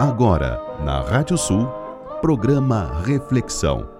Agora, 0.00 0.62
na 0.84 1.00
Rádio 1.00 1.36
Sul, 1.36 1.66
programa 2.20 3.02
Reflexão. 3.04 3.90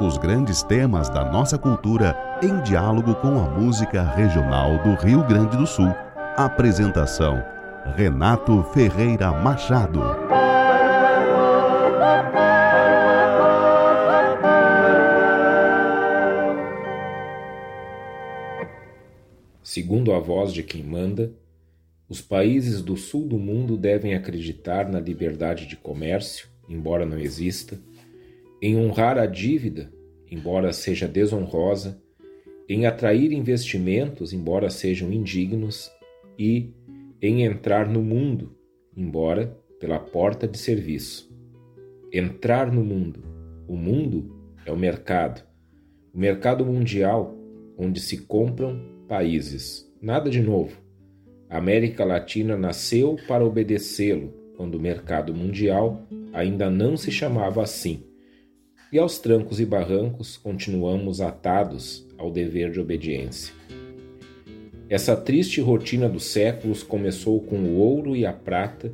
Os 0.00 0.18
grandes 0.18 0.64
temas 0.64 1.08
da 1.08 1.24
nossa 1.24 1.56
cultura 1.56 2.18
em 2.42 2.60
diálogo 2.62 3.14
com 3.14 3.38
a 3.38 3.48
música 3.48 4.02
regional 4.02 4.76
do 4.78 4.94
Rio 4.94 5.22
Grande 5.22 5.56
do 5.56 5.64
Sul. 5.64 5.94
Apresentação: 6.36 7.40
Renato 7.94 8.60
Ferreira 8.74 9.30
Machado. 9.30 10.02
Segundo 19.62 20.12
a 20.12 20.18
voz 20.18 20.52
de 20.52 20.64
quem 20.64 20.82
manda, 20.82 21.30
os 22.08 22.20
países 22.20 22.82
do 22.82 22.96
sul 22.96 23.26
do 23.26 23.38
mundo 23.38 23.76
devem 23.76 24.14
acreditar 24.14 24.88
na 24.88 25.00
liberdade 25.00 25.66
de 25.66 25.76
comércio, 25.76 26.48
embora 26.68 27.04
não 27.04 27.18
exista, 27.18 27.80
em 28.62 28.76
honrar 28.76 29.18
a 29.18 29.26
dívida, 29.26 29.92
embora 30.30 30.72
seja 30.72 31.08
desonrosa, 31.08 32.00
em 32.68 32.86
atrair 32.86 33.32
investimentos, 33.32 34.32
embora 34.32 34.70
sejam 34.70 35.12
indignos, 35.12 35.90
e 36.38 36.72
em 37.20 37.44
entrar 37.44 37.88
no 37.88 38.02
mundo, 38.02 38.56
embora 38.96 39.56
pela 39.80 39.98
porta 39.98 40.46
de 40.46 40.58
serviço. 40.58 41.30
Entrar 42.12 42.72
no 42.72 42.84
mundo. 42.84 43.24
O 43.68 43.76
mundo 43.76 44.54
é 44.64 44.72
o 44.72 44.76
mercado. 44.76 45.44
O 46.14 46.18
mercado 46.18 46.64
mundial, 46.64 47.36
onde 47.76 48.00
se 48.00 48.18
compram 48.18 48.80
países. 49.08 49.92
Nada 50.00 50.30
de 50.30 50.40
novo. 50.40 50.85
A 51.48 51.58
América 51.58 52.04
Latina 52.04 52.56
nasceu 52.56 53.16
para 53.28 53.44
obedecê-lo 53.44 54.34
quando 54.56 54.74
o 54.74 54.80
mercado 54.80 55.34
mundial 55.34 56.02
ainda 56.32 56.68
não 56.68 56.96
se 56.96 57.12
chamava 57.12 57.62
assim. 57.62 58.02
E 58.92 58.98
aos 58.98 59.18
trancos 59.18 59.60
e 59.60 59.66
barrancos 59.66 60.36
continuamos 60.36 61.20
atados 61.20 62.06
ao 62.18 62.30
dever 62.30 62.70
de 62.70 62.80
obediência. 62.80 63.54
Essa 64.88 65.16
triste 65.16 65.60
rotina 65.60 66.08
dos 66.08 66.24
séculos 66.24 66.82
começou 66.82 67.40
com 67.40 67.58
o 67.58 67.76
ouro 67.76 68.16
e 68.16 68.24
a 68.24 68.32
prata 68.32 68.92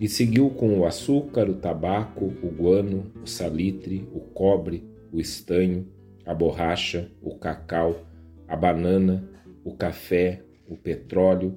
e 0.00 0.08
seguiu 0.08 0.50
com 0.50 0.78
o 0.78 0.86
açúcar, 0.86 1.48
o 1.48 1.54
tabaco, 1.54 2.26
o 2.42 2.48
guano, 2.48 3.10
o 3.22 3.26
salitre, 3.26 4.08
o 4.12 4.20
cobre, 4.20 4.84
o 5.12 5.20
estanho, 5.20 5.86
a 6.24 6.32
borracha, 6.32 7.10
o 7.20 7.36
cacau, 7.36 8.04
a 8.46 8.54
banana, 8.54 9.28
o 9.64 9.74
café, 9.74 10.42
o 10.68 10.76
petróleo, 10.76 11.56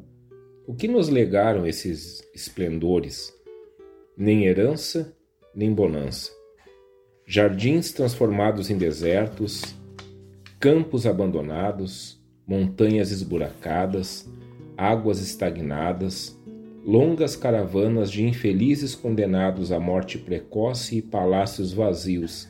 o 0.71 0.73
que 0.73 0.87
nos 0.87 1.09
legaram 1.09 1.67
esses 1.67 2.25
esplendores? 2.33 3.33
Nem 4.15 4.45
herança, 4.45 5.13
nem 5.53 5.73
bonança. 5.73 6.31
Jardins 7.27 7.91
transformados 7.91 8.69
em 8.69 8.77
desertos, 8.77 9.63
campos 10.61 11.05
abandonados, 11.05 12.23
montanhas 12.47 13.11
esburacadas, 13.11 14.31
águas 14.77 15.21
estagnadas, 15.21 16.39
longas 16.85 17.35
caravanas 17.35 18.09
de 18.09 18.25
infelizes 18.25 18.95
condenados 18.95 19.73
à 19.73 19.79
morte 19.79 20.17
precoce 20.17 20.99
e 20.99 21.01
palácios 21.01 21.73
vazios, 21.73 22.47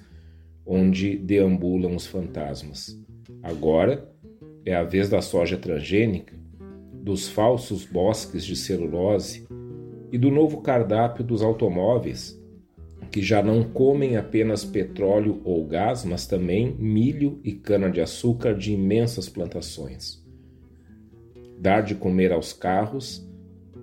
onde 0.63 1.17
deambulam 1.17 1.95
os 1.95 2.05
fantasmas. 2.05 2.95
Agora 3.41 4.07
é 4.63 4.75
a 4.75 4.83
vez 4.83 5.09
da 5.09 5.23
soja 5.23 5.57
transgênica 5.57 6.39
dos 7.01 7.27
falsos 7.27 7.85
bosques 7.85 8.45
de 8.45 8.55
celulose 8.55 9.47
e 10.11 10.17
do 10.17 10.29
novo 10.29 10.61
cardápio 10.61 11.23
dos 11.23 11.41
automóveis, 11.41 12.39
que 13.11 13.21
já 13.21 13.41
não 13.41 13.63
comem 13.63 14.17
apenas 14.17 14.63
petróleo 14.63 15.41
ou 15.43 15.65
gás, 15.65 16.05
mas 16.05 16.27
também 16.27 16.75
milho 16.77 17.39
e 17.43 17.53
cana-de-açúcar 17.53 18.53
de 18.53 18.71
imensas 18.71 19.27
plantações. 19.27 20.23
Dar 21.59 21.81
de 21.81 21.95
comer 21.95 22.31
aos 22.31 22.53
carros 22.53 23.27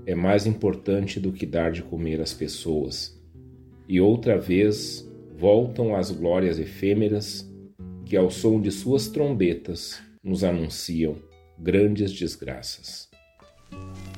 é 0.06 0.14
mais 0.14 0.46
importante 0.46 1.20
do 1.20 1.32
que 1.32 1.44
dar 1.44 1.70
de 1.70 1.82
comer 1.82 2.20
às 2.20 2.32
pessoas. 2.32 3.20
E 3.88 4.00
outra 4.00 4.38
vez 4.38 5.06
voltam 5.36 5.94
as 5.94 6.10
glórias 6.10 6.58
efêmeras 6.58 7.48
que, 8.04 8.16
ao 8.16 8.30
som 8.30 8.60
de 8.60 8.70
suas 8.70 9.08
trombetas, 9.08 10.00
nos 10.22 10.42
anunciam 10.42 11.16
grandes 11.58 12.12
desgraças. 12.12 13.07
Thank 13.70 13.82
you. 13.82 14.17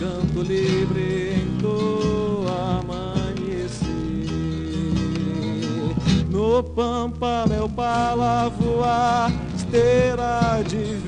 canto 0.00 0.42
livre 0.42 1.34
em 1.34 1.58
tua 1.58 2.82
mão. 2.86 3.10
No 6.30 6.62
pampa 6.62 7.44
meu 7.48 7.68
pala 7.68 8.48
voar, 8.48 9.30
esteira 9.54 10.62
de 10.66 10.99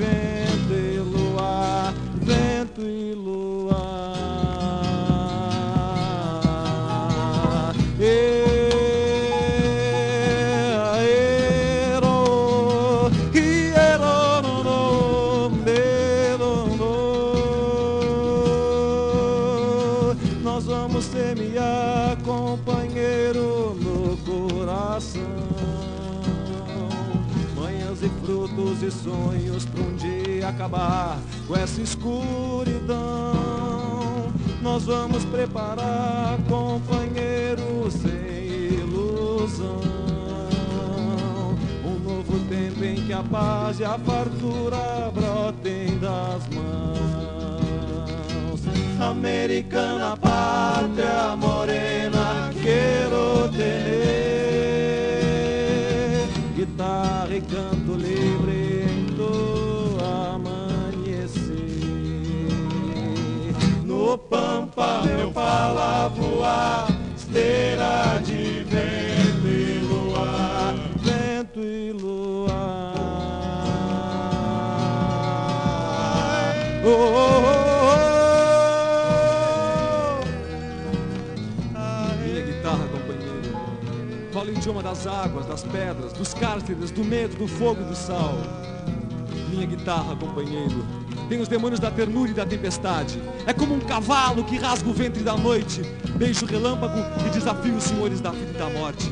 acabar 30.63 31.19
com 31.49 31.57
essa 31.57 31.81
escuridão. 31.81 33.33
Nós 34.61 34.85
vamos 34.85 35.25
preparar 35.25 36.39
companheiros 36.49 37.95
sem 37.95 38.79
ilusão. 38.79 39.81
Um 41.85 41.99
novo 41.99 42.39
tempo 42.49 42.85
em 42.85 42.95
que 42.95 43.13
a 43.13 43.25
paz 43.25 43.81
e 43.81 43.85
a 43.85 43.99
fartura 43.99 45.11
brotem 45.13 45.99
das 45.99 46.47
mãos. 46.55 47.03
Americana, 49.01 50.17
pátria 50.17 51.35
morena, 51.37 52.53
quero 52.63 53.49
ter 53.57 54.13
guitarra 56.55 57.35
e 57.35 57.41
canto 57.41 57.95
livre 57.95 58.42
fala 65.43 66.09
voar, 66.09 66.87
esteira 67.17 68.21
de 68.25 68.63
vento 68.63 69.49
e 69.49 69.81
luar, 69.81 70.75
vento 70.99 71.61
e 71.61 71.91
luar. 71.93 72.95
Oh, 76.85 76.89
oh, 76.89 76.95
oh. 76.95 77.49
oh, 77.49 77.81
oh. 81.75 82.17
Minha 82.25 82.43
guitarra, 82.43 82.87
companheiro, 82.87 83.51
fala 84.33 84.47
o 84.47 84.53
idioma 84.53 84.83
das 84.83 85.07
águas, 85.09 85.47
das 85.47 85.65
pedras, 85.65 86.13
dos 86.13 86.33
cárceres, 86.35 86.93
do 86.93 87.05
medo, 87.05 87.35
do 87.37 87.49
fogo 87.49 87.81
e 87.83 87.85
do 87.85 87.97
sal. 87.97 88.35
Minha 89.51 89.67
guitarra, 89.67 90.15
companheiro 90.15 91.02
tem 91.29 91.41
os 91.41 91.49
demônios 91.49 91.81
da 91.81 91.91
ternura 91.91 92.31
e 92.31 92.35
da 92.35 92.45
tempestade. 92.45 93.21
É 93.47 93.53
como 93.53 93.75
um 93.75 93.81
cavalo 93.81 94.45
que 94.45 94.57
rasga 94.57 94.89
o 94.89 94.93
ventre 94.93 95.23
da 95.23 95.37
noite, 95.37 95.83
beijo 96.17 96.47
relâmpago 96.47 96.99
e 97.27 97.31
desafio 97.31 97.75
os 97.75 97.85
senhores 97.85 98.21
da 98.21 98.31
vida 98.31 98.53
e 98.55 98.59
da 98.59 98.69
morte. 98.71 99.11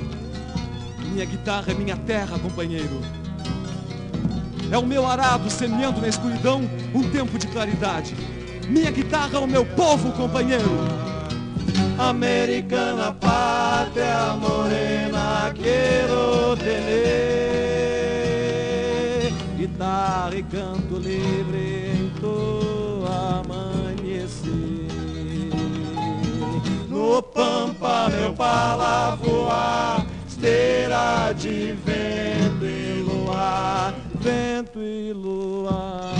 Minha 1.12 1.24
guitarra 1.24 1.72
é 1.72 1.74
minha 1.74 1.96
terra, 1.96 2.38
companheiro. 2.38 3.00
É 4.70 4.78
o 4.78 4.86
meu 4.86 5.06
arado 5.06 5.50
semeando 5.50 6.00
na 6.00 6.08
escuridão 6.08 6.62
um 6.94 7.02
tempo 7.10 7.38
de 7.38 7.48
claridade. 7.48 8.14
Minha 8.68 8.90
guitarra 8.90 9.36
é 9.36 9.38
o 9.38 9.46
meu 9.46 9.66
povo, 9.66 10.12
companheiro. 10.12 10.70
Americana 11.98 13.12
pátria 13.12 14.36
morena, 14.40 15.52
quero 15.54 16.56
tener 16.56 17.50
guitarra 19.56 20.34
e 20.36 20.42
canto 20.42 20.96
livre 20.96 21.69
No 27.10 27.20
pampa 27.20 28.08
meu 28.08 28.32
pala 28.34 29.16
voar, 29.16 30.06
esteira 30.28 31.32
de 31.32 31.72
vento 31.72 32.64
e 32.64 33.02
luar, 33.02 33.92
vento 34.14 34.80
e 34.80 35.12
luar. 35.12 36.14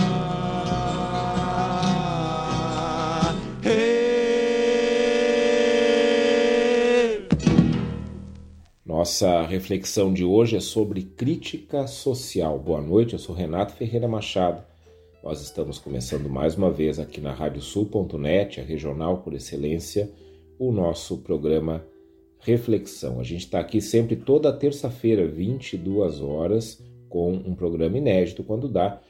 Nossa 8.84 9.42
reflexão 9.42 10.12
de 10.12 10.25
hoje 10.25 10.56
é 10.56 10.60
sobre 10.60 11.02
crítica 11.02 11.87
social. 11.87 12.58
Boa 12.58 12.81
noite, 12.81 13.12
eu 13.12 13.19
sou 13.20 13.32
Renato 13.32 13.75
Ferreira 13.75 14.08
Machado. 14.08 14.60
Nós 15.22 15.40
estamos 15.40 15.78
começando 15.78 16.28
mais 16.28 16.56
uma 16.56 16.69
vez 16.69 16.98
aqui 16.98 17.20
na 17.20 17.32
radiosul.net, 17.32 18.60
a 18.60 18.64
regional 18.64 19.19
por 19.19 19.34
excelência, 19.34 20.10
o 20.60 20.70
nosso 20.70 21.16
programa 21.16 21.82
Reflexão. 22.38 23.18
A 23.18 23.22
gente 23.22 23.46
está 23.46 23.60
aqui 23.60 23.80
sempre 23.80 24.14
toda 24.14 24.52
terça-feira, 24.52 25.26
22 25.26 26.20
horas, 26.20 26.84
com 27.08 27.32
um 27.32 27.54
programa 27.54 27.96
inédito 27.96 28.44
quando 28.44 28.68
dá, 28.68 29.00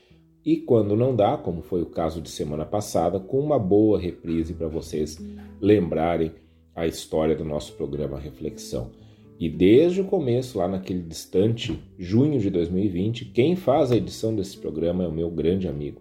e 0.47 0.59
quando 0.59 0.97
não 0.97 1.15
dá, 1.15 1.37
como 1.37 1.61
foi 1.61 1.83
o 1.83 1.87
caso 1.87 2.23
de 2.23 2.31
semana 2.31 2.65
passada, 2.65 3.19
com 3.19 3.41
uma 3.41 3.59
boa 3.59 3.99
reprise 3.99 4.55
para 4.55 4.69
vocês 4.69 5.19
lembrarem 5.61 6.31
a 6.75 6.87
história 6.87 7.35
do 7.35 7.45
nosso 7.45 7.73
programa 7.73 8.19
Reflexão. 8.19 8.93
E 9.39 9.49
desde 9.49 10.03
o 10.03 10.05
começo, 10.05 10.57
lá 10.57 10.69
naquele 10.69 11.03
distante 11.03 11.79
junho 11.99 12.39
de 12.39 12.49
2020, 12.49 13.25
quem 13.27 13.57
faz 13.57 13.91
a 13.91 13.97
edição 13.97 14.35
desse 14.37 14.57
programa 14.57 15.03
é 15.03 15.09
o 15.09 15.13
meu 15.13 15.31
grande 15.31 15.67
amigo, 15.67 16.01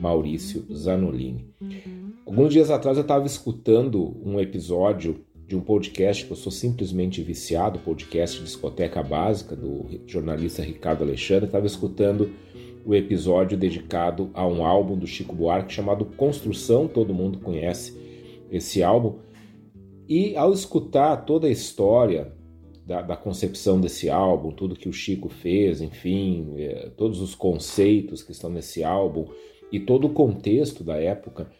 Maurício 0.00 0.66
Zanolini. 0.74 1.46
Alguns 2.26 2.52
dias 2.52 2.70
atrás 2.70 2.96
eu 2.96 3.02
estava 3.02 3.26
escutando 3.26 4.16
um 4.24 4.38
episódio 4.38 5.24
de 5.46 5.56
um 5.56 5.60
podcast 5.60 6.24
que 6.24 6.30
eu 6.30 6.36
sou 6.36 6.52
simplesmente 6.52 7.22
viciado, 7.22 7.78
podcast 7.80 8.40
Discoteca 8.42 9.02
Básica, 9.02 9.56
do 9.56 9.86
jornalista 10.06 10.62
Ricardo 10.62 11.02
Alexandre. 11.02 11.46
Estava 11.46 11.66
escutando 11.66 12.30
o 12.84 12.94
episódio 12.94 13.58
dedicado 13.58 14.30
a 14.32 14.46
um 14.46 14.64
álbum 14.64 14.96
do 14.96 15.06
Chico 15.06 15.34
Buarque 15.34 15.72
chamado 15.72 16.04
Construção, 16.04 16.86
todo 16.86 17.14
mundo 17.14 17.40
conhece 17.40 17.98
esse 18.50 18.82
álbum. 18.82 19.18
E 20.08 20.36
ao 20.36 20.52
escutar 20.52 21.16
toda 21.24 21.46
a 21.46 21.50
história 21.50 22.32
da, 22.86 23.02
da 23.02 23.16
concepção 23.16 23.80
desse 23.80 24.10
álbum, 24.10 24.52
tudo 24.52 24.76
que 24.76 24.88
o 24.88 24.92
Chico 24.92 25.28
fez, 25.28 25.80
enfim, 25.80 26.54
eh, 26.58 26.90
todos 26.96 27.20
os 27.20 27.34
conceitos 27.34 28.22
que 28.22 28.32
estão 28.32 28.50
nesse 28.50 28.84
álbum 28.84 29.26
e 29.72 29.78
todo 29.78 30.06
o 30.06 30.12
contexto 30.12 30.82
da 30.82 30.96
época, 30.96 31.50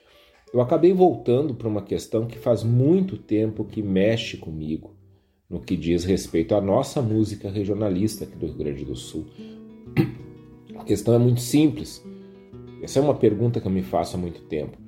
eu 0.53 0.61
acabei 0.61 0.93
voltando 0.93 1.55
para 1.55 1.69
uma 1.69 1.83
questão 1.83 2.27
que 2.27 2.39
faz 2.39 2.65
muito 2.65 3.17
tempo 3.17 3.65
que 3.65 3.83
mexe 3.83 4.37
comigo 4.37 4.97
no 5.49 5.61
que 5.61 5.77
diz 5.77 6.05
respeito 6.05 6.55
à 6.55 6.61
nossa 6.61 7.03
música 7.03 7.51
regionalista 7.51 8.25
aqui 8.25 8.37
do 8.37 8.47
Rio 8.47 8.57
Grande 8.57 8.85
do 8.85 8.95
Sul. 8.95 9.27
A 10.77 10.85
questão 10.85 11.15
é 11.15 11.19
muito 11.19 11.41
simples. 11.41 12.05
Essa 12.83 12.99
é 12.99 13.03
uma 13.03 13.15
pergunta 13.15 13.61
que 13.61 13.67
eu 13.67 13.71
me 13.71 13.83
faço 13.83 14.17
há 14.17 14.21
muito 14.21 14.43
tempo. 14.43 14.79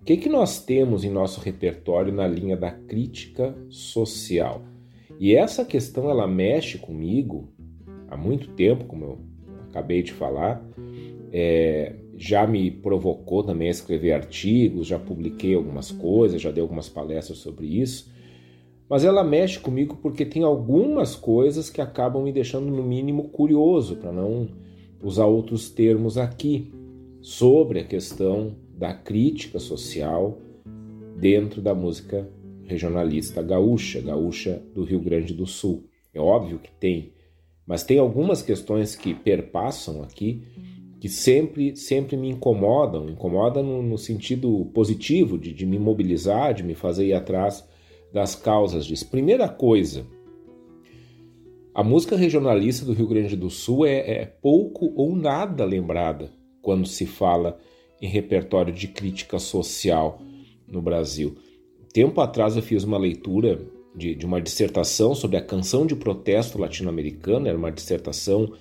O 0.00 0.04
que, 0.04 0.18
que 0.18 0.28
nós 0.28 0.62
temos 0.62 1.04
em 1.04 1.10
nosso 1.10 1.40
repertório 1.40 2.12
na 2.12 2.26
linha 2.26 2.56
da 2.56 2.70
crítica 2.70 3.56
social? 3.70 4.62
E 5.18 5.34
essa 5.34 5.64
questão 5.64 6.10
ela 6.10 6.26
mexe 6.26 6.78
comigo 6.78 7.52
há 8.08 8.16
muito 8.16 8.48
tempo, 8.48 8.84
como 8.84 9.04
eu 9.04 9.18
acabei 9.70 10.02
de 10.02 10.12
falar. 10.12 10.62
É, 11.32 11.96
já 12.16 12.46
me 12.46 12.70
provocou 12.70 13.42
também 13.42 13.68
a 13.68 13.72
escrever 13.72 14.12
artigos, 14.12 14.86
já 14.86 14.98
publiquei 14.98 15.54
algumas 15.54 15.90
coisas, 15.90 16.40
já 16.40 16.50
dei 16.50 16.62
algumas 16.62 16.88
palestras 16.88 17.38
sobre 17.38 17.66
isso. 17.66 18.12
Mas 18.88 19.04
ela 19.04 19.24
mexe 19.24 19.58
comigo 19.58 19.98
porque 20.00 20.24
tem 20.24 20.42
algumas 20.42 21.16
coisas 21.16 21.70
que 21.70 21.80
acabam 21.80 22.22
me 22.22 22.32
deixando, 22.32 22.66
no 22.66 22.82
mínimo, 22.82 23.28
curioso, 23.28 23.96
para 23.96 24.12
não 24.12 24.48
usar 25.02 25.26
outros 25.26 25.70
termos 25.70 26.16
aqui, 26.16 26.72
sobre 27.20 27.80
a 27.80 27.84
questão 27.84 28.54
da 28.76 28.92
crítica 28.92 29.58
social 29.58 30.38
dentro 31.16 31.62
da 31.62 31.74
música 31.74 32.28
regionalista 32.64 33.42
gaúcha, 33.42 34.00
gaúcha 34.00 34.62
do 34.74 34.84
Rio 34.84 35.00
Grande 35.00 35.32
do 35.32 35.46
Sul. 35.46 35.84
É 36.12 36.20
óbvio 36.20 36.58
que 36.58 36.70
tem, 36.70 37.12
mas 37.66 37.82
tem 37.82 37.98
algumas 37.98 38.42
questões 38.42 38.94
que 38.94 39.14
perpassam 39.14 40.02
aqui 40.02 40.42
que 41.04 41.08
sempre, 41.10 41.76
sempre 41.76 42.16
me 42.16 42.30
incomodam, 42.30 43.10
incomoda 43.10 43.62
no, 43.62 43.82
no 43.82 43.98
sentido 43.98 44.70
positivo, 44.72 45.36
de, 45.36 45.52
de 45.52 45.66
me 45.66 45.78
mobilizar, 45.78 46.54
de 46.54 46.62
me 46.62 46.74
fazer 46.74 47.08
ir 47.08 47.12
atrás 47.12 47.62
das 48.10 48.34
causas 48.34 48.86
disso. 48.86 49.10
Primeira 49.10 49.46
coisa, 49.46 50.06
a 51.74 51.84
música 51.84 52.16
regionalista 52.16 52.86
do 52.86 52.94
Rio 52.94 53.06
Grande 53.06 53.36
do 53.36 53.50
Sul 53.50 53.84
é, 53.84 53.98
é, 53.98 54.24
pouco 54.24 54.94
ou 54.96 55.14
nada 55.14 55.62
lembrada 55.66 56.32
quando 56.62 56.88
se 56.88 57.04
fala 57.04 57.58
em 58.00 58.08
repertório 58.08 58.72
de 58.72 58.88
crítica 58.88 59.38
social 59.38 60.22
no 60.66 60.80
Brasil. 60.80 61.36
Tempo 61.92 62.18
atrás 62.22 62.56
eu 62.56 62.62
fiz 62.62 62.82
uma 62.82 62.96
leitura 62.96 63.60
de, 63.94 64.14
de 64.14 64.24
uma 64.24 64.40
dissertação 64.40 65.14
sobre 65.14 65.36
a 65.36 65.44
canção 65.44 65.84
de 65.84 65.94
protesto 65.94 66.58
latino-americana, 66.58 67.50
era 67.50 67.58
uma 67.58 67.70
dissertação 67.70 68.54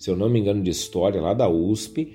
se 0.00 0.10
eu 0.10 0.16
não 0.16 0.30
me 0.30 0.40
engano, 0.40 0.62
de 0.62 0.70
história 0.70 1.20
lá 1.20 1.34
da 1.34 1.46
USP, 1.46 2.10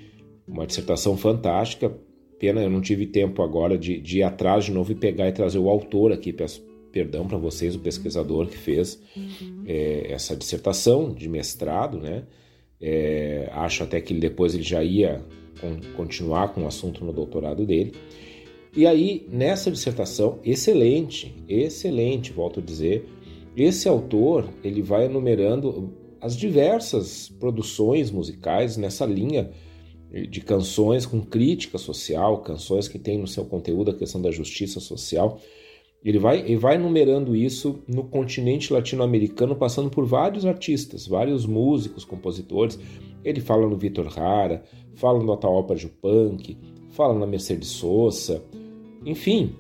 uma 0.48 0.66
dissertação 0.66 1.16
fantástica. 1.16 1.96
Pena 2.40 2.64
eu 2.64 2.70
não 2.70 2.82
tive 2.82 3.06
tempo 3.06 3.44
agora 3.44 3.78
de, 3.78 4.02
de 4.02 4.18
ir 4.18 4.24
atrás 4.24 4.66
de 4.66 4.72
novo 4.72 4.92
e 4.92 4.96
pegar 4.96 5.30
e 5.30 5.32
trazer 5.32 5.60
o 5.60 5.70
autor 5.70 6.12
aqui. 6.12 6.34
Peço 6.34 6.66
perdão 6.92 7.28
para 7.28 7.38
vocês, 7.38 7.76
o 7.76 7.80
pesquisador 7.80 8.48
que 8.48 8.58
fez 8.58 9.00
uhum. 9.16 9.64
é, 9.68 10.12
essa 10.12 10.36
dissertação 10.36 11.14
de 11.14 11.30
mestrado, 11.30 12.00
né? 12.00 12.24
É, 12.82 13.50
acho 13.52 13.84
até 13.84 14.02
que 14.02 14.14
depois 14.16 14.56
ele 14.56 14.64
já 14.64 14.84
ia 14.84 15.24
com, 15.62 15.80
continuar 15.96 16.54
com 16.54 16.64
o 16.64 16.68
assunto 16.68 17.06
no 17.06 17.14
doutorado 17.14 17.68
dele. 17.68 17.94
E 18.76 18.88
aí, 18.88 19.28
nessa 19.32 19.70
dissertação, 19.70 20.40
excelente, 20.44 21.36
excelente, 21.48 22.34
volto 22.34 22.60
a 22.60 22.64
dizer, 22.64 23.08
esse 23.56 23.88
autor 23.88 24.50
ele 24.64 24.82
vai 24.82 25.06
enumerando 25.06 25.94
as 26.22 26.36
diversas 26.36 27.30
produções 27.30 28.12
musicais 28.12 28.78
nessa 28.78 29.06
linha 29.06 29.52
de 30.30 30.40
canções 30.42 31.06
com 31.06 31.22
crítica 31.22 31.78
social, 31.78 32.42
canções 32.42 32.88
que 32.88 32.98
têm 32.98 33.18
no 33.18 33.28
seu 33.28 33.44
conteúdo 33.46 33.92
a 33.92 33.94
questão 33.94 34.22
da 34.22 34.32
justiça 34.32 34.80
social. 34.80 35.40
Ele 36.04 36.20
vai, 36.20 36.40
ele 36.40 36.58
vai 36.58 36.76
enumerando 36.76 37.36
isso 37.36 37.84
no 37.88 38.04
continente 38.04 38.72
latino-americano, 38.72 39.56
passando 39.56 39.90
por 39.90 40.06
vários 40.06 40.46
artistas, 40.46 41.08
vários 41.08 41.46
músicos, 41.46 42.06
compositores. 42.06 42.80
Ele 43.24 43.42
fala 43.42 43.68
no 43.68 43.76
Vitor 43.76 44.08
Hara, 44.18 44.64
fala 44.94 45.22
no 45.22 45.34
Ataopa 45.34 45.76
Jupunk, 45.76 46.58
fala 46.92 47.18
na 47.18 47.26
Mercedes 47.26 47.70
Sosa, 47.70 48.44
enfim, 49.04 49.56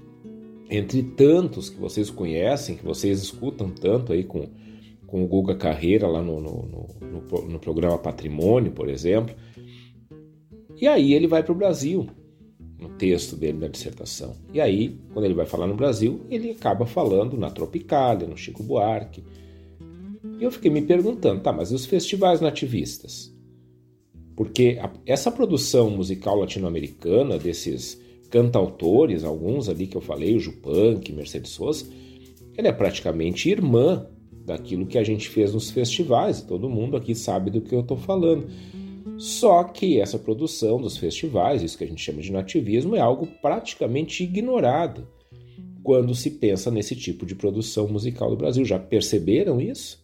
entre 0.70 1.04
tantos 1.04 1.70
que 1.70 1.80
vocês 1.80 2.10
conhecem, 2.10 2.78
que 2.78 2.86
vocês 2.86 3.22
escutam 3.22 3.70
tanto 3.70 4.14
aí 4.14 4.24
com, 4.24 4.48
com 5.08 5.24
o 5.24 5.28
Guga 5.28 5.56
Carreira 5.56 6.08
lá 6.08 6.22
no, 6.22 6.40
no, 6.40 6.68
no, 7.02 7.48
no 7.48 7.60
programa 7.60 7.98
Patrimônio, 7.98 8.72
por 8.72 8.90
exemplo. 8.90 9.36
E 10.80 10.88
aí 10.88 11.14
ele 11.14 11.28
vai 11.28 11.42
para 11.44 11.54
o 11.54 11.56
Brasil, 11.56 12.08
no 12.80 12.90
texto 12.90 13.36
dele 13.36 13.60
da 13.60 13.68
dissertação. 13.68 14.36
E 14.54 14.60
aí, 14.60 15.00
quando 15.14 15.26
ele 15.26 15.34
vai 15.34 15.46
falar 15.46 15.68
no 15.68 15.76
Brasil, 15.76 16.22
ele 16.30 16.52
acaba 16.52 16.86
falando 16.86 17.38
na 17.38 17.50
Tropicália, 17.50 18.28
no 18.28 18.38
Chico 18.38 18.62
Buarque. 18.62 19.24
E 20.40 20.44
eu 20.44 20.52
fiquei 20.52 20.70
me 20.70 20.82
perguntando, 20.82 21.42
tá, 21.42 21.54
mas 21.54 21.72
e 21.72 21.76
os 21.76 21.86
festivais 21.86 22.42
nativistas? 22.42 23.34
Porque 24.36 24.78
a, 24.82 24.92
essa 25.06 25.32
produção 25.32 25.90
musical 25.90 26.36
latino-americana, 26.36 27.38
desses 27.38 28.02
cantautores, 28.30 29.24
alguns 29.24 29.70
ali 29.70 29.88
que 29.88 29.96
eu 29.96 30.02
falei, 30.02 30.36
o 30.36 30.40
Jupanque, 30.40 31.14
Mercedes 31.14 31.52
Sosa, 31.52 31.86
ela 32.58 32.68
é 32.68 32.72
praticamente 32.74 33.50
irmã 33.50 34.08
daquilo 34.46 34.86
que 34.86 34.98
a 34.98 35.04
gente 35.04 35.28
fez 35.28 35.54
nos 35.54 35.72
festivais. 35.72 36.42
Todo 36.42 36.70
mundo 36.70 36.96
aqui 36.96 37.16
sabe 37.16 37.50
do 37.50 37.62
que 37.62 37.74
eu 37.74 37.82
estou 37.82 37.98
falando. 37.98 38.48
Só 39.18 39.64
que 39.64 40.00
essa 40.00 40.20
produção 40.20 40.80
dos 40.80 40.98
festivais, 40.98 41.64
isso 41.64 41.78
que 41.78 41.84
a 41.84 41.88
gente 41.88 42.04
chama 42.04 42.22
de 42.22 42.32
nativismo, 42.32 42.96
é 42.96 43.00
algo 43.00 43.28
praticamente 43.42 44.24
ignorado 44.24 45.08
quando 45.82 46.14
se 46.14 46.32
pensa 46.32 46.70
nesse 46.70 46.96
tipo 46.96 47.25
de 47.25 47.36
produção 47.36 47.88
musical 47.88 48.30
do 48.30 48.36
Brasil. 48.36 48.66
Já 48.66 48.78
perceberam 48.78 49.62
isso? 49.62 50.04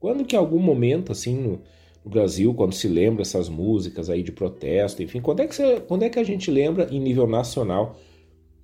Quando 0.00 0.24
que 0.24 0.34
algum 0.34 0.58
momento, 0.58 1.12
assim, 1.12 1.34
no, 1.34 1.60
no 2.04 2.10
Brasil, 2.10 2.52
quando 2.54 2.72
se 2.72 2.88
lembra 2.88 3.22
essas 3.22 3.48
músicas 3.48 4.10
aí 4.10 4.22
de 4.22 4.32
protesto, 4.32 5.02
enfim, 5.02 5.20
quando 5.20 5.40
é, 5.40 5.46
que 5.46 5.54
você, 5.54 5.80
quando 5.80 6.02
é 6.02 6.08
que 6.08 6.18
a 6.18 6.24
gente 6.24 6.50
lembra 6.50 6.88
em 6.90 7.00
nível 7.00 7.26
nacional 7.26 7.96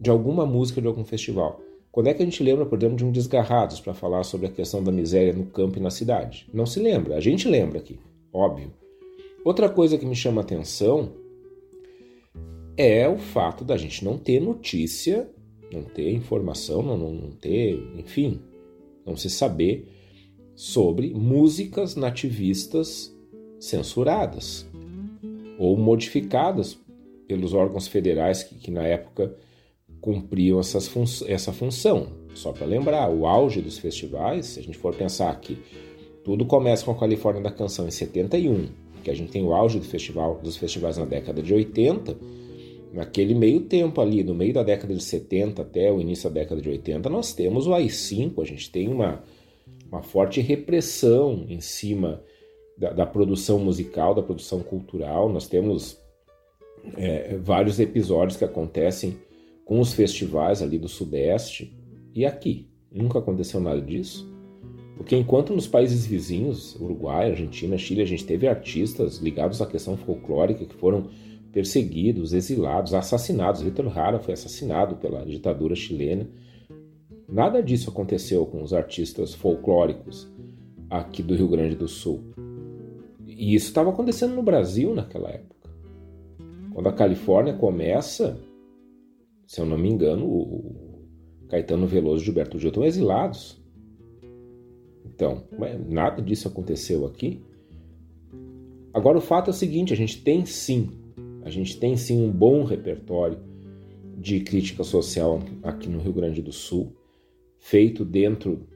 de 0.00 0.10
alguma 0.10 0.44
música 0.46 0.80
de 0.80 0.86
algum 0.86 1.04
festival? 1.04 1.60
Quando 1.94 2.08
é 2.08 2.14
que 2.14 2.20
a 2.20 2.24
gente 2.24 2.42
lembra, 2.42 2.66
por 2.66 2.76
exemplo, 2.76 2.96
de 2.96 3.04
um 3.04 3.12
Desgarrados 3.12 3.78
para 3.78 3.94
falar 3.94 4.24
sobre 4.24 4.48
a 4.48 4.50
questão 4.50 4.82
da 4.82 4.90
miséria 4.90 5.32
no 5.32 5.46
campo 5.46 5.78
e 5.78 5.80
na 5.80 5.90
cidade? 5.90 6.44
Não 6.52 6.66
se 6.66 6.80
lembra. 6.80 7.14
A 7.16 7.20
gente 7.20 7.46
lembra 7.46 7.78
aqui, 7.78 8.00
óbvio. 8.32 8.72
Outra 9.44 9.68
coisa 9.68 9.96
que 9.96 10.04
me 10.04 10.16
chama 10.16 10.40
a 10.40 10.44
atenção 10.44 11.12
é 12.76 13.08
o 13.08 13.16
fato 13.16 13.64
da 13.64 13.76
gente 13.76 14.04
não 14.04 14.18
ter 14.18 14.40
notícia, 14.40 15.30
não 15.72 15.84
ter 15.84 16.12
informação, 16.12 16.82
não, 16.82 16.98
não 16.98 17.30
ter, 17.30 17.80
enfim, 17.96 18.40
não 19.06 19.16
se 19.16 19.30
saber 19.30 19.86
sobre 20.56 21.14
músicas 21.14 21.94
nativistas 21.94 23.16
censuradas 23.60 24.66
ou 25.60 25.76
modificadas 25.76 26.76
pelos 27.28 27.54
órgãos 27.54 27.86
federais 27.86 28.42
que, 28.42 28.56
que 28.56 28.72
na 28.72 28.82
época 28.82 29.43
cumpriam 30.04 30.62
fun 30.62 31.04
essa 31.26 31.50
função. 31.50 32.08
Só 32.34 32.52
para 32.52 32.66
lembrar, 32.66 33.08
o 33.10 33.26
auge 33.26 33.62
dos 33.62 33.78
festivais, 33.78 34.44
se 34.44 34.60
a 34.60 34.62
gente 34.62 34.76
for 34.76 34.94
pensar 34.94 35.34
que 35.40 35.56
tudo 36.22 36.44
começa 36.44 36.84
com 36.84 36.90
a 36.90 36.94
Califórnia 36.94 37.42
da 37.42 37.50
Canção 37.50 37.88
em 37.88 37.90
71, 37.90 38.68
que 39.02 39.10
a 39.10 39.14
gente 39.14 39.32
tem 39.32 39.42
o 39.42 39.54
auge 39.54 39.78
do 39.78 39.86
festival, 39.86 40.38
dos 40.42 40.58
festivais 40.58 40.98
na 40.98 41.06
década 41.06 41.42
de 41.42 41.54
80, 41.54 42.18
naquele 42.92 43.34
meio 43.34 43.60
tempo 43.60 43.98
ali, 43.98 44.22
no 44.22 44.34
meio 44.34 44.52
da 44.52 44.62
década 44.62 44.94
de 44.94 45.02
70 45.02 45.62
até 45.62 45.90
o 45.90 45.98
início 45.98 46.28
da 46.28 46.40
década 46.40 46.60
de 46.60 46.68
80, 46.68 47.08
nós 47.08 47.32
temos 47.32 47.66
o 47.66 47.72
AI-5, 47.72 48.42
a 48.42 48.44
gente 48.44 48.70
tem 48.70 48.88
uma, 48.88 49.24
uma 49.90 50.02
forte 50.02 50.38
repressão 50.42 51.46
em 51.48 51.62
cima 51.62 52.22
da, 52.76 52.90
da 52.90 53.06
produção 53.06 53.58
musical, 53.58 54.14
da 54.14 54.22
produção 54.22 54.60
cultural, 54.60 55.30
nós 55.30 55.48
temos 55.48 55.98
é, 56.98 57.38
vários 57.38 57.80
episódios 57.80 58.36
que 58.36 58.44
acontecem 58.44 59.16
com 59.64 59.80
os 59.80 59.92
festivais 59.92 60.62
ali 60.62 60.78
do 60.78 60.88
Sudeste 60.88 61.76
e 62.14 62.24
aqui. 62.24 62.68
Nunca 62.92 63.18
aconteceu 63.18 63.60
nada 63.60 63.80
disso. 63.80 64.32
Porque 64.96 65.16
enquanto 65.16 65.52
nos 65.52 65.66
países 65.66 66.06
vizinhos, 66.06 66.76
Uruguai, 66.76 67.30
Argentina, 67.30 67.76
Chile, 67.76 68.02
a 68.02 68.06
gente 68.06 68.24
teve 68.24 68.46
artistas 68.46 69.18
ligados 69.18 69.60
à 69.60 69.66
questão 69.66 69.96
folclórica 69.96 70.64
que 70.64 70.74
foram 70.76 71.08
perseguidos, 71.52 72.32
exilados, 72.32 72.94
assassinados. 72.94 73.62
Vitor 73.62 73.96
Hara 73.96 74.20
foi 74.20 74.34
assassinado 74.34 74.96
pela 74.96 75.24
ditadura 75.24 75.74
chilena. 75.74 76.28
Nada 77.28 77.62
disso 77.62 77.90
aconteceu 77.90 78.46
com 78.46 78.62
os 78.62 78.72
artistas 78.72 79.34
folclóricos 79.34 80.28
aqui 80.88 81.22
do 81.22 81.34
Rio 81.34 81.48
Grande 81.48 81.74
do 81.74 81.88
Sul. 81.88 82.22
E 83.26 83.54
isso 83.54 83.66
estava 83.66 83.90
acontecendo 83.90 84.34
no 84.34 84.42
Brasil 84.42 84.94
naquela 84.94 85.30
época. 85.30 85.70
Quando 86.72 86.88
a 86.88 86.92
Califórnia 86.92 87.54
começa, 87.54 88.38
se 89.46 89.60
eu 89.60 89.66
não 89.66 89.78
me 89.78 89.88
engano, 89.88 90.26
o 90.26 91.04
Caetano 91.48 91.86
Veloso 91.86 92.22
e 92.22 92.24
Gilberto 92.24 92.58
Gil 92.58 92.68
estão 92.68 92.84
exilados. 92.84 93.62
Então, 95.04 95.44
nada 95.88 96.22
disso 96.22 96.48
aconteceu 96.48 97.06
aqui. 97.06 97.40
Agora 98.92 99.18
o 99.18 99.20
fato 99.20 99.48
é 99.48 99.50
o 99.50 99.54
seguinte, 99.54 99.92
a 99.92 99.96
gente 99.96 100.22
tem 100.22 100.44
sim, 100.44 100.90
a 101.42 101.50
gente 101.50 101.78
tem 101.78 101.96
sim 101.96 102.24
um 102.24 102.30
bom 102.30 102.64
repertório 102.64 103.38
de 104.16 104.40
crítica 104.40 104.82
social 104.82 105.40
aqui 105.62 105.88
no 105.88 105.98
Rio 105.98 106.12
Grande 106.12 106.40
do 106.40 106.52
Sul, 106.52 106.92
feito 107.58 108.04
dentro 108.04 108.66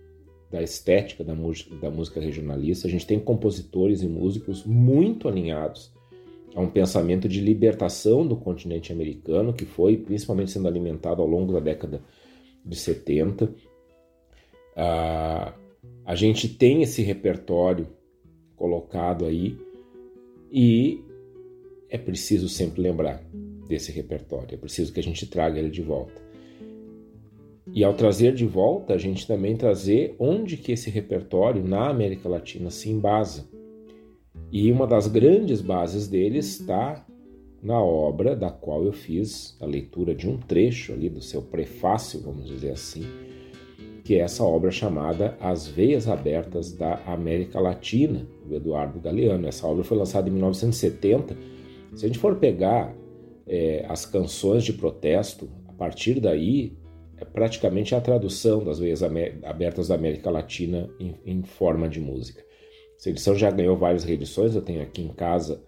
da 0.50 0.62
estética 0.62 1.22
da 1.22 1.34
da 1.80 1.90
música 1.90 2.20
regionalista. 2.20 2.86
A 2.88 2.90
gente 2.90 3.06
tem 3.06 3.18
compositores 3.18 4.02
e 4.02 4.08
músicos 4.08 4.64
muito 4.64 5.28
alinhados 5.28 5.92
a 6.54 6.60
um 6.60 6.68
pensamento 6.68 7.28
de 7.28 7.40
libertação 7.40 8.26
do 8.26 8.36
continente 8.36 8.92
americano, 8.92 9.52
que 9.52 9.64
foi 9.64 9.96
principalmente 9.96 10.50
sendo 10.50 10.68
alimentado 10.68 11.22
ao 11.22 11.28
longo 11.28 11.52
da 11.52 11.60
década 11.60 12.00
de 12.64 12.76
70. 12.76 13.54
Ah, 14.76 15.54
a 16.04 16.14
gente 16.14 16.48
tem 16.48 16.82
esse 16.82 17.02
repertório 17.02 17.86
colocado 18.56 19.24
aí 19.24 19.56
e 20.50 21.02
é 21.88 21.98
preciso 21.98 22.48
sempre 22.48 22.80
lembrar 22.82 23.22
desse 23.68 23.92
repertório, 23.92 24.54
é 24.54 24.56
preciso 24.56 24.92
que 24.92 25.00
a 25.00 25.02
gente 25.02 25.26
traga 25.26 25.58
ele 25.58 25.70
de 25.70 25.82
volta. 25.82 26.28
E 27.74 27.84
ao 27.84 27.92
trazer 27.94 28.32
de 28.32 28.46
volta, 28.46 28.94
a 28.94 28.98
gente 28.98 29.26
também 29.26 29.54
trazer 29.56 30.16
onde 30.18 30.56
que 30.56 30.72
esse 30.72 30.88
repertório 30.88 31.62
na 31.62 31.88
América 31.90 32.28
Latina 32.28 32.70
se 32.70 32.88
embasa. 32.88 33.46
E 34.50 34.72
uma 34.72 34.86
das 34.86 35.06
grandes 35.06 35.60
bases 35.60 36.08
dele 36.08 36.38
está 36.38 37.04
na 37.62 37.80
obra 37.80 38.34
da 38.34 38.50
qual 38.50 38.84
eu 38.84 38.92
fiz 38.92 39.56
a 39.60 39.66
leitura 39.66 40.14
de 40.14 40.28
um 40.28 40.38
trecho 40.38 40.92
ali 40.92 41.08
do 41.08 41.20
seu 41.20 41.42
prefácio, 41.42 42.20
vamos 42.20 42.46
dizer 42.46 42.70
assim, 42.70 43.04
que 44.04 44.14
é 44.14 44.20
essa 44.20 44.42
obra 44.42 44.70
chamada 44.70 45.36
As 45.40 45.66
Veias 45.66 46.08
Abertas 46.08 46.72
da 46.72 46.94
América 47.06 47.60
Latina, 47.60 48.26
do 48.46 48.54
Eduardo 48.54 48.98
Galeano. 49.00 49.46
Essa 49.46 49.66
obra 49.66 49.84
foi 49.84 49.98
lançada 49.98 50.28
em 50.28 50.32
1970. 50.32 51.36
Se 51.94 52.06
a 52.06 52.08
gente 52.08 52.18
for 52.18 52.36
pegar 52.36 52.94
é, 53.46 53.84
as 53.86 54.06
canções 54.06 54.64
de 54.64 54.72
protesto, 54.72 55.50
a 55.68 55.72
partir 55.72 56.20
daí 56.20 56.74
é 57.18 57.24
praticamente 57.24 57.94
a 57.94 58.00
tradução 58.00 58.64
das 58.64 58.78
Veias 58.78 59.02
Abertas 59.02 59.88
da 59.88 59.96
América 59.96 60.30
Latina 60.30 60.88
em, 60.98 61.16
em 61.26 61.42
forma 61.42 61.88
de 61.88 62.00
música. 62.00 62.47
Essa 62.98 63.10
edição 63.10 63.34
já 63.36 63.50
ganhou 63.50 63.76
várias 63.76 64.02
reedições, 64.02 64.56
eu 64.56 64.62
tenho 64.62 64.82
aqui 64.82 65.02
em 65.02 65.08
casa, 65.08 65.62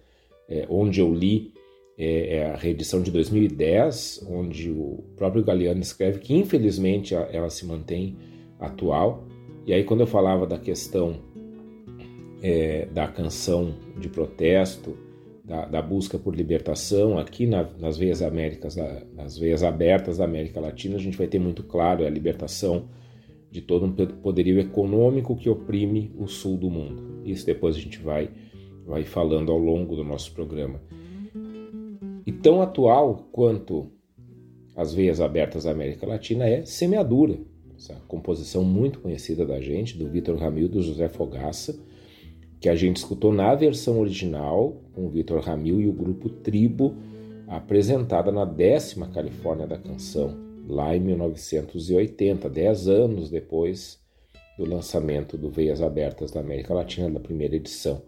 é, 0.48 0.66
onde 0.68 1.00
eu 1.00 1.14
li 1.14 1.54
é, 1.96 2.38
é, 2.38 2.50
a 2.50 2.56
reedição 2.56 3.00
de 3.00 3.10
2010, 3.10 4.26
onde 4.28 4.68
o 4.70 5.04
próprio 5.16 5.44
Galeano 5.44 5.80
escreve 5.80 6.18
que 6.18 6.34
infelizmente 6.34 7.14
ela 7.14 7.48
se 7.48 7.64
mantém 7.64 8.16
atual. 8.58 9.24
E 9.64 9.72
aí 9.72 9.84
quando 9.84 10.00
eu 10.00 10.06
falava 10.08 10.44
da 10.44 10.58
questão 10.58 11.20
é, 12.42 12.86
da 12.86 13.06
canção 13.06 13.74
de 13.96 14.08
protesto, 14.08 14.96
da, 15.44 15.66
da, 15.66 15.82
busca 15.82 16.18
por 16.18 16.34
libertação, 16.34 17.18
aqui 17.18 17.46
na, 17.46 17.68
nas 17.78 17.96
veias 17.96 18.22
Américas, 18.22 18.76
nas 19.14 19.38
veias 19.38 19.62
abertas 19.62 20.18
da 20.18 20.24
América 20.24 20.60
Latina, 20.60 20.96
a 20.96 21.00
gente 21.00 21.16
vai 21.16 21.26
ter 21.26 21.38
muito 21.38 21.62
claro 21.62 22.04
a 22.04 22.10
libertação 22.10 22.88
de 23.50 23.60
todo 23.60 23.84
um 23.86 23.92
poderio 23.92 24.60
econômico 24.60 25.36
que 25.36 25.50
oprime 25.50 26.12
o 26.16 26.26
sul 26.28 26.56
do 26.56 26.70
mundo. 26.70 27.20
Isso 27.24 27.44
depois 27.44 27.76
a 27.76 27.80
gente 27.80 27.98
vai, 27.98 28.30
vai 28.86 29.04
falando 29.04 29.50
ao 29.50 29.58
longo 29.58 29.96
do 29.96 30.04
nosso 30.04 30.32
programa. 30.32 30.80
E 32.24 32.32
tão 32.32 32.62
atual 32.62 33.28
quanto 33.32 33.90
as 34.76 34.94
veias 34.94 35.20
abertas 35.20 35.64
da 35.64 35.72
América 35.72 36.06
Latina 36.06 36.48
é 36.48 36.64
Semeadura, 36.64 37.38
essa 37.76 37.94
composição 38.06 38.62
muito 38.62 39.00
conhecida 39.00 39.44
da 39.44 39.60
gente, 39.60 39.96
do 39.96 40.08
Vitor 40.08 40.36
Ramil 40.36 40.68
do 40.68 40.82
José 40.82 41.08
Fogaça, 41.08 41.78
que 42.60 42.68
a 42.68 42.74
gente 42.74 42.98
escutou 42.98 43.32
na 43.32 43.54
versão 43.54 43.98
original, 43.98 44.76
com 44.92 45.06
o 45.06 45.08
Vitor 45.08 45.40
Ramil 45.40 45.80
e 45.80 45.88
o 45.88 45.92
grupo 45.92 46.28
Tribo, 46.28 46.94
apresentada 47.48 48.30
na 48.30 48.44
décima 48.44 49.08
Califórnia 49.08 49.66
da 49.66 49.78
Canção, 49.78 50.49
lá 50.70 50.96
em 50.96 51.00
1980, 51.00 52.48
dez 52.48 52.88
anos 52.88 53.28
depois 53.28 53.98
do 54.56 54.64
lançamento 54.64 55.36
do 55.36 55.50
Veias 55.50 55.82
Abertas 55.82 56.30
da 56.30 56.40
América 56.40 56.74
Latina, 56.74 57.10
da 57.10 57.20
primeira 57.20 57.56
edição. 57.56 58.02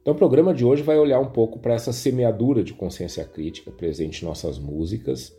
Então, 0.00 0.14
o 0.14 0.16
programa 0.16 0.54
de 0.54 0.64
hoje 0.64 0.82
vai 0.82 0.98
olhar 0.98 1.20
um 1.20 1.30
pouco 1.30 1.58
para 1.58 1.74
essa 1.74 1.92
semeadura 1.92 2.62
de 2.62 2.72
consciência 2.72 3.24
crítica 3.24 3.70
presente 3.70 4.22
em 4.22 4.26
nossas 4.26 4.58
músicas 4.58 5.36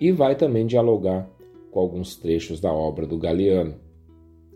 e 0.00 0.12
vai 0.12 0.36
também 0.36 0.66
dialogar 0.66 1.28
com 1.70 1.80
alguns 1.80 2.16
trechos 2.16 2.60
da 2.60 2.72
obra 2.72 3.06
do 3.06 3.18
Galeano. 3.18 3.74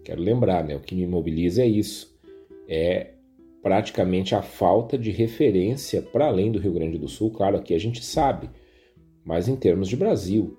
Quero 0.05 0.21
lembrar, 0.21 0.65
né, 0.65 0.77
o 0.77 0.81
que 0.81 0.95
me 0.95 1.07
mobiliza 1.07 1.63
é 1.63 1.67
isso, 1.67 2.15
é 2.69 3.13
praticamente 3.63 4.35
a 4.35 4.43
falta 4.43 4.97
de 4.97 5.11
referência 5.11 6.01
para 6.01 6.27
além 6.27 6.51
do 6.51 6.59
Rio 6.59 6.73
Grande 6.73 6.99
do 6.99 7.09
Sul, 7.09 7.31
claro, 7.31 7.57
aqui 7.57 7.75
a 7.75 7.79
gente 7.79 8.03
sabe, 8.05 8.49
mas 9.25 9.49
em 9.49 9.57
termos 9.57 9.89
de 9.89 9.97
Brasil, 9.97 10.57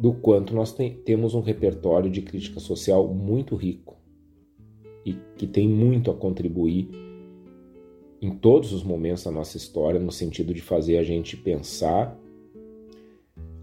do 0.00 0.14
quanto 0.14 0.54
nós 0.54 0.72
tem, 0.72 0.94
temos 0.94 1.34
um 1.34 1.42
repertório 1.42 2.10
de 2.10 2.22
crítica 2.22 2.58
social 2.58 3.06
muito 3.06 3.54
rico 3.54 3.98
e 5.04 5.14
que 5.36 5.46
tem 5.46 5.68
muito 5.68 6.10
a 6.10 6.14
contribuir 6.14 6.88
em 8.22 8.30
todos 8.30 8.72
os 8.72 8.82
momentos 8.82 9.24
da 9.24 9.30
nossa 9.30 9.58
história, 9.58 10.00
no 10.00 10.10
sentido 10.10 10.54
de 10.54 10.62
fazer 10.62 10.96
a 10.96 11.02
gente 11.02 11.36
pensar, 11.36 12.18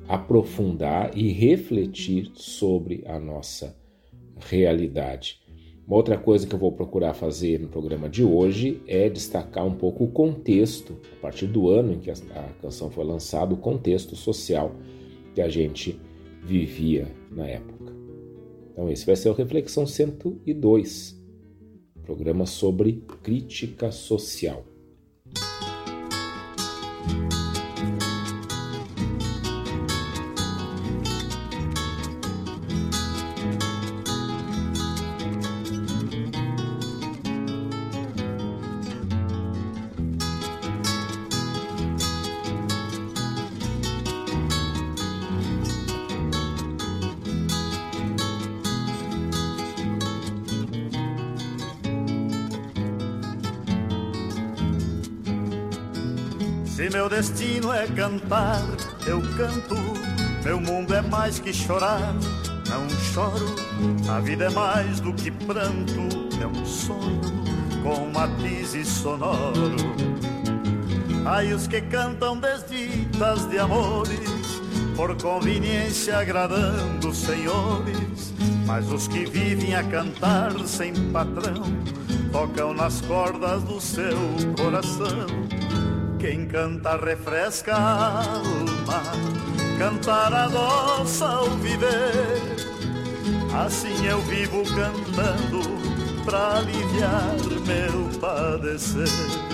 aprofundar 0.07 1.17
e 1.17 1.29
refletir 1.29 2.31
sobre 2.35 3.03
a 3.07 3.19
nossa 3.19 3.75
realidade. 4.39 5.39
Uma 5.87 5.95
outra 5.95 6.17
coisa 6.17 6.45
que 6.45 6.53
eu 6.53 6.59
vou 6.59 6.71
procurar 6.71 7.13
fazer 7.13 7.59
no 7.59 7.67
programa 7.67 8.09
de 8.09 8.23
hoje 8.23 8.81
é 8.87 9.09
destacar 9.09 9.65
um 9.65 9.73
pouco 9.73 10.03
o 10.03 10.11
contexto, 10.11 10.97
a 11.17 11.21
partir 11.21 11.47
do 11.47 11.69
ano 11.69 11.93
em 11.93 11.99
que 11.99 12.11
a, 12.11 12.15
canção 12.61 12.91
foi 12.91 13.05
lançada, 13.05 13.53
o 13.53 13.57
contexto 13.57 14.15
social 14.15 14.75
que 15.33 15.41
a 15.41 15.47
gente 15.47 15.99
vivia 16.47 17.11
na 17.29 17.45
época. 17.45 17.93
Então, 18.71 18.89
esse 18.89 19.05
vai 19.05 19.17
ser 19.17 19.27
o 19.29 19.33
Reflexão 19.33 19.85
102, 19.85 21.21
programa 22.03 22.45
sobre 22.45 23.03
crítica 23.21 23.91
social. 23.91 24.65
Destino 57.09 57.73
é 57.73 57.87
cantar, 57.87 58.61
eu 59.07 59.19
canto. 59.35 59.75
Meu 60.43 60.61
mundo 60.61 60.93
é 60.93 61.01
mais 61.01 61.39
que 61.39 61.51
chorar, 61.51 62.13
não 62.69 62.87
choro. 62.89 63.55
A 64.07 64.19
vida 64.19 64.45
é 64.45 64.49
mais 64.51 64.99
do 64.99 65.11
que 65.11 65.31
pranto, 65.31 66.07
é 66.39 66.45
um 66.45 66.65
sonho 66.65 67.19
com 67.81 68.11
matizes 68.11 68.87
sonoro. 68.87 69.75
Ai, 71.25 71.51
os 71.51 71.65
que 71.65 71.81
cantam 71.81 72.39
desditas 72.39 73.45
de 73.49 73.57
amores, 73.57 74.61
por 74.95 75.15
conveniência 75.19 76.19
agradando 76.19 77.13
senhores. 77.13 78.33
Mas 78.67 78.87
os 78.91 79.07
que 79.07 79.25
vivem 79.25 79.75
a 79.75 79.83
cantar 79.83 80.53
sem 80.67 80.93
patrão, 81.11 81.63
tocam 82.31 82.73
nas 82.73 83.01
cordas 83.01 83.63
do 83.63 83.81
seu 83.81 84.17
coração 84.55 85.46
quem 86.19 86.45
canta 86.47 86.97
refresca 86.97 87.75
a 87.75 88.23
alma, 88.23 89.03
cantar 89.77 90.33
adoça 90.33 91.25
ao 91.25 91.49
viver. 91.57 92.41
Assim 93.53 94.05
eu 94.05 94.19
vivo 94.21 94.63
cantando 94.75 95.61
pra 96.25 96.57
aliviar 96.57 97.35
meu 97.65 98.19
padecer. 98.19 99.46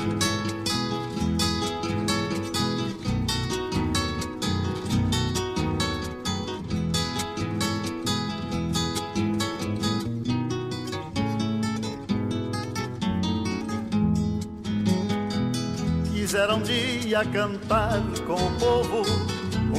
Quiser 16.34 16.50
um 16.50 16.62
dia 16.64 17.24
cantar 17.26 18.02
com 18.26 18.34
o 18.34 18.52
povo 18.58 19.04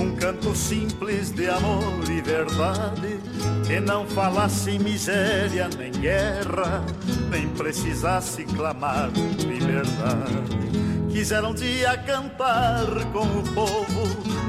um 0.00 0.14
canto 0.14 0.54
simples 0.54 1.32
de 1.32 1.48
amor 1.48 2.08
e 2.08 2.20
verdade 2.20 3.18
que 3.66 3.80
não 3.80 4.06
falasse 4.06 4.78
miséria 4.78 5.68
nem 5.76 5.90
guerra, 5.90 6.84
nem 7.28 7.48
precisasse 7.48 8.44
clamar 8.44 9.10
liberdade. 9.44 11.10
Quiser 11.10 11.42
um 11.42 11.54
dia 11.54 11.98
cantar 11.98 12.86
com 13.12 13.24
o 13.24 13.42
povo 13.52 14.02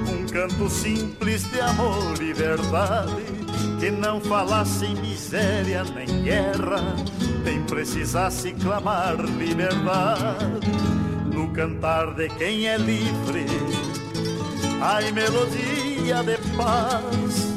um 0.07 0.27
canto 0.27 0.69
simples 0.69 1.49
de 1.49 1.59
amor 1.59 2.21
e 2.21 2.33
verdade 2.33 3.23
que 3.79 3.89
não 3.89 4.21
falasse 4.21 4.89
miséria 4.89 5.83
nem 5.83 6.21
guerra, 6.21 6.83
nem 7.43 7.63
precisasse 7.63 8.53
clamar 8.53 9.15
liberdade 9.15 10.94
no 11.35 11.51
cantar 11.51 12.13
de 12.13 12.29
quem 12.29 12.65
é 12.65 12.77
livre. 12.77 13.45
Ai, 14.81 15.11
melodia 15.11 16.23
de 16.23 16.37
paz, 16.55 17.53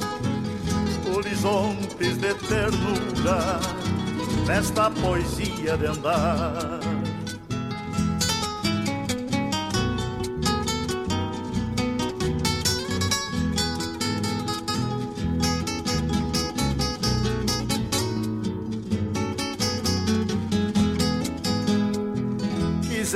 horizontes 1.14 2.19
de 2.19 2.35
ternura, 2.35 3.61
nesta 4.47 4.91
poesia 4.91 5.77
de 5.77 5.87
andar. 5.87 6.98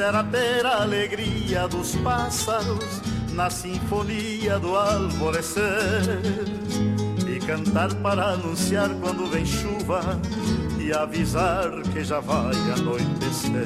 Quisera 0.03 0.25
ter 0.25 0.67
a 0.67 0.83
alegria 0.83 1.69
dos 1.69 1.95
pássaros 1.97 3.01
na 3.35 3.49
sinfonia 3.49 4.59
do 4.59 4.75
alvorecer. 4.75 5.63
E 7.29 7.39
cantar 7.39 7.95
para 7.95 8.31
anunciar 8.31 8.91
quando 9.01 9.31
vem 9.31 9.47
chuva 9.47 10.21
e 10.81 10.93
avisar 10.93 11.71
que 11.93 12.03
já 12.03 12.19
vai 12.19 12.53
anoitecer. 12.77 13.65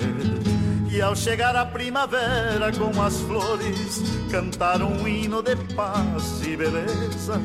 E 0.91 1.01
ao 1.01 1.17
chegar 1.17 1.57
a 1.57 1.65
primavera 1.65 2.71
com 2.71 3.03
as 3.03 3.19
flores, 3.21 4.03
cantar 4.31 4.83
um 4.83 5.09
hino 5.09 5.43
de 5.43 5.57
paz 5.75 6.43
e 6.47 6.55
beleza, 6.55 7.41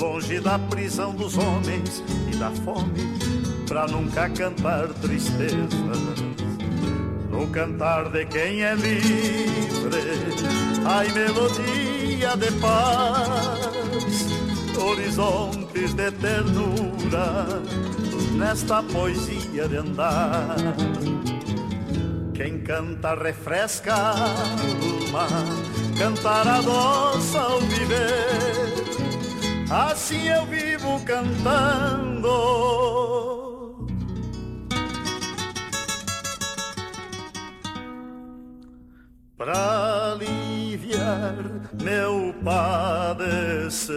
longe 0.00 0.38
da 0.38 0.60
prisão 0.60 1.12
dos 1.12 1.36
homens 1.36 2.04
e 2.32 2.36
da 2.36 2.52
fome, 2.52 3.18
pra 3.66 3.88
nunca 3.88 4.28
cantar 4.28 4.88
tristeza 5.02 6.26
no 7.36 7.46
cantar 7.48 8.08
de 8.10 8.24
quem 8.24 8.62
é 8.62 8.74
livre, 8.74 10.00
ai 10.86 11.06
melodia 11.12 12.34
de 12.34 12.50
paz, 12.52 14.26
horizontes 14.78 15.92
de 15.92 16.10
ternura, 16.12 17.60
nesta 18.38 18.82
poesia 18.82 19.68
de 19.68 19.76
andar. 19.76 20.56
Quem 22.32 22.60
canta 22.60 23.14
refresca 23.14 23.92
a 23.92 24.12
alma, 24.12 25.28
cantar 25.98 26.48
adoça 26.48 27.38
ao 27.38 27.60
viver, 27.60 28.84
assim 29.70 30.26
eu 30.28 30.46
vivo 30.46 31.00
cantando 31.04 32.16
para 39.46 40.14
aliviar 40.14 41.70
meu 41.80 42.34
padecer. 42.42 43.94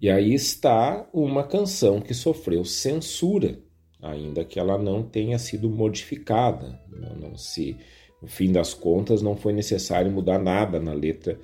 E 0.00 0.08
aí 0.08 0.32
está 0.32 1.08
uma 1.12 1.42
canção 1.42 2.00
que 2.00 2.14
sofreu 2.14 2.64
censura, 2.64 3.58
ainda 4.00 4.44
que 4.44 4.60
ela 4.60 4.78
não 4.78 5.02
tenha 5.02 5.40
sido 5.40 5.68
modificada. 5.68 6.80
Não, 6.88 7.16
não 7.16 7.36
se, 7.36 7.76
no 8.22 8.28
fim 8.28 8.52
das 8.52 8.74
contas, 8.74 9.20
não 9.20 9.34
foi 9.34 9.52
necessário 9.52 10.08
mudar 10.08 10.38
nada 10.38 10.78
na 10.78 10.92
letra 10.92 11.36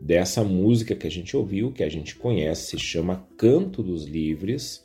dessa 0.00 0.42
música 0.42 0.96
que 0.96 1.06
a 1.06 1.10
gente 1.10 1.36
ouviu, 1.36 1.70
que 1.70 1.84
a 1.84 1.88
gente 1.88 2.16
conhece, 2.16 2.70
se 2.70 2.78
chama 2.80 3.24
Canto 3.38 3.80
dos 3.80 4.06
Livres 4.06 4.84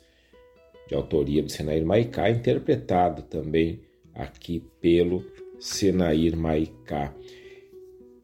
de 0.88 0.94
autoria 0.94 1.42
do 1.42 1.52
Senair 1.52 1.84
Maicá, 1.84 2.30
interpretado 2.30 3.22
também 3.22 3.80
aqui 4.14 4.64
pelo 4.80 5.22
Senair 5.60 6.36
Maicá. 6.36 7.14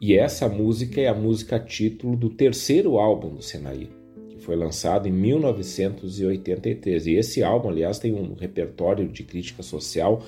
E 0.00 0.16
essa 0.16 0.48
música 0.48 1.00
é 1.00 1.06
a 1.06 1.14
música 1.14 1.58
título 1.58 2.16
do 2.16 2.30
terceiro 2.30 2.98
álbum 2.98 3.34
do 3.34 3.42
Senair, 3.42 3.88
que 4.30 4.38
foi 4.38 4.56
lançado 4.56 5.06
em 5.06 5.12
1983. 5.12 7.06
E 7.06 7.14
esse 7.14 7.42
álbum, 7.42 7.68
aliás, 7.68 7.98
tem 7.98 8.12
um 8.12 8.34
repertório 8.34 9.08
de 9.08 9.22
crítica 9.22 9.62
social 9.62 10.22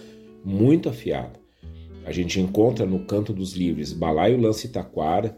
muito 0.45 0.89
afiado. 0.89 1.41
A 2.05 2.13
gente 2.13 2.39
encontra 2.41 2.87
no 2.87 3.01
Canto 3.01 3.33
dos 3.33 3.55
Livres 3.55 3.93
Balaio 3.93 4.41
Lance 4.41 4.69
Taquara, 4.69 5.37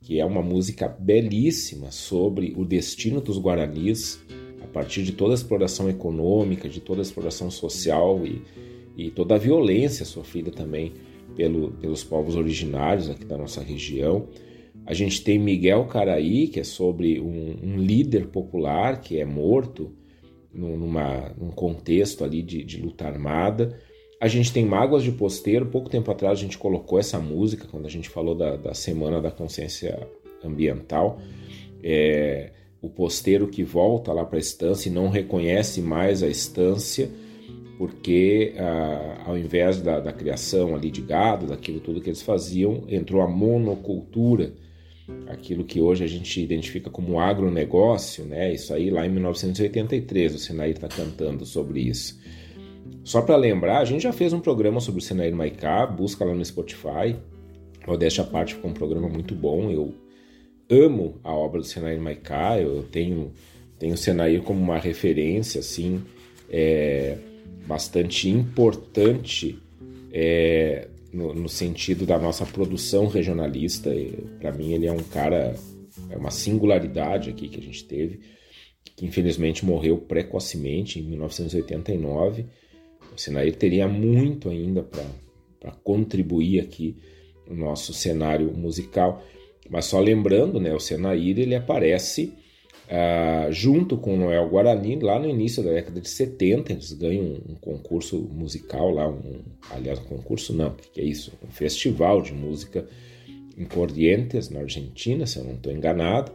que 0.00 0.20
é 0.20 0.24
uma 0.24 0.42
música 0.42 0.86
belíssima 0.86 1.90
sobre 1.90 2.54
o 2.56 2.64
destino 2.64 3.20
dos 3.20 3.38
guaranis 3.38 4.20
partir 4.66 5.02
de 5.02 5.12
toda 5.12 5.32
a 5.32 5.34
exploração 5.34 5.88
econômica, 5.88 6.68
de 6.68 6.80
toda 6.80 7.00
a 7.00 7.02
exploração 7.02 7.50
social 7.50 8.20
e, 8.24 8.42
e 8.96 9.10
toda 9.10 9.34
a 9.34 9.38
violência 9.38 10.04
sofrida 10.04 10.50
também 10.50 10.92
pelo, 11.34 11.72
pelos 11.72 12.02
povos 12.02 12.36
originários 12.36 13.10
aqui 13.10 13.24
da 13.24 13.36
nossa 13.36 13.62
região. 13.62 14.28
A 14.84 14.94
gente 14.94 15.22
tem 15.22 15.38
Miguel 15.38 15.84
Caraí, 15.86 16.48
que 16.48 16.60
é 16.60 16.64
sobre 16.64 17.20
um, 17.20 17.56
um 17.62 17.76
líder 17.76 18.28
popular 18.28 19.00
que 19.00 19.18
é 19.18 19.24
morto 19.24 19.92
numa, 20.52 21.34
num 21.38 21.50
contexto 21.50 22.24
ali 22.24 22.42
de, 22.42 22.62
de 22.62 22.80
luta 22.80 23.06
armada. 23.06 23.78
A 24.20 24.28
gente 24.28 24.52
tem 24.52 24.64
Mágoas 24.64 25.02
de 25.02 25.12
Posteiro. 25.12 25.66
Pouco 25.66 25.90
tempo 25.90 26.10
atrás 26.10 26.38
a 26.38 26.42
gente 26.42 26.56
colocou 26.56 26.98
essa 26.98 27.18
música 27.18 27.66
quando 27.70 27.86
a 27.86 27.90
gente 27.90 28.08
falou 28.08 28.34
da, 28.34 28.56
da 28.56 28.74
Semana 28.74 29.20
da 29.20 29.30
Consciência 29.30 30.08
Ambiental. 30.42 31.20
É, 31.82 32.52
o 32.86 32.90
posteiro 32.90 33.48
que 33.48 33.64
volta 33.64 34.12
lá 34.12 34.24
para 34.24 34.38
a 34.38 34.40
estância 34.40 34.88
e 34.88 34.92
não 34.92 35.08
reconhece 35.08 35.82
mais 35.82 36.22
a 36.22 36.28
estância, 36.28 37.10
porque 37.76 38.54
ah, 38.56 39.24
ao 39.26 39.36
invés 39.36 39.80
da, 39.80 39.98
da, 39.98 40.12
criação 40.12 40.74
ali 40.74 40.90
de 40.90 41.02
gado, 41.02 41.46
daquilo 41.46 41.80
tudo 41.80 42.00
que 42.00 42.08
eles 42.08 42.22
faziam, 42.22 42.84
entrou 42.88 43.20
a 43.22 43.28
monocultura, 43.28 44.52
aquilo 45.26 45.64
que 45.64 45.80
hoje 45.80 46.04
a 46.04 46.06
gente 46.06 46.40
identifica 46.40 46.88
como 46.88 47.20
agronegócio, 47.20 48.24
né? 48.24 48.52
Isso 48.52 48.72
aí 48.72 48.88
lá 48.88 49.04
em 49.04 49.10
1983 49.10 50.34
o 50.34 50.38
Senair 50.38 50.72
está 50.72 50.88
cantando 50.88 51.44
sobre 51.44 51.80
isso. 51.80 52.18
Só 53.04 53.20
para 53.20 53.36
lembrar, 53.36 53.78
a 53.78 53.84
gente 53.84 54.02
já 54.02 54.12
fez 54.12 54.32
um 54.32 54.40
programa 54.40 54.80
sobre 54.80 55.00
o 55.00 55.04
Senair 55.04 55.34
Maicá, 55.34 55.86
busca 55.86 56.24
lá 56.24 56.34
no 56.34 56.44
Spotify. 56.44 57.16
Modéstia 57.86 58.24
à 58.24 58.26
parte, 58.26 58.54
ficou 58.54 58.70
um 58.70 58.74
programa 58.74 59.08
muito 59.08 59.34
bom. 59.34 59.70
Eu 59.70 59.94
amo 60.70 61.18
a 61.22 61.32
obra 61.32 61.60
do 61.60 61.66
Senair 61.66 62.00
Maicá, 62.00 62.58
eu 62.58 62.82
tenho, 62.84 63.32
tenho 63.78 63.94
o 63.94 63.96
Senair 63.96 64.42
como 64.42 64.60
uma 64.60 64.78
referência, 64.78 65.60
assim, 65.60 66.02
é, 66.50 67.18
bastante 67.66 68.28
importante 68.28 69.58
é, 70.12 70.88
no, 71.12 71.34
no, 71.34 71.48
sentido 71.48 72.06
da 72.06 72.18
nossa 72.18 72.44
produção 72.44 73.06
regionalista. 73.06 73.90
Para 74.40 74.52
mim, 74.52 74.72
ele 74.72 74.86
é 74.86 74.92
um 74.92 75.02
cara, 75.02 75.54
é 76.10 76.16
uma 76.16 76.30
singularidade 76.30 77.30
aqui 77.30 77.48
que 77.48 77.58
a 77.58 77.62
gente 77.62 77.84
teve, 77.84 78.20
que 78.96 79.04
infelizmente 79.04 79.64
morreu 79.64 79.98
precocemente 79.98 81.00
em 81.00 81.02
1989. 81.02 82.46
O 83.14 83.18
Senair 83.18 83.54
teria 83.56 83.88
muito 83.88 84.48
ainda 84.48 84.82
para 84.82 85.70
contribuir 85.82 86.60
aqui 86.60 86.96
no 87.48 87.56
nosso 87.56 87.92
cenário 87.92 88.52
musical. 88.52 89.22
Mas 89.70 89.86
só 89.86 90.00
lembrando, 90.00 90.60
né, 90.60 90.74
o 90.74 90.80
Senair 90.80 91.38
ele 91.38 91.54
aparece 91.54 92.32
uh, 92.86 93.52
junto 93.52 93.96
com 93.96 94.14
o 94.14 94.16
Noel 94.16 94.48
Guarani 94.48 94.98
lá 95.00 95.18
no 95.18 95.28
início 95.28 95.62
da 95.62 95.72
década 95.72 96.00
de 96.00 96.08
70. 96.08 96.72
Eles 96.72 96.92
ganham 96.92 97.24
um, 97.24 97.52
um 97.52 97.54
concurso 97.54 98.18
musical 98.32 98.90
lá, 98.90 99.08
um, 99.08 99.40
aliás, 99.70 99.98
um 100.00 100.04
concurso 100.04 100.52
não, 100.52 100.74
que 100.92 101.00
é 101.00 101.04
isso? 101.04 101.32
Um 101.46 101.50
festival 101.50 102.22
de 102.22 102.32
música 102.32 102.86
em 103.56 103.64
Corrientes, 103.64 104.50
na 104.50 104.60
Argentina, 104.60 105.26
se 105.26 105.38
eu 105.38 105.44
não 105.44 105.54
estou 105.54 105.72
enganado. 105.72 106.32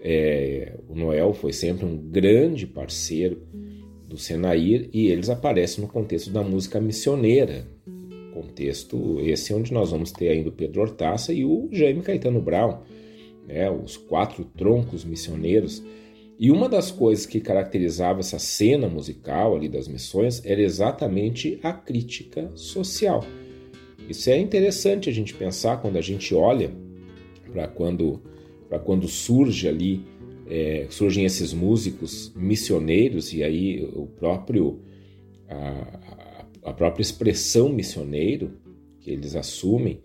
É, 0.00 0.74
o 0.88 0.94
Noel 0.94 1.32
foi 1.32 1.52
sempre 1.52 1.84
um 1.84 1.96
grande 1.96 2.66
parceiro 2.66 3.42
do 4.06 4.16
Senair 4.16 4.88
e 4.92 5.08
eles 5.08 5.28
aparecem 5.28 5.82
no 5.82 5.90
contexto 5.90 6.30
da 6.30 6.42
música 6.42 6.80
missioneira, 6.80 7.66
contexto 8.38 9.20
esse 9.20 9.52
é 9.52 9.56
onde 9.56 9.72
nós 9.72 9.90
vamos 9.90 10.12
ter 10.12 10.28
ainda 10.28 10.48
o 10.48 10.52
Pedro 10.52 10.82
Hortaça 10.82 11.32
e 11.32 11.44
o 11.44 11.68
Jaime 11.72 12.02
Caetano 12.02 12.40
Brown, 12.40 12.78
né, 13.46 13.70
os 13.70 13.96
quatro 13.96 14.44
troncos 14.44 15.04
missioneiros. 15.04 15.82
E 16.38 16.52
uma 16.52 16.68
das 16.68 16.92
coisas 16.92 17.26
que 17.26 17.40
caracterizava 17.40 18.20
essa 18.20 18.38
cena 18.38 18.88
musical 18.88 19.56
ali 19.56 19.68
das 19.68 19.88
missões 19.88 20.44
era 20.44 20.62
exatamente 20.62 21.58
a 21.62 21.72
crítica 21.72 22.50
social. 22.54 23.24
Isso 24.08 24.30
é 24.30 24.38
interessante 24.38 25.10
a 25.10 25.12
gente 25.12 25.34
pensar 25.34 25.82
quando 25.82 25.96
a 25.96 26.00
gente 26.00 26.32
olha 26.34 26.70
para 27.50 27.66
quando, 27.66 28.22
quando 28.84 29.08
surge 29.08 29.66
ali, 29.66 30.04
é, 30.46 30.86
surgem 30.90 31.24
esses 31.24 31.52
músicos 31.52 32.32
missioneiros 32.36 33.32
e 33.32 33.42
aí 33.42 33.90
o 33.94 34.06
próprio 34.06 34.80
a, 35.48 36.17
a 36.64 36.72
própria 36.72 37.02
expressão 37.02 37.68
missioneiro 37.68 38.52
que 39.00 39.10
eles 39.10 39.34
assumem 39.34 40.00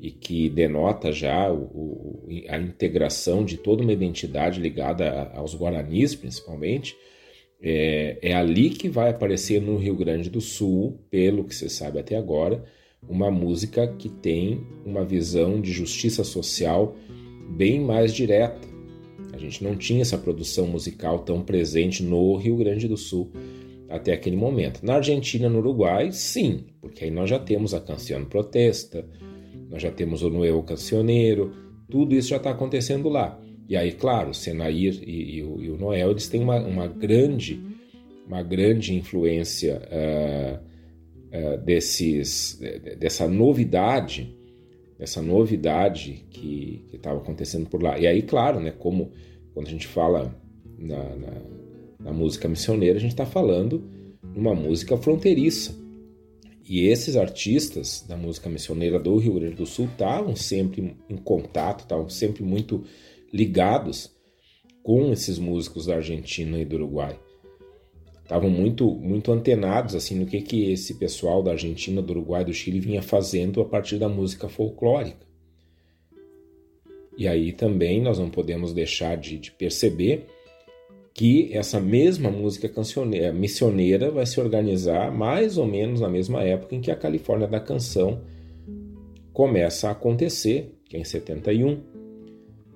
e 0.00 0.10
que 0.10 0.48
denota 0.48 1.12
já 1.12 1.50
o, 1.52 1.62
o, 1.62 2.28
a 2.48 2.58
integração 2.58 3.44
de 3.44 3.56
toda 3.56 3.82
uma 3.82 3.92
identidade 3.92 4.60
ligada 4.60 5.30
aos 5.34 5.54
guaranis, 5.54 6.14
principalmente, 6.14 6.96
é, 7.62 8.18
é, 8.20 8.34
ali 8.34 8.70
que 8.70 8.88
vai 8.88 9.10
aparecer 9.10 9.62
no 9.62 9.76
Rio 9.76 9.94
Grande 9.94 10.28
do 10.28 10.40
Sul, 10.40 10.98
pelo 11.08 11.44
que 11.44 11.54
se 11.54 11.68
sabe 11.68 12.00
até 12.00 12.16
agora, 12.16 12.64
uma 13.08 13.30
música 13.30 13.86
que 13.86 14.08
tem 14.08 14.66
uma 14.84 15.04
visão 15.04 15.60
de 15.60 15.70
justiça 15.70 16.24
social 16.24 16.96
bem 17.50 17.80
mais 17.80 18.12
direta. 18.12 18.68
A 19.32 19.38
gente 19.38 19.62
não 19.62 19.76
tinha 19.76 20.02
essa 20.02 20.18
produção 20.18 20.66
musical 20.66 21.20
tão 21.20 21.42
presente 21.42 22.02
no 22.02 22.36
Rio 22.36 22.56
Grande 22.56 22.88
do 22.88 22.96
Sul 22.96 23.30
até 23.92 24.12
aquele 24.12 24.36
momento. 24.36 24.84
Na 24.84 24.94
Argentina, 24.94 25.48
no 25.48 25.58
Uruguai, 25.58 26.10
sim, 26.12 26.64
porque 26.80 27.04
aí 27.04 27.10
nós 27.10 27.28
já 27.28 27.38
temos 27.38 27.74
a 27.74 27.80
Canção 27.80 28.24
Protesta, 28.24 29.06
nós 29.68 29.82
já 29.82 29.90
temos 29.90 30.22
o 30.22 30.30
Nuevo 30.30 30.62
Cancioneiro, 30.62 31.52
tudo 31.90 32.14
isso 32.14 32.28
já 32.28 32.38
está 32.38 32.50
acontecendo 32.50 33.08
lá. 33.08 33.38
E 33.68 33.76
aí, 33.76 33.92
claro, 33.92 34.30
o 34.30 34.34
Senair 34.34 34.98
e, 35.02 35.36
e, 35.36 35.42
o, 35.42 35.62
e 35.62 35.70
o, 35.70 35.76
Noel 35.76 36.10
eles 36.10 36.26
têm 36.28 36.42
uma, 36.42 36.58
uma, 36.58 36.86
grande, 36.86 37.62
uma 38.26 38.42
grande 38.42 38.94
influência 38.94 39.82
uh, 39.88 41.54
uh, 41.54 41.58
desses, 41.58 42.58
dessa 42.98 43.28
novidade, 43.28 44.34
dessa 44.98 45.20
novidade 45.20 46.26
que 46.30 46.84
estava 46.92 47.18
acontecendo 47.18 47.68
por 47.68 47.82
lá. 47.82 47.98
E 47.98 48.06
aí, 48.06 48.22
claro, 48.22 48.58
né, 48.58 48.70
como 48.70 49.12
quando 49.52 49.66
a 49.66 49.70
gente 49.70 49.86
fala 49.86 50.34
na, 50.78 51.16
na 51.16 51.61
na 52.02 52.12
música 52.12 52.48
missioneira, 52.48 52.98
a 52.98 53.00
gente 53.00 53.12
está 53.12 53.26
falando 53.26 53.84
numa 54.34 54.54
música 54.54 54.96
fronteiriça. 54.96 55.80
E 56.68 56.86
esses 56.86 57.16
artistas 57.16 58.04
da 58.08 58.16
música 58.16 58.48
missioneira 58.48 58.98
do 58.98 59.16
Rio 59.16 59.34
Grande 59.34 59.56
do 59.56 59.66
Sul 59.66 59.86
estavam 59.86 60.36
sempre 60.36 60.96
em 61.08 61.16
contato, 61.16 61.80
estavam 61.80 62.08
sempre 62.08 62.42
muito 62.42 62.84
ligados 63.32 64.10
com 64.82 65.12
esses 65.12 65.38
músicos 65.38 65.86
da 65.86 65.96
Argentina 65.96 66.58
e 66.58 66.64
do 66.64 66.76
Uruguai. 66.76 67.18
Estavam 68.22 68.48
muito, 68.48 68.90
muito 68.94 69.32
antenados 69.32 69.94
assim 69.94 70.18
no 70.18 70.26
que, 70.26 70.40
que 70.40 70.72
esse 70.72 70.94
pessoal 70.94 71.42
da 71.42 71.52
Argentina, 71.52 72.00
do 72.00 72.12
Uruguai, 72.12 72.44
do 72.44 72.54
Chile 72.54 72.80
vinha 72.80 73.02
fazendo 73.02 73.60
a 73.60 73.64
partir 73.64 73.98
da 73.98 74.08
música 74.08 74.48
folclórica. 74.48 75.26
E 77.18 77.28
aí 77.28 77.52
também 77.52 78.00
nós 78.00 78.18
não 78.18 78.30
podemos 78.30 78.72
deixar 78.72 79.16
de, 79.16 79.38
de 79.38 79.50
perceber 79.50 80.26
que 81.14 81.50
essa 81.52 81.78
mesma 81.78 82.30
música 82.30 82.68
cancioneira, 82.68 83.32
missioneira 83.32 84.10
vai 84.10 84.24
se 84.24 84.40
organizar 84.40 85.12
mais 85.12 85.58
ou 85.58 85.66
menos 85.66 86.00
na 86.00 86.08
mesma 86.08 86.42
época 86.42 86.74
em 86.74 86.80
que 86.80 86.90
a 86.90 86.96
Califórnia 86.96 87.46
da 87.46 87.60
Canção 87.60 88.22
começa 89.32 89.88
a 89.88 89.92
acontecer, 89.92 90.74
que 90.88 90.96
é 90.96 91.00
em 91.00 91.04
71. 91.04 91.80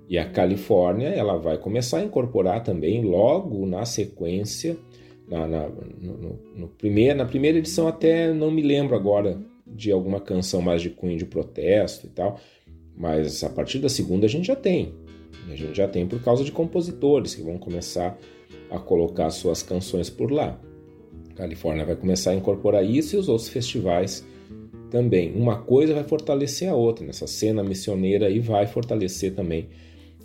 E 0.09 0.19
a 0.19 0.29
Califórnia 0.29 1.09
ela 1.09 1.37
vai 1.37 1.59
começar 1.59 1.99
a 1.99 2.05
incorporar 2.05 2.63
também 2.63 3.03
logo 3.03 3.67
na 3.67 3.85
sequência, 3.85 4.77
na, 5.29 5.47
na, 5.47 5.69
no, 5.69 6.39
no 6.55 6.69
primeir, 6.69 7.15
na 7.15 7.25
primeira 7.25 7.59
edição 7.59 7.89
até 7.89 8.33
não 8.33 8.51
me 8.51 8.63
lembro 8.63 8.95
agora 8.95 9.41
de 9.67 9.91
alguma 9.91 10.21
canção 10.21 10.63
mais 10.63 10.81
de 10.81 10.91
cunho 10.91 11.19
de 11.19 11.25
protesto 11.25 12.07
e 12.07 12.11
tal, 12.11 12.39
mas 12.97 13.43
a 13.43 13.51
partir 13.51 13.81
da 13.81 13.89
segunda 13.89 14.27
a 14.27 14.29
gente 14.29 14.47
já 14.47 14.55
tem. 14.55 14.95
A 15.51 15.55
gente 15.55 15.77
já 15.77 15.87
tem 15.87 16.07
por 16.07 16.21
causa 16.23 16.45
de 16.45 16.53
compositores 16.53 17.35
que 17.35 17.43
vão 17.43 17.59
começar 17.59 18.19
a 18.71 18.79
colocar 18.79 19.31
suas 19.31 19.63
canções 19.63 20.11
por 20.11 20.31
lá. 20.31 20.61
A 21.31 21.35
Califórnia 21.35 21.85
vai 21.85 21.97
começar 21.97 22.31
a 22.31 22.35
incorporar 22.35 22.85
isso 22.85 23.17
e 23.17 23.19
os 23.19 23.29
outros 23.29 23.49
festivais 23.49 24.27
também. 24.91 25.35
Uma 25.35 25.59
coisa 25.59 25.95
vai 25.95 26.05
fortalecer 26.05 26.69
a 26.69 26.75
outra 26.75 27.07
nessa 27.07 27.27
cena 27.27 27.63
missioneira 27.63 28.29
e 28.31 28.41
vai 28.41 28.67
fortalecer 28.67 29.35
também 29.35 29.69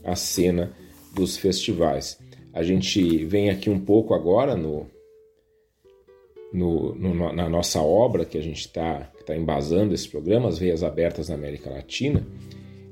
a 0.04 0.16
cena 0.16 0.74
dos 1.14 1.38
festivais. 1.38 2.20
A 2.54 2.64
gente 2.64 3.26
vem 3.26 3.50
aqui 3.50 3.70
um 3.70 3.80
pouco 3.80 4.14
agora 4.14 4.56
no, 4.56 4.88
no, 6.52 6.96
no 6.96 7.34
na 7.34 7.50
nossa 7.50 7.82
obra 7.82 8.26
que 8.26 8.38
a 8.38 8.42
gente 8.42 8.62
está 8.62 9.12
tá 9.26 9.36
embasando 9.36 9.94
esse 9.94 10.08
programa, 10.08 10.50
As 10.50 10.58
Veias 10.58 10.84
Abertas 10.84 11.30
na 11.30 11.36
América 11.36 11.70
Latina 11.70 12.26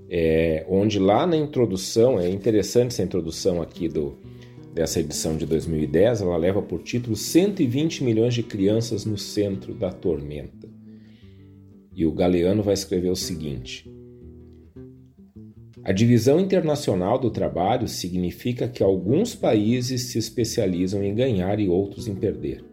é, 0.09 0.65
onde 0.67 0.97
lá 0.97 1.27
na 1.27 1.37
introdução, 1.37 2.19
é 2.19 2.27
interessante 2.27 2.87
essa 2.87 3.03
introdução 3.03 3.61
aqui 3.61 3.87
do, 3.87 4.17
dessa 4.73 4.99
edição 4.99 5.37
de 5.37 5.45
2010, 5.45 6.21
ela 6.21 6.35
leva 6.35 6.61
por 6.61 6.81
título 6.81 7.15
120 7.15 8.03
milhões 8.03 8.33
de 8.33 8.41
crianças 8.41 9.05
no 9.05 9.17
centro 9.17 9.73
da 9.73 9.91
tormenta. 9.91 10.67
E 11.95 12.05
o 12.05 12.11
Galeano 12.11 12.63
vai 12.63 12.73
escrever 12.73 13.09
o 13.09 13.15
seguinte: 13.15 13.87
A 15.83 15.91
divisão 15.91 16.39
internacional 16.39 17.19
do 17.19 17.29
trabalho 17.29 17.87
significa 17.87 18.67
que 18.67 18.81
alguns 18.81 19.35
países 19.35 20.05
se 20.05 20.17
especializam 20.17 21.03
em 21.03 21.13
ganhar 21.13 21.59
e 21.59 21.67
outros 21.67 22.07
em 22.07 22.15
perder. 22.15 22.63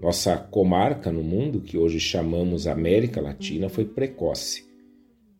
Nossa 0.00 0.36
comarca 0.36 1.10
no 1.10 1.24
mundo, 1.24 1.60
que 1.60 1.76
hoje 1.76 1.98
chamamos 1.98 2.68
América 2.68 3.20
Latina, 3.20 3.68
foi 3.68 3.84
precoce 3.84 4.67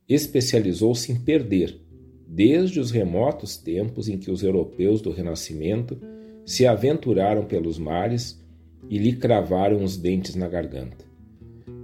especializou-se 0.08 1.12
em 1.12 1.16
perder 1.16 1.78
desde 2.26 2.78
os 2.78 2.90
remotos 2.90 3.56
tempos 3.56 4.08
em 4.08 4.18
que 4.18 4.30
os 4.30 4.42
europeus 4.42 5.00
do 5.00 5.10
Renascimento 5.10 5.98
se 6.44 6.66
aventuraram 6.66 7.44
pelos 7.44 7.78
mares 7.78 8.42
e 8.88 8.98
lhe 8.98 9.14
cravaram 9.14 9.82
os 9.82 9.96
dentes 9.96 10.34
na 10.34 10.46
garganta. 10.46 11.04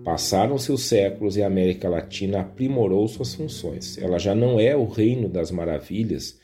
Passaram-se 0.04 0.70
os 0.70 0.82
séculos 0.82 1.36
e 1.36 1.42
a 1.42 1.46
América 1.46 1.88
Latina 1.88 2.40
aprimorou 2.40 3.08
suas 3.08 3.34
funções. 3.34 3.96
Ela 3.96 4.18
já 4.18 4.34
não 4.34 4.60
é 4.60 4.76
o 4.76 4.84
reino 4.84 5.28
das 5.28 5.50
maravilhas, 5.50 6.38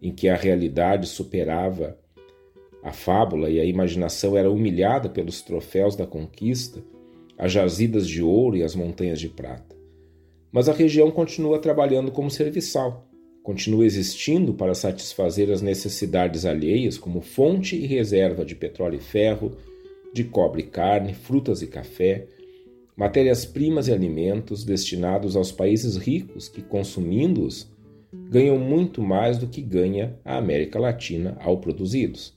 em 0.00 0.12
que 0.12 0.28
a 0.28 0.36
realidade 0.36 1.06
superava 1.06 1.98
a 2.82 2.92
fábula 2.92 3.50
e 3.50 3.58
a 3.58 3.64
imaginação 3.64 4.36
era 4.36 4.50
humilhada 4.50 5.08
pelos 5.08 5.42
troféus 5.42 5.96
da 5.96 6.06
conquista, 6.06 6.82
as 7.36 7.50
jazidas 7.50 8.06
de 8.06 8.22
ouro 8.22 8.56
e 8.56 8.62
as 8.62 8.74
montanhas 8.74 9.18
de 9.18 9.28
prata. 9.28 9.77
Mas 10.50 10.68
a 10.68 10.72
região 10.72 11.10
continua 11.10 11.58
trabalhando 11.58 12.10
como 12.10 12.30
serviçal, 12.30 13.06
continua 13.42 13.84
existindo 13.84 14.54
para 14.54 14.74
satisfazer 14.74 15.50
as 15.50 15.62
necessidades 15.62 16.44
alheias 16.44 16.98
como 16.98 17.20
fonte 17.20 17.76
e 17.76 17.86
reserva 17.86 18.44
de 18.44 18.54
petróleo 18.54 18.96
e 18.96 19.02
ferro, 19.02 19.52
de 20.12 20.24
cobre 20.24 20.62
e 20.62 20.66
carne, 20.66 21.14
frutas 21.14 21.62
e 21.62 21.66
café, 21.66 22.26
matérias-primas 22.96 23.88
e 23.88 23.92
alimentos 23.92 24.64
destinados 24.64 25.36
aos 25.36 25.52
países 25.52 25.96
ricos 25.96 26.48
que, 26.48 26.60
consumindo-os, 26.60 27.70
ganham 28.28 28.58
muito 28.58 29.00
mais 29.00 29.38
do 29.38 29.46
que 29.46 29.62
ganha 29.62 30.18
a 30.24 30.36
América 30.36 30.80
Latina 30.80 31.36
ao 31.40 31.58
produzi-los. 31.58 32.34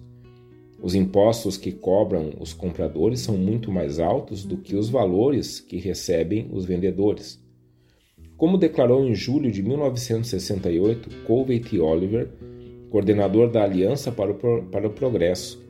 Os 0.80 0.95
impostos 0.95 1.58
que 1.58 1.71
cobram 1.71 2.34
os 2.39 2.54
compradores 2.54 3.21
são 3.21 3.38
muito 3.38 3.71
mais 3.71 4.00
altos 4.00 4.43
do 4.43 4.58
que 4.58 4.76
os 4.76 4.89
valores 4.89 5.60
que 5.60 5.78
recebem 5.78 6.50
os 6.52 6.65
vendedores. 6.65 7.40
Como 8.41 8.58
declarou 8.58 9.06
em 9.06 9.13
julho 9.13 9.51
de 9.51 9.62
1968 9.62 11.27
Colby 11.27 11.60
T. 11.60 11.80
Oliver, 11.80 12.27
coordenador 12.89 13.51
da 13.51 13.63
Aliança 13.63 14.12
para 14.12 14.32
o, 14.32 14.34
Pro 14.34 14.63
para 14.63 14.88
o 14.88 14.89
Progresso, 14.89 15.63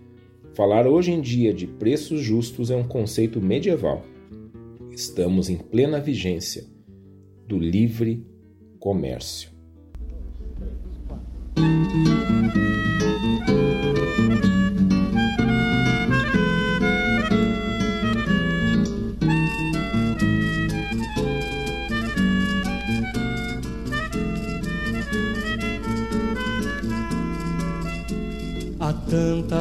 falar 0.54 0.88
hoje 0.88 1.12
em 1.12 1.20
dia 1.20 1.54
de 1.54 1.68
preços 1.68 2.22
justos 2.22 2.72
é 2.72 2.76
um 2.78 2.86
conceito 2.86 3.42
medieval. 3.42 4.06
Estamos 4.90 5.50
em 5.50 5.58
plena 5.58 6.00
vigência 6.00 6.64
do 7.46 7.60
livre 7.60 8.26
comércio. 8.80 9.52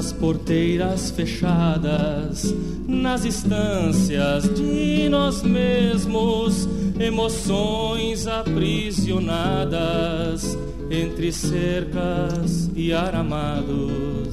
Tantas 0.01 0.13
porteiras 0.15 1.11
fechadas 1.11 2.55
nas 2.89 3.27
instâncias 3.27 4.49
de 4.55 5.11
nós 5.11 5.43
mesmos, 5.43 6.67
emoções 6.99 8.27
aprisionadas 8.27 10.57
entre 10.91 11.31
cercas 11.31 12.71
e 12.75 12.95
aramados. 12.95 14.33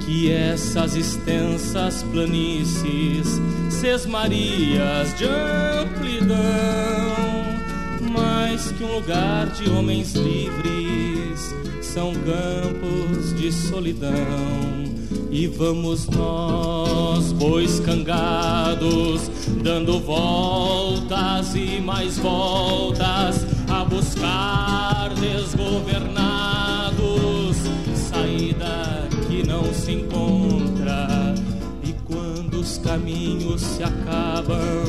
Que 0.00 0.32
essas 0.32 0.96
extensas 0.96 2.02
planícies, 2.02 3.40
sesmarias 3.70 5.16
de 5.16 5.24
amplidão, 5.24 6.36
mais 8.10 8.72
que 8.72 8.82
um 8.82 8.96
lugar 8.96 9.46
de 9.50 9.70
homens 9.70 10.14
livres 10.14 10.87
são 11.94 12.12
campos 12.12 13.34
de 13.34 13.50
solidão. 13.50 14.12
E 15.30 15.46
vamos 15.46 16.06
nós, 16.08 17.32
bois 17.32 17.80
cangados, 17.80 19.30
dando 19.62 19.98
voltas 20.00 21.54
e 21.54 21.80
mais 21.80 22.18
voltas, 22.18 23.46
a 23.68 23.84
buscar 23.84 25.14
desgovernados, 25.14 27.56
saída 28.10 29.08
que 29.26 29.46
não 29.46 29.64
se 29.72 29.92
encontra. 29.92 31.34
E 31.82 31.94
quando 32.06 32.60
os 32.60 32.76
caminhos 32.78 33.62
se 33.62 33.82
acabam, 33.82 34.84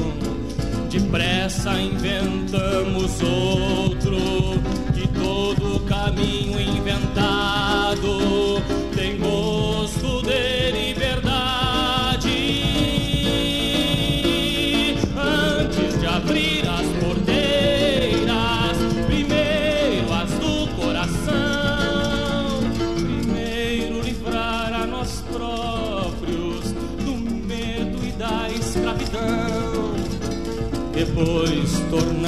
depressa 0.89 1.79
inventamos 1.79 3.21
outro 3.21 4.17
que 4.93 5.07
todo 5.19 5.78
caminho 6.09 6.59
inventado 6.59 8.17
tem 8.95 9.17
gosto 9.17 10.23
de 10.23 10.71
liberdade. 10.71 12.29
Antes 15.15 15.99
de 15.99 16.07
abrir 16.07 16.67
as 16.67 16.87
porteiras, 17.03 18.77
primeiro 19.05 20.11
as 20.11 20.31
do 20.39 20.67
coração, 20.75 22.59
primeiro 22.95 24.01
livrar 24.01 24.73
a 24.73 24.87
nós 24.87 25.23
próprios 25.31 26.71
do 27.05 27.15
medo 27.45 27.99
e 28.03 28.11
da 28.13 28.49
escravidão, 28.49 29.93
depois 30.91 31.79
tornar 31.91 32.18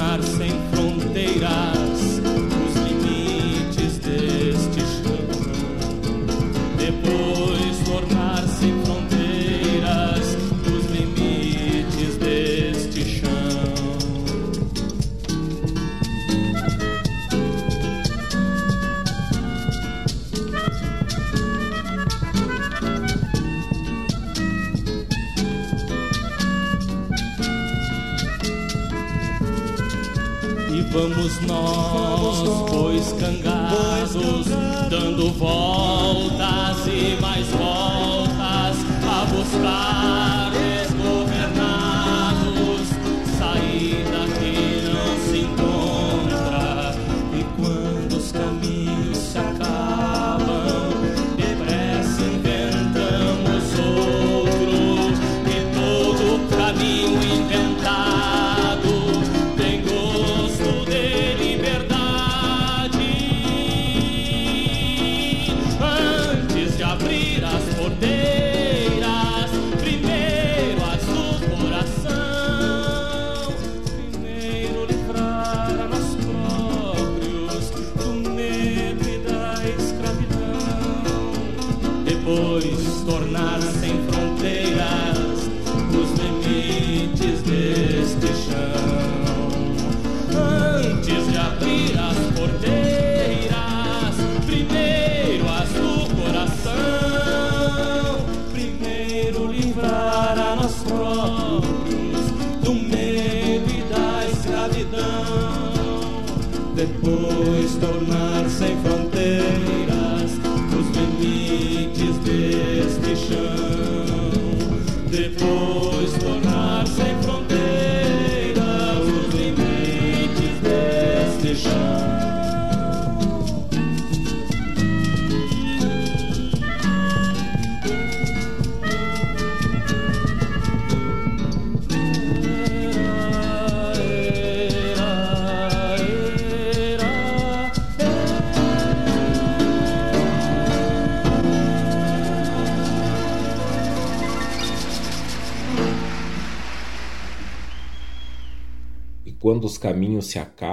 Vamos 31.02 31.42
nós, 31.48 32.70
pois 32.70 33.12
cangados, 33.14 34.46
dando 34.88 35.32
voltas 35.32 36.86
e 36.86 37.20
mais 37.20 37.48
voltas 37.48 38.78
a 39.04 39.26
buscar 39.26 40.31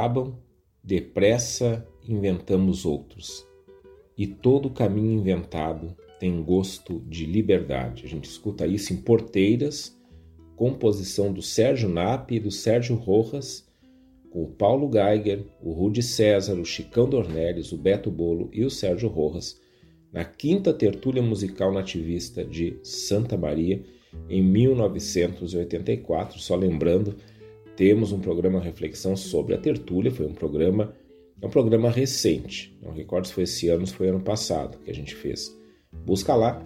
acabam, 0.08 0.34
depressa 0.82 1.86
inventamos 2.06 2.86
outros. 2.86 3.46
E 4.16 4.26
todo 4.26 4.70
caminho 4.70 5.20
inventado 5.20 5.94
tem 6.18 6.42
gosto 6.42 7.00
de 7.06 7.26
liberdade. 7.26 8.04
A 8.04 8.08
gente 8.08 8.24
escuta 8.24 8.66
isso 8.66 8.92
em 8.92 8.96
Porteiras, 8.96 9.96
composição 10.56 11.32
do 11.32 11.42
Sérgio 11.42 11.88
Nap 11.88 12.32
e 12.32 12.40
do 12.40 12.50
Sérgio 12.50 12.96
Rojas, 12.96 13.68
com 14.30 14.42
o 14.42 14.48
Paulo 14.48 14.90
Geiger, 14.90 15.44
o 15.62 15.72
Rudy 15.72 16.02
César, 16.02 16.54
o 16.54 16.64
Chicão 16.64 17.08
Dornelles, 17.08 17.70
o 17.70 17.76
Beto 17.76 18.10
Bolo 18.10 18.50
e 18.52 18.64
o 18.64 18.70
Sérgio 18.70 19.08
Rojas, 19.08 19.60
na 20.12 20.24
quinta 20.24 20.72
tertúlia 20.72 21.22
musical 21.22 21.72
nativista 21.72 22.44
de 22.44 22.78
Santa 22.82 23.36
Maria, 23.36 23.84
em 24.28 24.42
1984. 24.42 26.40
Só 26.40 26.56
lembrando, 26.56 27.14
temos 27.78 28.10
um 28.10 28.18
programa 28.18 28.58
Reflexão 28.58 29.14
sobre 29.14 29.54
a 29.54 29.56
tertúlia, 29.56 30.10
foi 30.10 30.26
um 30.26 30.34
programa, 30.34 30.92
é 31.40 31.46
um 31.46 31.48
programa 31.48 31.88
recente, 31.88 32.76
não 32.82 32.90
recordo 32.90 33.28
se 33.28 33.32
foi 33.32 33.44
esse 33.44 33.68
ano, 33.68 33.86
se 33.86 33.94
foi 33.94 34.08
ano 34.08 34.18
passado 34.18 34.78
que 34.78 34.90
a 34.90 34.94
gente 34.94 35.14
fez. 35.14 35.56
Busca 36.04 36.34
lá, 36.34 36.60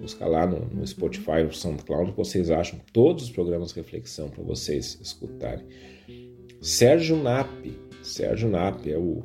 busca 0.00 0.26
lá 0.26 0.48
no, 0.48 0.58
no 0.74 0.84
Spotify, 0.84 1.44
no 1.44 1.52
SoundCloud, 1.52 2.10
vocês 2.10 2.50
acham 2.50 2.80
todos 2.92 3.22
os 3.22 3.30
programas 3.30 3.70
Reflexão 3.70 4.28
para 4.28 4.42
vocês 4.42 4.98
escutarem. 5.00 5.64
Sérgio 6.60 7.22
Nap, 7.22 7.48
Sérgio 8.02 8.48
Nap 8.48 8.84
é 8.88 8.98
o 8.98 9.22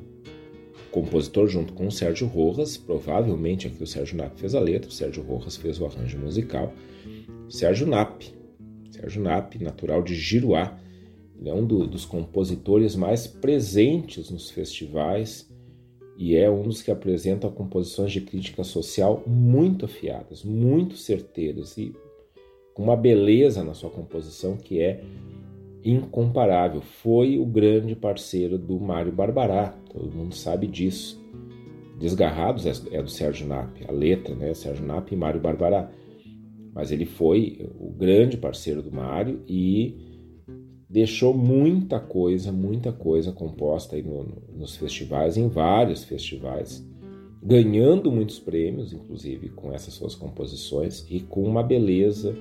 compositor 0.91 1.47
junto 1.47 1.73
com 1.73 1.87
o 1.87 1.91
Sérgio 1.91 2.27
Rojas, 2.27 2.77
provavelmente 2.77 3.65
aqui 3.65 3.81
o 3.81 3.87
Sérgio 3.87 4.17
Nap 4.17 4.37
fez 4.37 4.53
a 4.53 4.59
letra, 4.59 4.87
o 4.87 4.93
Sérgio 4.93 5.23
Rojas 5.23 5.57
fez 5.57 5.81
o 5.81 5.85
arranjo 5.87 6.19
musical. 6.19 6.71
Sérgio 7.49 7.87
Nap, 7.87 8.21
Sérgio 8.91 9.23
Nap, 9.23 9.55
natural 9.55 10.03
de 10.03 10.13
Giruá, 10.13 10.79
ele 11.39 11.49
é 11.49 11.53
um 11.53 11.65
do, 11.65 11.85
dos 11.87 12.05
compositores 12.05 12.95
mais 12.95 13.27
presentes 13.27 14.29
nos 14.29 14.49
festivais 14.49 15.51
e 16.17 16.35
é 16.35 16.49
um 16.49 16.63
dos 16.63 16.81
que 16.81 16.91
apresenta 16.91 17.49
composições 17.49 18.11
de 18.11 18.21
crítica 18.21 18.63
social 18.63 19.23
muito 19.25 19.85
afiadas, 19.85 20.43
muito 20.43 20.95
certeiras 20.95 21.77
e 21.77 21.93
com 22.73 22.83
uma 22.83 22.95
beleza 22.95 23.63
na 23.63 23.73
sua 23.73 23.89
composição 23.89 24.57
que 24.57 24.79
é 24.79 25.03
incomparável. 25.83 26.81
Foi 26.81 27.37
o 27.37 27.45
grande 27.45 27.95
parceiro 27.95 28.57
do 28.57 28.79
Mário 28.79 29.11
Barbará, 29.11 29.75
todo 29.91 30.11
mundo 30.11 30.35
sabe 30.35 30.67
disso. 30.67 31.21
Desgarrados 31.99 32.65
é, 32.65 32.71
é 32.91 33.01
do 33.01 33.09
Sérgio 33.09 33.47
Nap, 33.47 33.77
a 33.87 33.91
letra, 33.91 34.35
né? 34.35 34.53
Sérgio 34.53 34.85
Nap 34.85 35.11
e 35.11 35.15
Mário 35.15 35.39
Barbará. 35.39 35.89
Mas 36.73 36.91
ele 36.91 37.05
foi 37.05 37.69
o 37.79 37.91
grande 37.91 38.35
parceiro 38.35 38.81
do 38.81 38.91
Mário 38.91 39.41
e 39.47 40.12
deixou 40.93 41.33
muita 41.33 41.99
coisa, 41.99 42.51
muita 42.51 42.91
coisa 42.91 43.31
composta 43.31 43.95
aí 43.95 44.03
no, 44.03 44.27
nos 44.55 44.75
festivais, 44.75 45.37
em 45.37 45.47
vários 45.47 46.03
festivais, 46.03 46.87
ganhando 47.41 48.11
muitos 48.11 48.39
prêmios, 48.39 48.93
inclusive 48.93 49.49
com 49.49 49.73
essas 49.73 49.95
suas 49.95 50.13
composições 50.13 51.03
e 51.09 51.19
com 51.19 51.41
uma 51.41 51.63
beleza 51.63 52.35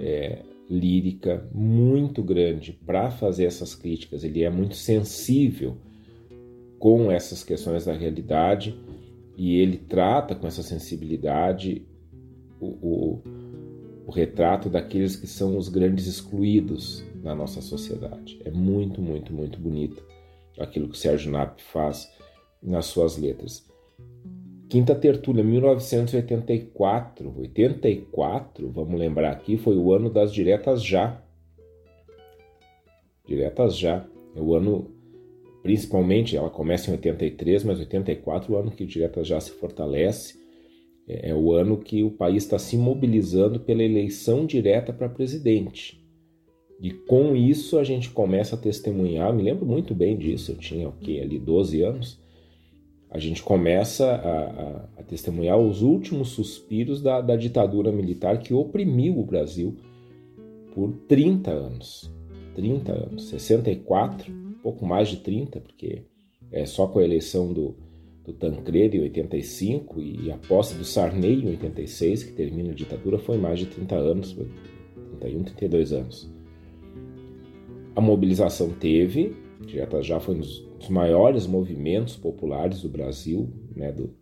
é, 0.00 0.38
lírica 0.70 1.46
muito 1.52 2.22
grande 2.22 2.72
para 2.72 3.10
fazer 3.10 3.44
essas 3.44 3.74
críticas. 3.74 4.24
Ele 4.24 4.42
é 4.42 4.48
muito 4.48 4.74
sensível 4.74 5.76
com 6.78 7.12
essas 7.12 7.44
questões 7.44 7.84
da 7.84 7.92
realidade 7.92 8.80
e 9.36 9.56
ele 9.60 9.76
trata 9.76 10.34
com 10.34 10.46
essa 10.46 10.62
sensibilidade 10.62 11.86
o, 12.58 12.66
o, 12.66 13.22
o 14.06 14.10
retrato 14.10 14.70
daqueles 14.70 15.16
que 15.16 15.26
são 15.26 15.54
os 15.58 15.68
grandes 15.68 16.06
excluídos 16.06 17.04
na 17.22 17.34
nossa 17.34 17.60
sociedade. 17.60 18.40
É 18.44 18.50
muito, 18.50 19.00
muito, 19.00 19.32
muito 19.32 19.58
bonito 19.58 20.02
aquilo 20.58 20.88
que 20.88 20.94
o 20.94 20.98
Sérgio 20.98 21.30
Nap 21.30 21.60
faz 21.60 22.10
nas 22.62 22.86
suas 22.86 23.16
letras. 23.16 23.66
Quinta 24.68 24.94
Tertúlia, 24.94 25.42
1984. 25.42 27.34
84, 27.38 28.70
vamos 28.70 28.98
lembrar 28.98 29.30
aqui, 29.30 29.56
foi 29.56 29.76
o 29.76 29.92
ano 29.94 30.10
das 30.10 30.32
Diretas 30.32 30.84
Já. 30.84 31.22
Diretas 33.26 33.76
Já. 33.76 34.06
É 34.36 34.40
o 34.40 34.54
ano, 34.54 34.90
principalmente, 35.62 36.36
ela 36.36 36.50
começa 36.50 36.90
em 36.90 36.94
83, 36.94 37.64
mas 37.64 37.78
84 37.78 38.52
é 38.52 38.56
o 38.56 38.60
ano 38.60 38.70
que 38.70 38.84
Diretas 38.84 39.26
Já 39.26 39.40
se 39.40 39.52
fortalece. 39.52 40.36
É, 41.08 41.30
é 41.30 41.34
o 41.34 41.52
ano 41.54 41.78
que 41.78 42.02
o 42.02 42.10
país 42.10 42.42
está 42.44 42.58
se 42.58 42.76
mobilizando 42.76 43.60
pela 43.60 43.82
eleição 43.82 44.44
direta 44.44 44.92
para 44.92 45.08
presidente. 45.08 45.97
E 46.80 46.90
com 46.90 47.34
isso 47.34 47.78
a 47.78 47.84
gente 47.84 48.10
começa 48.10 48.54
a 48.54 48.58
testemunhar, 48.58 49.34
me 49.34 49.42
lembro 49.42 49.66
muito 49.66 49.94
bem 49.94 50.16
disso, 50.16 50.52
eu 50.52 50.56
tinha 50.56 50.86
o 50.86 50.90
okay, 50.90 51.20
ali 51.20 51.38
12 51.38 51.82
anos, 51.82 52.20
a 53.10 53.18
gente 53.18 53.42
começa 53.42 54.06
a, 54.06 54.42
a, 54.42 54.88
a 54.98 55.02
testemunhar 55.02 55.58
os 55.58 55.82
últimos 55.82 56.28
suspiros 56.28 57.02
da, 57.02 57.20
da, 57.20 57.36
ditadura 57.36 57.90
militar 57.90 58.38
que 58.38 58.52
oprimiu 58.52 59.18
o 59.18 59.24
Brasil 59.24 59.76
por 60.74 60.92
30 61.08 61.50
anos. 61.50 62.10
30 62.54 62.92
anos, 62.92 63.28
64, 63.28 64.32
pouco 64.62 64.84
mais 64.84 65.08
de 65.08 65.18
30, 65.18 65.60
porque 65.60 66.02
é 66.50 66.66
só 66.66 66.86
com 66.86 66.98
a 66.98 67.04
eleição 67.04 67.52
do, 67.52 67.76
do 68.24 68.32
Tancredo 68.32 68.96
em 68.96 69.00
85 69.02 70.00
e 70.00 70.30
a 70.30 70.36
posse 70.36 70.74
do 70.74 70.84
Sarney 70.84 71.44
em 71.44 71.50
86, 71.50 72.24
que 72.24 72.32
termina 72.32 72.70
a 72.70 72.74
ditadura, 72.74 73.18
foi 73.18 73.38
mais 73.38 73.60
de 73.60 73.66
30 73.66 73.94
anos, 73.94 74.36
31, 75.20 75.44
32 75.44 75.92
anos. 75.92 76.37
A 77.98 78.00
mobilização 78.00 78.70
teve, 78.70 79.34
já, 79.66 79.88
já 80.02 80.20
foi 80.20 80.36
um 80.36 80.38
dos 80.38 80.88
maiores 80.88 81.48
movimentos 81.48 82.14
populares 82.14 82.80
do 82.80 82.88
Brasil, 82.88 83.52
né, 83.74 83.90
do, 83.90 84.14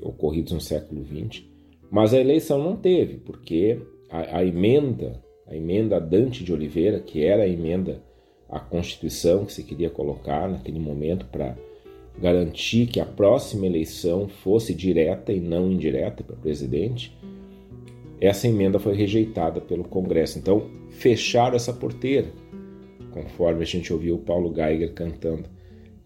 ocorridos 0.00 0.52
no 0.52 0.60
século 0.60 1.04
XX, 1.04 1.42
mas 1.90 2.14
a 2.14 2.20
eleição 2.20 2.62
não 2.62 2.76
teve, 2.76 3.16
porque 3.16 3.82
a, 4.08 4.38
a 4.38 4.44
emenda, 4.44 5.20
a 5.48 5.56
emenda 5.56 6.00
Dante 6.00 6.44
de 6.44 6.52
Oliveira, 6.52 7.00
que 7.00 7.24
era 7.24 7.42
a 7.42 7.48
emenda 7.48 8.00
à 8.48 8.60
Constituição 8.60 9.44
que 9.44 9.52
se 9.52 9.64
queria 9.64 9.90
colocar 9.90 10.48
naquele 10.48 10.78
momento 10.78 11.26
para 11.26 11.56
garantir 12.20 12.86
que 12.86 13.00
a 13.00 13.04
próxima 13.04 13.66
eleição 13.66 14.28
fosse 14.28 14.72
direta 14.72 15.32
e 15.32 15.40
não 15.40 15.72
indireta 15.72 16.22
para 16.22 16.36
presidente, 16.36 17.18
essa 18.20 18.46
emenda 18.46 18.78
foi 18.78 18.94
rejeitada 18.94 19.60
pelo 19.60 19.82
Congresso. 19.82 20.38
Então, 20.38 20.70
fecharam 20.88 21.56
essa 21.56 21.72
porteira 21.72 22.28
conforme 23.22 23.62
a 23.62 23.66
gente 23.66 23.92
ouviu 23.92 24.14
o 24.14 24.18
Paulo 24.18 24.54
Geiger 24.54 24.92
cantando 24.92 25.44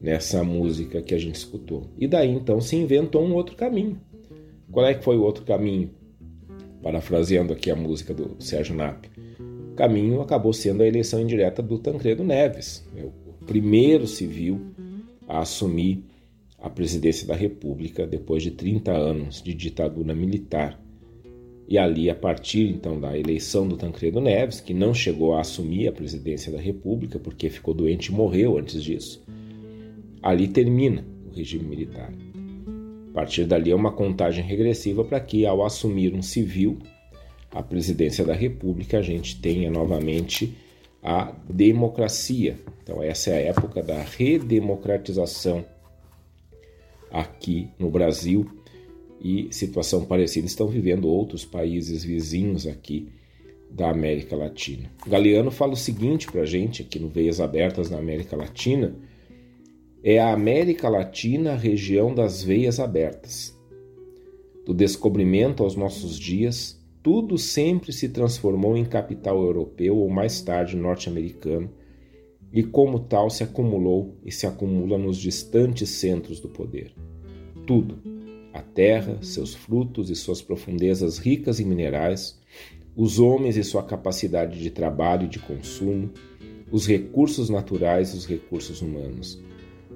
nessa 0.01 0.43
música 0.43 1.03
que 1.03 1.15
a 1.15 1.19
gente 1.19 1.37
escutou. 1.37 1.87
E 1.99 2.07
daí 2.07 2.31
então 2.31 2.61
se 2.61 2.77
inventou 2.77 3.23
um 3.23 3.35
outro 3.35 3.55
caminho. 3.55 4.01
Qual 4.71 4.87
é 4.87 4.95
que 4.95 5.05
foi 5.05 5.17
o 5.17 5.23
outro 5.23 5.45
caminho? 5.45 5.91
Parafraseando 6.83 7.53
aqui 7.53 7.71
a 7.71 7.77
música 7.77 8.15
do 8.15 8.37
Sérgio 8.43 8.75
Nap. 8.75 9.05
O 9.71 9.75
caminho 9.75 10.21
acabou 10.21 10.53
sendo 10.53 10.83
a 10.83 10.87
eleição 10.87 11.21
indireta 11.21 11.63
do 11.63 11.79
Tancredo 11.79 12.25
Neves, 12.25 12.85
né? 12.95 13.05
o 13.05 13.45
primeiro 13.45 14.07
civil 14.07 14.61
a 15.29 15.41
assumir 15.41 16.05
a 16.59 16.69
presidência 16.69 17.27
da 17.27 17.35
República 17.35 18.07
depois 18.07 18.43
de 18.43 18.53
30 18.53 18.93
anos 18.93 19.43
de 19.43 19.55
ditadura 19.55 20.15
militar 20.15 20.82
e 21.69 21.79
ali, 21.79 22.11
a 22.11 22.15
partir 22.15 22.69
então 22.69 23.01
da 23.01 23.17
eleição 23.17 23.67
do 23.67 23.77
Tancredo 23.77 24.21
Neves, 24.21 24.61
que 24.61 24.75
não 24.75 24.93
chegou 24.93 25.35
a 25.35 25.41
assumir 25.41 25.89
a 25.89 25.93
presidência 25.93 26.53
da 26.53 26.61
República 26.61 27.19
porque 27.19 27.49
ficou 27.49 27.73
doente 27.73 28.07
e 28.07 28.13
morreu 28.13 28.59
antes 28.59 28.83
disso, 28.83 29.25
ali 30.23 30.49
termina 30.49 31.05
o 31.31 31.35
regime 31.35 31.65
militar. 31.65 32.13
A 33.11 33.15
partir 33.15 33.45
dali 33.45 33.71
é 33.71 33.75
uma 33.75 33.93
contagem 33.93 34.45
regressiva 34.45 35.05
para 35.05 35.21
que, 35.21 35.45
ao 35.45 35.65
assumir 35.65 36.15
um 36.15 36.23
civil 36.23 36.79
a 37.51 37.63
presidência 37.63 38.25
da 38.25 38.33
República, 38.33 38.99
a 38.99 39.03
gente 39.03 39.41
tenha 39.41 39.71
novamente 39.71 40.55
a 41.03 41.33
democracia. 41.49 42.59
Então, 42.83 43.03
essa 43.03 43.31
é 43.31 43.35
a 43.35 43.51
época 43.51 43.83
da 43.83 44.03
redemocratização 44.03 45.65
aqui 47.11 47.69
no 47.79 47.91
Brasil 47.91 48.51
e 49.23 49.49
situação 49.53 50.05
parecida 50.05 50.47
estão 50.47 50.67
vivendo 50.67 51.09
outros 51.09 51.45
países 51.45 52.03
vizinhos 52.03 52.67
aqui 52.67 53.09
da 53.71 53.89
América 53.89 54.35
Latina. 54.35 54.91
Galeano 55.07 55.51
fala 55.51 55.73
o 55.73 55.77
seguinte 55.77 56.27
para 56.31 56.43
a 56.43 56.47
gente 56.47 56.83
aqui 56.83 56.99
no 56.99 57.09
Veias 57.09 57.41
Abertas 57.41 57.89
na 57.89 57.99
América 57.99 58.37
Latina: 58.37 58.95
é 60.03 60.19
a 60.19 60.33
América 60.33 60.89
Latina 60.89 61.53
a 61.53 61.57
região 61.57 62.13
das 62.15 62.43
veias 62.43 62.81
abertas. 62.81 63.57
Do 64.67 64.75
descobrimento 64.75 65.63
aos 65.63 65.77
nossos 65.77 66.19
dias, 66.19 66.81
tudo 67.03 67.39
sempre 67.39 67.93
se 67.93 68.09
transformou 68.09 68.77
em 68.77 68.85
capital 68.85 69.43
europeu 69.43 69.97
ou 69.97 70.09
mais 70.09 70.41
tarde 70.41 70.77
norte-americano, 70.77 71.71
e 72.53 72.63
como 72.63 72.99
tal 72.99 73.31
se 73.31 73.43
acumulou 73.43 74.17
e 74.25 74.31
se 74.31 74.47
acumula 74.47 74.99
nos 74.99 75.17
distantes 75.17 75.89
centros 75.89 76.39
do 76.39 76.49
poder. 76.49 76.93
Tudo, 77.67 77.99
a 78.53 78.61
terra, 78.61 79.19
seus 79.23 79.55
frutos 79.55 80.11
e 80.11 80.15
suas 80.15 80.43
profundezas 80.43 81.19
ricas 81.19 81.61
em 81.61 81.65
minerais, 81.65 82.39
os 82.95 83.19
homens 83.19 83.57
e 83.57 83.65
sua 83.65 83.83
capacidade 83.83 84.61
de 84.61 84.71
trabalho 84.71 85.25
e 85.25 85.29
de 85.29 85.39
consumo, 85.39 86.11
os 86.71 86.87
recursos 86.87 87.49
naturais 87.49 88.13
e 88.13 88.17
os 88.17 88.27
recursos 88.27 88.83
humanos. 88.83 89.43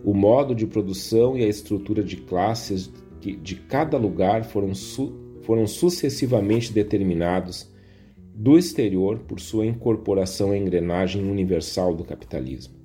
O 0.04 0.14
modo 0.14 0.54
de 0.54 0.66
produção 0.66 1.36
e 1.36 1.44
a 1.44 1.48
estrutura 1.48 2.02
de 2.02 2.16
classes 2.16 2.90
de 3.20 3.57
cada 3.57 3.96
lugar 3.96 4.44
foram, 4.44 4.74
su 4.74 5.12
foram 5.42 5.66
sucessivamente 5.66 6.72
determinados 6.72 7.70
do 8.34 8.59
exterior 8.59 9.20
por 9.20 9.40
sua 9.40 9.64
incorporação 9.64 10.50
à 10.50 10.59
engrenagem 10.59 11.28
universal 11.28 11.94
do 11.94 12.04
capitalismo. 12.04 12.76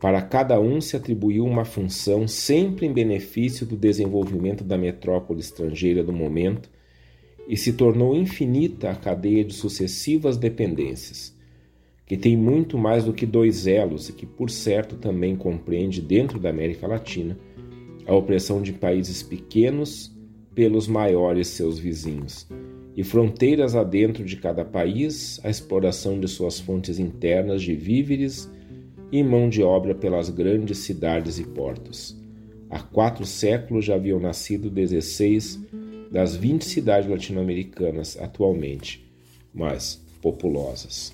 Para 0.00 0.22
cada 0.22 0.58
um 0.58 0.80
se 0.80 0.96
atribuiu 0.96 1.44
uma 1.44 1.66
função 1.66 2.26
sempre 2.26 2.86
em 2.86 2.92
benefício 2.92 3.66
do 3.66 3.76
desenvolvimento 3.76 4.64
da 4.64 4.78
metrópole 4.78 5.40
estrangeira 5.40 6.02
do 6.02 6.12
momento 6.12 6.70
e 7.46 7.54
se 7.54 7.74
tornou 7.74 8.16
infinita 8.16 8.90
a 8.90 8.94
cadeia 8.94 9.44
de 9.44 9.52
sucessivas 9.52 10.38
dependências, 10.38 11.36
que 12.06 12.16
tem 12.16 12.34
muito 12.34 12.78
mais 12.78 13.04
do 13.04 13.12
que 13.12 13.26
dois 13.26 13.66
elos 13.66 14.08
e 14.08 14.14
que, 14.14 14.24
por 14.24 14.48
certo, 14.48 14.96
também 14.96 15.36
compreende 15.36 16.00
dentro 16.00 16.40
da 16.40 16.48
América 16.48 16.86
Latina 16.86 17.36
a 18.06 18.14
opressão 18.14 18.62
de 18.62 18.72
países 18.72 19.22
pequenos 19.22 20.16
pelos 20.54 20.88
maiores 20.88 21.48
seus 21.48 21.78
vizinhos, 21.78 22.48
e 22.96 23.04
fronteiras 23.04 23.76
adentro 23.76 24.24
de 24.24 24.36
cada 24.36 24.64
país, 24.64 25.38
a 25.44 25.50
exploração 25.50 26.18
de 26.18 26.26
suas 26.26 26.58
fontes 26.58 26.98
internas 26.98 27.62
de 27.62 27.74
víveres 27.74 28.50
e 29.12 29.22
mão 29.22 29.48
de 29.48 29.62
obra 29.62 29.94
pelas 29.94 30.30
grandes 30.30 30.78
cidades 30.78 31.38
e 31.38 31.44
portos. 31.44 32.16
Há 32.68 32.78
quatro 32.80 33.26
séculos 33.26 33.84
já 33.84 33.96
haviam 33.96 34.20
nascido 34.20 34.70
16 34.70 35.60
das 36.10 36.36
20 36.36 36.64
cidades 36.64 37.08
latino-americanas 37.10 38.16
atualmente 38.20 39.08
mais 39.52 40.00
populosas. 40.20 41.12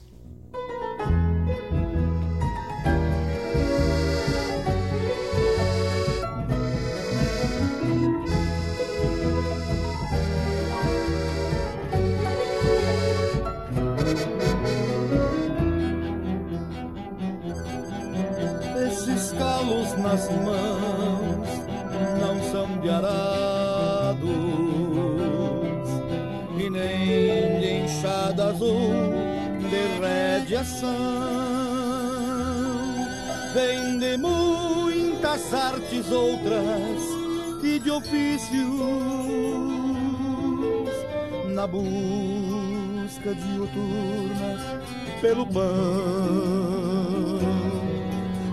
Azul 28.56 29.12
de 29.70 29.82
radiação. 30.00 30.90
Vem 33.52 33.98
de 33.98 34.16
muitas 34.16 35.52
artes 35.52 36.10
outras 36.10 37.02
e 37.62 37.78
de 37.78 37.90
ofícios 37.90 38.66
na 41.54 41.66
busca 41.66 43.34
diuturna 43.34 44.82
pelo 45.20 45.46
pão. 45.46 45.64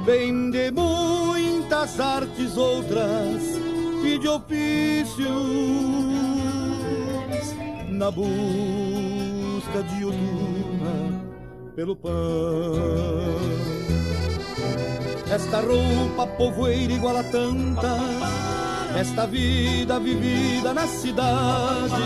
Vem 0.06 0.52
de 0.52 0.72
muitas 0.72 2.00
artes 2.00 2.58
outras 2.58 3.42
e 4.04 4.18
de 4.18 4.28
ofícios 4.28 5.24
na 7.90 8.12
busca 8.12 9.23
diuturna 9.82 11.24
pelo 11.76 11.96
pão. 11.96 12.12
Esta 15.32 15.62
roupa 15.62 16.28
povoeira 16.38 16.94
igual 16.94 17.18
a 17.18 17.24
tantas, 17.24 18.02
esta 18.96 19.26
vida 19.26 20.00
vivida 20.00 20.74
na 20.74 20.86
cidade, 20.86 22.04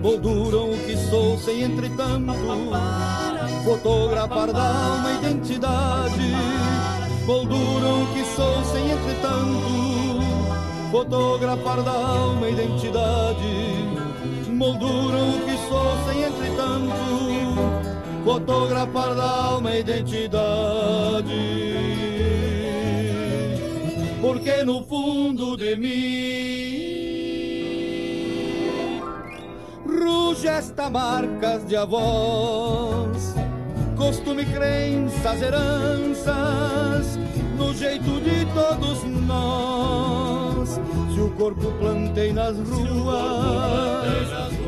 molduram 0.00 0.70
o 0.70 0.78
que 0.86 0.96
sou 0.96 1.36
sem 1.38 1.62
entretanto, 1.62 2.32
fotografar 3.64 4.52
da 4.52 4.70
uma 4.70 5.12
identidade 5.12 6.32
molduram 7.26 8.06
que 8.12 8.24
sou 8.36 8.64
sem 8.64 8.90
entretanto 8.90 9.94
fotografar 10.94 11.82
da 11.82 11.90
alma 11.90 12.48
identidade 12.48 13.83
molduram 14.54 15.40
que 15.44 15.56
sou 15.68 15.96
sem 16.06 16.22
entretanto 16.22 16.94
fotografar 18.24 19.14
da 19.14 19.30
alma 19.30 19.76
identidade 19.76 21.32
porque 24.20 24.64
no 24.64 24.82
fundo 24.84 25.56
de 25.56 25.76
mim 25.76 26.94
ruge 29.86 30.46
esta 30.48 30.88
marcas 30.88 31.66
de 31.66 31.76
avós 31.76 33.34
costume, 33.96 34.44
crenças, 34.44 35.40
heranças, 35.40 37.18
no 37.56 37.72
jeito 37.74 38.20
de 38.20 38.44
todos 38.52 39.02
nós. 39.26 40.43
Corpo 41.36 41.72
plantei 41.80 42.32
nas 42.32 42.56
ruas, 42.56 44.06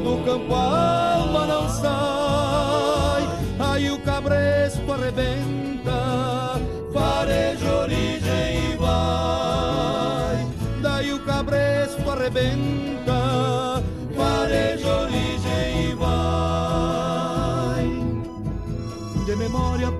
no 0.02 0.22
campo 0.24 0.52
a 0.52 1.14
alma 1.14 1.46
não 1.46 1.68
sai, 1.68 3.22
aí 3.58 3.90
o 3.90 3.98
cabresto 4.00 4.92
arrebenta, 4.92 6.60
fareja 6.92 7.72
origem 7.82 8.72
e 8.72 8.76
vai. 8.76 10.46
Daí 10.82 11.12
o 11.12 11.20
cabresto 11.24 12.10
arrebenta, 12.10 13.12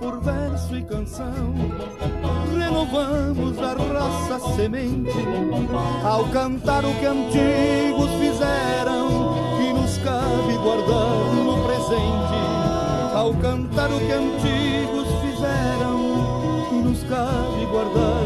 por 0.07 0.21
verso 0.21 0.77
e 0.77 0.83
canção. 0.85 1.53
Renovamos 2.57 3.59
a 3.59 3.73
raça 3.73 4.55
semente 4.55 5.11
ao 6.05 6.25
cantar 6.29 6.85
o 6.85 6.95
que 6.95 7.07
antigos 7.07 8.11
fizeram 8.21 9.35
e 9.61 9.73
nos 9.73 9.99
cabe 9.99 10.57
guardar 10.63 11.35
no 11.35 11.65
presente. 11.65 12.37
Ao 13.17 13.35
cantar 13.35 13.91
o 13.91 13.99
que 13.99 14.13
antigos 14.13 15.09
fizeram 15.23 16.71
e 16.71 16.75
nos 16.85 17.03
cabe 17.03 17.67
guardar. 17.67 18.26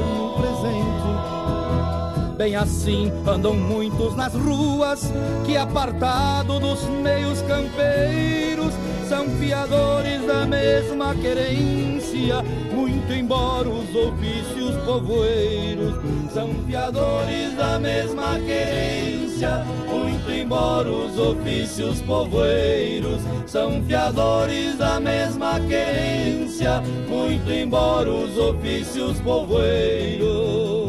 Bem 2.41 2.57
assim 2.57 3.13
andam 3.27 3.53
muitos 3.53 4.17
nas 4.17 4.33
ruas 4.33 5.13
que 5.45 5.59
apartado 5.59 6.59
dos 6.59 6.85
meios 6.85 7.43
campeiros 7.43 8.73
são 9.07 9.29
fiadores 9.39 10.27
da 10.27 10.47
mesma 10.47 11.15
querência, 11.17 12.43
muito 12.73 13.13
embora 13.13 13.69
os 13.69 13.95
ofícios 13.95 14.75
povoeiros 14.87 15.97
são 16.33 16.49
fiadores 16.67 17.55
da 17.59 17.79
mesma 17.79 18.41
querência, 18.41 19.63
muito 19.87 20.33
embora 20.33 20.91
os 20.91 21.19
ofícios 21.19 22.01
povoeiros 22.01 23.21
são 23.47 23.83
fiadores 23.83 24.79
da 24.79 24.99
mesma 24.99 25.61
querência, 25.61 26.81
muito 27.07 27.53
embora 27.53 28.11
os 28.11 28.39
ofícios 28.39 29.21
povoeiros 29.21 30.80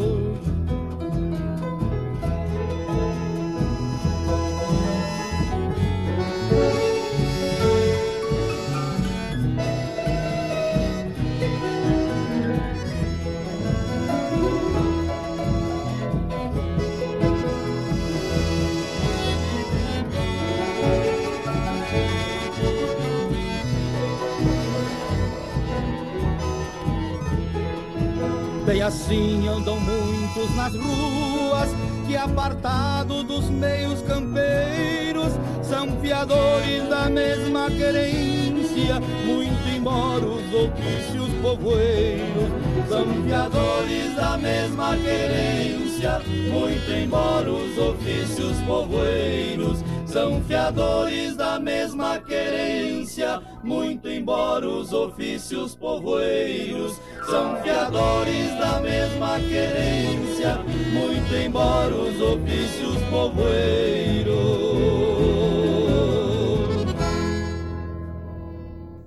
assim 28.82 29.46
andam 29.46 29.78
muitos 29.78 30.54
nas 30.56 30.74
ruas, 30.74 31.68
que 32.06 32.16
apartado 32.16 33.22
dos 33.22 33.48
meios 33.48 34.02
campeiros, 34.02 35.32
são 35.62 36.00
fiadores 36.00 36.88
da 36.88 37.08
mesma 37.08 37.70
querência, 37.70 39.00
muito 39.24 39.68
embora 39.68 40.26
os 40.26 40.54
ofícios 40.54 41.30
povoeiros, 41.40 42.48
são 42.88 43.06
fiadores 43.24 44.16
da 44.16 44.36
mesma 44.36 44.96
querência, 44.96 46.20
muito 46.50 46.90
embora 46.90 47.50
os 47.50 47.78
ofícios 47.78 48.58
povoeiros, 48.66 49.78
são 50.06 50.42
fiadores 50.42 51.36
da 51.36 51.58
mesma 51.58 52.18
querência, 52.18 53.40
muito 53.62 54.08
embora 54.08 54.68
os 54.68 54.92
ofícios 54.92 55.74
povoeiros 55.74 57.00
são 57.26 57.56
fiadores 57.62 58.50
da 58.58 58.80
mesma 58.80 59.38
querência, 59.40 60.58
muito 60.92 61.34
embora 61.34 61.94
os 61.94 62.20
ofícios 62.20 62.96
povoeiros. 63.10 64.32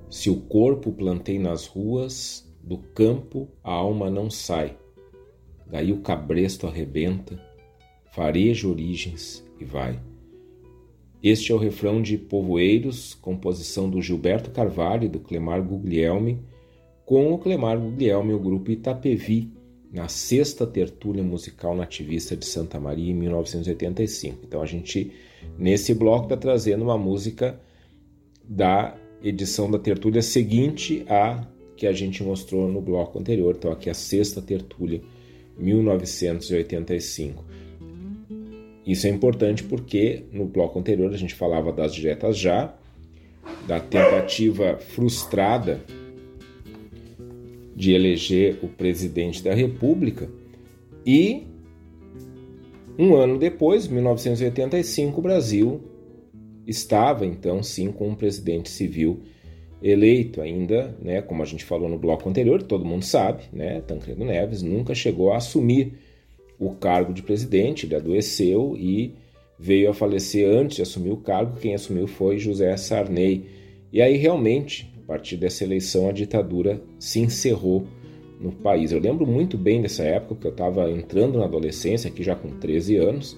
Se 0.09 0.29
o 0.29 0.41
corpo 0.41 0.91
plantei 0.91 1.37
nas 1.37 1.67
ruas, 1.67 2.45
do 2.63 2.77
campo 2.77 3.47
a 3.63 3.71
alma 3.71 4.09
não 4.09 4.29
sai. 4.29 4.75
Daí 5.67 5.91
o 5.91 6.01
cabresto 6.01 6.65
arrebenta, 6.65 7.39
fareja 8.11 8.67
origens 8.67 9.45
e 9.59 9.65
vai. 9.65 9.99
Este 11.21 11.51
é 11.51 11.55
o 11.55 11.57
refrão 11.57 12.01
de 12.01 12.17
Povoeiros, 12.17 13.13
composição 13.15 13.89
do 13.89 14.01
Gilberto 14.01 14.51
Carvalho 14.51 15.05
e 15.05 15.09
do 15.09 15.19
Clemar 15.19 15.61
Guglielmi, 15.61 16.39
com 17.05 17.31
o 17.31 17.37
Clemar 17.37 17.79
Guglielmi 17.79 18.31
e 18.31 18.35
o 18.35 18.39
grupo 18.39 18.71
Itapevi, 18.71 19.51
na 19.91 20.09
sexta 20.09 20.67
tertúlia 20.67 21.23
musical 21.23 21.75
nativista 21.75 22.35
de 22.35 22.45
Santa 22.45 22.79
Maria 22.79 23.11
em 23.11 23.15
1985. 23.15 24.39
Então 24.45 24.61
a 24.61 24.65
gente, 24.65 25.11
nesse 25.57 25.93
bloco, 25.93 26.25
está 26.25 26.35
trazendo 26.35 26.83
uma 26.83 26.97
música 26.97 27.57
da 28.43 28.95
edição 29.23 29.71
da 29.71 29.79
tertúlia 29.79 30.21
seguinte 30.21 31.05
à 31.07 31.47
que 31.77 31.87
a 31.87 31.93
gente 31.93 32.23
mostrou 32.23 32.67
no 32.67 32.81
bloco 32.81 33.17
anterior. 33.19 33.55
Então 33.57 33.71
aqui 33.71 33.87
é 33.87 33.91
a 33.91 33.95
sexta 33.95 34.41
tertúlia, 34.41 35.01
1985. 35.57 37.45
Isso 38.85 39.07
é 39.07 39.09
importante 39.09 39.63
porque 39.63 40.23
no 40.31 40.45
bloco 40.45 40.77
anterior 40.77 41.13
a 41.13 41.17
gente 41.17 41.33
falava 41.33 41.71
das 41.71 41.95
diretas 41.95 42.37
já, 42.37 42.75
da 43.65 43.79
tentativa 43.79 44.77
frustrada 44.77 45.81
de 47.75 47.93
eleger 47.93 48.59
o 48.63 48.67
presidente 48.67 49.43
da 49.43 49.53
República 49.53 50.29
e 51.05 51.43
um 52.97 53.13
ano 53.13 53.37
depois, 53.37 53.87
1985, 53.87 55.19
o 55.19 55.21
Brasil 55.21 55.81
estava 56.65 57.25
então 57.25 57.61
sim 57.61 57.91
com 57.91 58.07
um 58.07 58.15
presidente 58.15 58.69
civil 58.69 59.19
eleito 59.83 60.41
ainda, 60.41 60.95
né, 61.01 61.21
como 61.21 61.43
a 61.43 61.45
gente 61.45 61.65
falou 61.65 61.89
no 61.89 61.97
bloco 61.97 62.27
anterior, 62.27 62.63
todo 62.63 62.85
mundo 62.85 63.03
sabe, 63.03 63.43
né, 63.51 63.81
Tancredo 63.81 64.23
Neves 64.23 64.61
nunca 64.61 64.95
chegou 64.95 65.33
a 65.33 65.37
assumir 65.37 65.93
o 66.57 66.71
cargo 66.71 67.13
de 67.13 67.21
presidente, 67.21 67.85
ele 67.85 67.95
adoeceu 67.95 68.75
e 68.77 69.13
veio 69.59 69.89
a 69.89 69.93
falecer 69.93 70.47
antes 70.49 70.77
de 70.77 70.81
assumir 70.81 71.11
o 71.11 71.17
cargo. 71.17 71.59
Quem 71.59 71.73
assumiu 71.73 72.07
foi 72.07 72.37
José 72.37 72.75
Sarney. 72.77 73.45
E 73.91 74.01
aí 74.01 74.17
realmente, 74.17 74.91
a 75.05 75.07
partir 75.07 75.37
dessa 75.37 75.63
eleição, 75.63 76.09
a 76.09 76.11
ditadura 76.11 76.81
se 76.97 77.19
encerrou 77.19 77.85
no 78.41 78.51
país. 78.51 78.91
Eu 78.91 78.99
lembro 78.99 79.25
muito 79.25 79.55
bem 79.55 79.79
dessa 79.79 80.03
época, 80.03 80.33
porque 80.33 80.47
eu 80.47 80.51
estava 80.51 80.89
entrando 80.89 81.37
na 81.37 81.45
adolescência, 81.45 82.09
aqui 82.09 82.23
já 82.23 82.35
com 82.35 82.49
13 82.49 82.97
anos, 82.97 83.37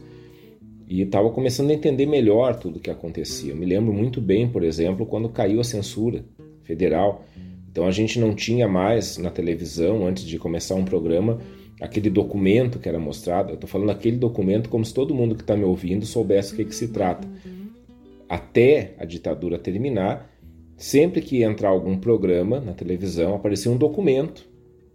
e 0.87 1.01
estava 1.01 1.29
começando 1.29 1.69
a 1.69 1.73
entender 1.73 2.05
melhor 2.05 2.55
tudo 2.55 2.77
o 2.77 2.79
que 2.79 2.89
acontecia. 2.89 3.51
Eu 3.51 3.57
me 3.57 3.65
lembro 3.65 3.93
muito 3.93 4.21
bem, 4.21 4.47
por 4.47 4.63
exemplo, 4.63 5.05
quando 5.05 5.27
caiu 5.27 5.59
a 5.59 5.63
censura 5.63 6.23
federal. 6.63 7.25
Então 7.69 7.85
a 7.85 7.91
gente 7.91 8.17
não 8.17 8.33
tinha 8.33 8.65
mais 8.65 9.17
na 9.17 9.29
televisão, 9.29 10.07
antes 10.07 10.23
de 10.23 10.39
começar 10.39 10.75
um 10.75 10.85
programa, 10.85 11.39
aquele 11.81 12.09
documento 12.09 12.79
que 12.79 12.87
era 12.87 12.97
mostrado. 12.97 13.49
Eu 13.49 13.55
estou 13.55 13.69
falando 13.69 13.89
aquele 13.89 14.15
documento 14.15 14.69
como 14.69 14.85
se 14.85 14.93
todo 14.93 15.13
mundo 15.13 15.35
que 15.35 15.41
está 15.41 15.57
me 15.57 15.65
ouvindo 15.65 16.05
soubesse 16.05 16.53
o 16.53 16.55
que, 16.55 16.63
que 16.63 16.73
se 16.73 16.87
trata. 16.87 17.27
Até 18.29 18.93
a 18.97 19.03
ditadura 19.03 19.59
terminar, 19.59 20.36
sempre 20.77 21.21
que 21.21 21.43
entrar 21.43 21.69
algum 21.69 21.97
programa 21.97 22.59
na 22.59 22.73
televisão, 22.73 23.35
aparecia 23.35 23.71
um 23.71 23.77
documento, 23.77 24.47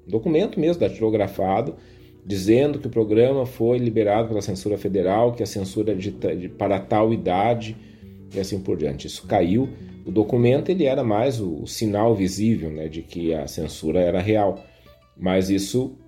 um 0.07 0.11
documento 0.11 0.59
mesmo, 0.59 0.80
datilografado, 0.80 1.74
dizendo 2.24 2.78
que 2.78 2.87
o 2.87 2.91
programa 2.91 3.45
foi 3.45 3.78
liberado 3.78 4.28
pela 4.28 4.41
censura 4.41 4.78
federal, 4.78 5.33
que 5.33 5.43
a 5.43 5.47
censura 5.47 5.93
é 5.93 5.95
de, 5.95 6.12
de, 6.12 6.49
para 6.49 6.78
tal 6.78 7.12
idade 7.12 7.76
e 8.33 8.39
assim 8.39 8.61
por 8.61 8.76
diante. 8.76 9.09
Isso 9.09 9.26
caiu. 9.26 9.68
O 10.07 10.11
documento 10.11 10.70
ele 10.70 10.85
era 10.85 11.03
mais 11.03 11.41
o, 11.41 11.62
o 11.62 11.66
sinal 11.66 12.14
visível 12.14 12.70
né, 12.70 12.89
de 12.89 13.03
que 13.03 13.35
a 13.35 13.49
censura 13.49 14.01
era 14.01 14.20
real, 14.20 14.64
mas 15.16 15.51
isso 15.51 15.99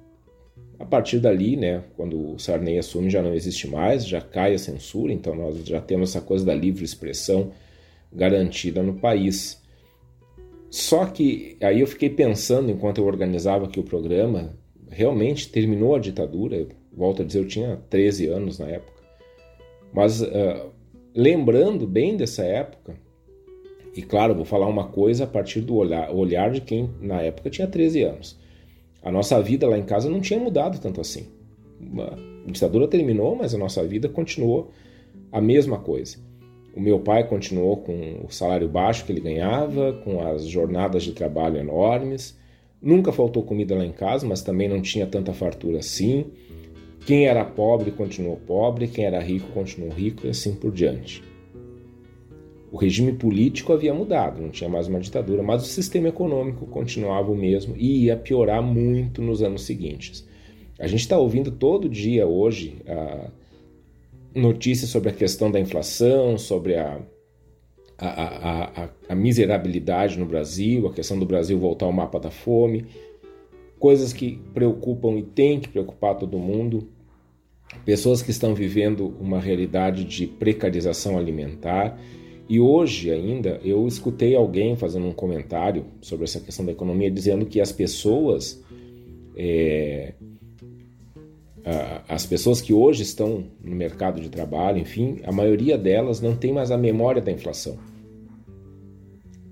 a 0.78 0.84
partir 0.84 1.18
dali, 1.18 1.56
né, 1.56 1.82
quando 1.96 2.34
o 2.34 2.38
Sarney 2.38 2.78
assume, 2.78 3.08
já 3.08 3.22
não 3.22 3.32
existe 3.32 3.68
mais, 3.68 4.06
já 4.06 4.20
cai 4.20 4.54
a 4.54 4.58
censura, 4.58 5.12
então 5.12 5.34
nós 5.34 5.64
já 5.64 5.80
temos 5.80 6.10
essa 6.10 6.20
coisa 6.20 6.44
da 6.44 6.54
livre 6.54 6.84
expressão 6.84 7.52
garantida 8.12 8.82
no 8.82 8.94
país. 8.94 9.62
Só 10.74 11.06
que 11.06 11.56
aí 11.62 11.82
eu 11.82 11.86
fiquei 11.86 12.10
pensando, 12.10 12.68
enquanto 12.68 12.98
eu 12.98 13.06
organizava 13.06 13.64
aqui 13.64 13.78
o 13.78 13.84
programa, 13.84 14.58
realmente 14.90 15.48
terminou 15.48 15.94
a 15.94 16.00
ditadura, 16.00 16.66
volto 16.92 17.22
a 17.22 17.24
dizer, 17.24 17.38
eu 17.38 17.46
tinha 17.46 17.76
13 17.88 18.26
anos 18.26 18.58
na 18.58 18.66
época, 18.66 19.00
mas 19.92 20.20
uh, 20.20 20.72
lembrando 21.14 21.86
bem 21.86 22.16
dessa 22.16 22.42
época, 22.42 22.96
e 23.94 24.02
claro, 24.02 24.34
vou 24.34 24.44
falar 24.44 24.66
uma 24.66 24.88
coisa 24.88 25.22
a 25.22 25.26
partir 25.28 25.60
do 25.60 25.76
olhar, 25.76 26.10
olhar 26.10 26.50
de 26.50 26.60
quem 26.60 26.90
na 27.00 27.22
época 27.22 27.50
tinha 27.50 27.68
13 27.68 28.02
anos. 28.02 28.36
A 29.00 29.12
nossa 29.12 29.40
vida 29.40 29.68
lá 29.68 29.78
em 29.78 29.84
casa 29.84 30.10
não 30.10 30.20
tinha 30.20 30.40
mudado 30.40 30.80
tanto 30.80 31.00
assim. 31.00 31.28
A 32.48 32.50
ditadura 32.50 32.88
terminou, 32.88 33.36
mas 33.36 33.54
a 33.54 33.58
nossa 33.58 33.86
vida 33.86 34.08
continuou 34.08 34.72
a 35.30 35.40
mesma 35.40 35.78
coisa. 35.78 36.18
O 36.74 36.80
meu 36.80 36.98
pai 36.98 37.28
continuou 37.28 37.76
com 37.76 38.24
o 38.26 38.30
salário 38.30 38.68
baixo 38.68 39.04
que 39.04 39.12
ele 39.12 39.20
ganhava, 39.20 39.92
com 40.04 40.20
as 40.26 40.44
jornadas 40.44 41.04
de 41.04 41.12
trabalho 41.12 41.56
enormes. 41.56 42.36
Nunca 42.82 43.12
faltou 43.12 43.44
comida 43.44 43.76
lá 43.76 43.84
em 43.84 43.92
casa, 43.92 44.26
mas 44.26 44.42
também 44.42 44.68
não 44.68 44.82
tinha 44.82 45.06
tanta 45.06 45.32
fartura 45.32 45.78
assim. 45.78 46.26
Quem 47.06 47.26
era 47.26 47.44
pobre 47.44 47.92
continuou 47.92 48.36
pobre, 48.36 48.88
quem 48.88 49.04
era 49.04 49.20
rico 49.20 49.52
continuou 49.52 49.92
rico 49.92 50.26
e 50.26 50.30
assim 50.30 50.54
por 50.54 50.72
diante. 50.72 51.22
O 52.72 52.76
regime 52.76 53.12
político 53.12 53.72
havia 53.72 53.94
mudado, 53.94 54.42
não 54.42 54.50
tinha 54.50 54.68
mais 54.68 54.88
uma 54.88 54.98
ditadura, 54.98 55.44
mas 55.44 55.62
o 55.62 55.66
sistema 55.66 56.08
econômico 56.08 56.66
continuava 56.66 57.30
o 57.30 57.36
mesmo 57.36 57.76
e 57.76 58.06
ia 58.06 58.16
piorar 58.16 58.60
muito 58.60 59.22
nos 59.22 59.42
anos 59.44 59.62
seguintes. 59.62 60.26
A 60.76 60.88
gente 60.88 61.00
está 61.00 61.16
ouvindo 61.16 61.52
todo 61.52 61.88
dia 61.88 62.26
hoje 62.26 62.78
a 62.88 63.30
notícias 64.34 64.90
sobre 64.90 65.10
a 65.10 65.12
questão 65.12 65.50
da 65.50 65.60
inflação, 65.60 66.36
sobre 66.36 66.76
a, 66.76 67.00
a, 67.98 68.82
a, 68.82 68.88
a, 69.08 69.14
miserabilidade 69.14 70.18
no 70.18 70.26
Brasil, 70.26 70.86
a 70.86 70.92
questão 70.92 71.18
do 71.18 71.26
Brasil 71.26 71.58
voltar 71.58 71.86
ao 71.86 71.92
mapa 71.92 72.18
da 72.18 72.30
fome, 72.30 72.86
coisas 73.78 74.12
que 74.12 74.40
preocupam 74.52 75.18
e 75.18 75.22
tem 75.22 75.60
que 75.60 75.68
preocupar 75.68 76.16
todo 76.16 76.38
mundo. 76.38 76.88
Pessoas 77.84 78.22
que 78.22 78.30
estão 78.30 78.54
vivendo 78.54 79.16
uma 79.20 79.40
realidade 79.40 80.04
de 80.04 80.26
precarização 80.26 81.18
alimentar 81.18 81.98
e 82.48 82.60
hoje 82.60 83.10
ainda 83.10 83.60
eu 83.64 83.86
escutei 83.88 84.34
alguém 84.34 84.76
fazendo 84.76 85.06
um 85.06 85.12
comentário 85.12 85.86
sobre 86.00 86.24
essa 86.24 86.40
questão 86.40 86.64
da 86.64 86.72
economia 86.72 87.10
dizendo 87.10 87.46
que 87.46 87.60
as 87.60 87.72
pessoas, 87.72 88.62
é, 89.36 90.12
as 92.06 92.26
pessoas 92.26 92.60
que 92.60 92.72
hoje 92.72 93.02
estão 93.02 93.44
no 93.62 93.74
mercado 93.74 94.20
de 94.20 94.28
trabalho, 94.28 94.78
enfim, 94.78 95.20
a 95.24 95.32
maioria 95.32 95.78
delas 95.78 96.20
não 96.20 96.36
tem 96.36 96.52
mais 96.52 96.70
a 96.70 96.76
memória 96.76 97.22
da 97.22 97.32
inflação. 97.32 97.78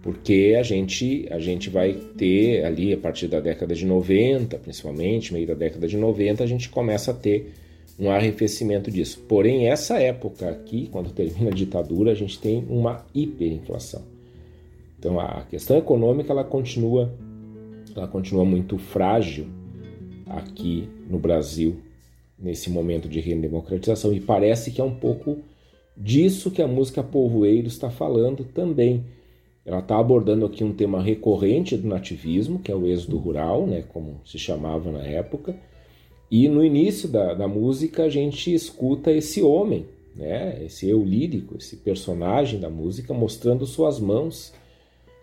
Porque 0.02 0.56
a 0.58 0.62
gente, 0.62 1.26
a 1.30 1.38
gente 1.38 1.70
vai 1.70 1.94
ter 1.94 2.64
ali 2.64 2.92
a 2.92 2.98
partir 2.98 3.28
da 3.28 3.40
década 3.40 3.74
de 3.74 3.86
90, 3.86 4.58
principalmente, 4.58 5.32
meio 5.32 5.46
da 5.46 5.54
década 5.54 5.86
de 5.86 5.96
90, 5.96 6.44
a 6.44 6.46
gente 6.46 6.68
começa 6.68 7.12
a 7.12 7.14
ter 7.14 7.54
um 7.98 8.10
arrefecimento 8.10 8.90
disso. 8.90 9.24
Porém, 9.28 9.68
essa 9.68 9.98
época 9.98 10.50
aqui, 10.50 10.88
quando 10.90 11.10
termina 11.10 11.50
a 11.50 11.54
ditadura, 11.54 12.10
a 12.10 12.14
gente 12.14 12.38
tem 12.38 12.64
uma 12.68 13.06
hiperinflação. 13.14 14.02
Então, 14.98 15.18
a 15.18 15.44
questão 15.48 15.78
econômica 15.78 16.32
ela 16.32 16.44
continua, 16.44 17.14
ela 17.94 18.08
continua 18.08 18.44
muito 18.44 18.76
frágil 18.76 19.46
aqui 20.26 20.88
no 21.08 21.18
Brasil 21.18 21.76
nesse 22.38 22.70
momento 22.70 23.08
de 23.08 23.20
redemocratização 23.20 24.12
e 24.12 24.20
parece 24.20 24.70
que 24.70 24.80
é 24.80 24.84
um 24.84 24.94
pouco 24.94 25.38
disso 25.96 26.50
que 26.50 26.62
a 26.62 26.66
música 26.66 27.02
Povoeiro 27.02 27.68
está 27.68 27.90
falando 27.90 28.44
também. 28.44 29.04
Ela 29.64 29.78
está 29.78 29.98
abordando 29.98 30.44
aqui 30.44 30.64
um 30.64 30.72
tema 30.72 31.00
recorrente 31.00 31.76
do 31.76 31.86
nativismo, 31.86 32.58
que 32.58 32.72
é 32.72 32.74
o 32.74 32.86
êxodo 32.86 33.16
rural, 33.18 33.66
né, 33.66 33.84
como 33.92 34.20
se 34.24 34.38
chamava 34.38 34.90
na 34.90 35.02
época, 35.02 35.56
e 36.34 36.48
no 36.48 36.64
início 36.64 37.10
da, 37.10 37.34
da 37.34 37.46
música 37.46 38.04
a 38.04 38.08
gente 38.08 38.54
escuta 38.54 39.12
esse 39.12 39.42
homem, 39.42 39.84
né? 40.16 40.64
esse 40.64 40.88
eu 40.88 41.04
lírico, 41.04 41.58
esse 41.58 41.76
personagem 41.76 42.58
da 42.58 42.70
música 42.70 43.12
mostrando 43.12 43.66
suas 43.66 44.00
mãos 44.00 44.50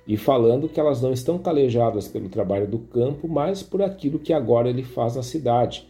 e 0.05 0.15
falando 0.15 0.69
que 0.69 0.79
elas 0.79 1.01
não 1.01 1.11
estão 1.11 1.39
calejadas 1.39 2.07
pelo 2.07 2.29
trabalho 2.29 2.67
do 2.67 2.77
campo, 2.77 3.27
mas 3.27 3.63
por 3.63 3.81
aquilo 3.81 4.19
que 4.19 4.31
agora 4.31 4.69
ele 4.69 4.83
faz 4.83 5.15
na 5.15 5.23
cidade. 5.23 5.88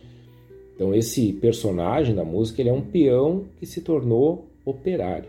Então 0.79 0.95
esse 0.95 1.33
personagem 1.33 2.15
da 2.15 2.23
música 2.23 2.61
ele 2.61 2.69
é 2.69 2.73
um 2.73 2.79
peão 2.79 3.43
que 3.59 3.65
se 3.65 3.81
tornou 3.81 4.47
operário. 4.63 5.27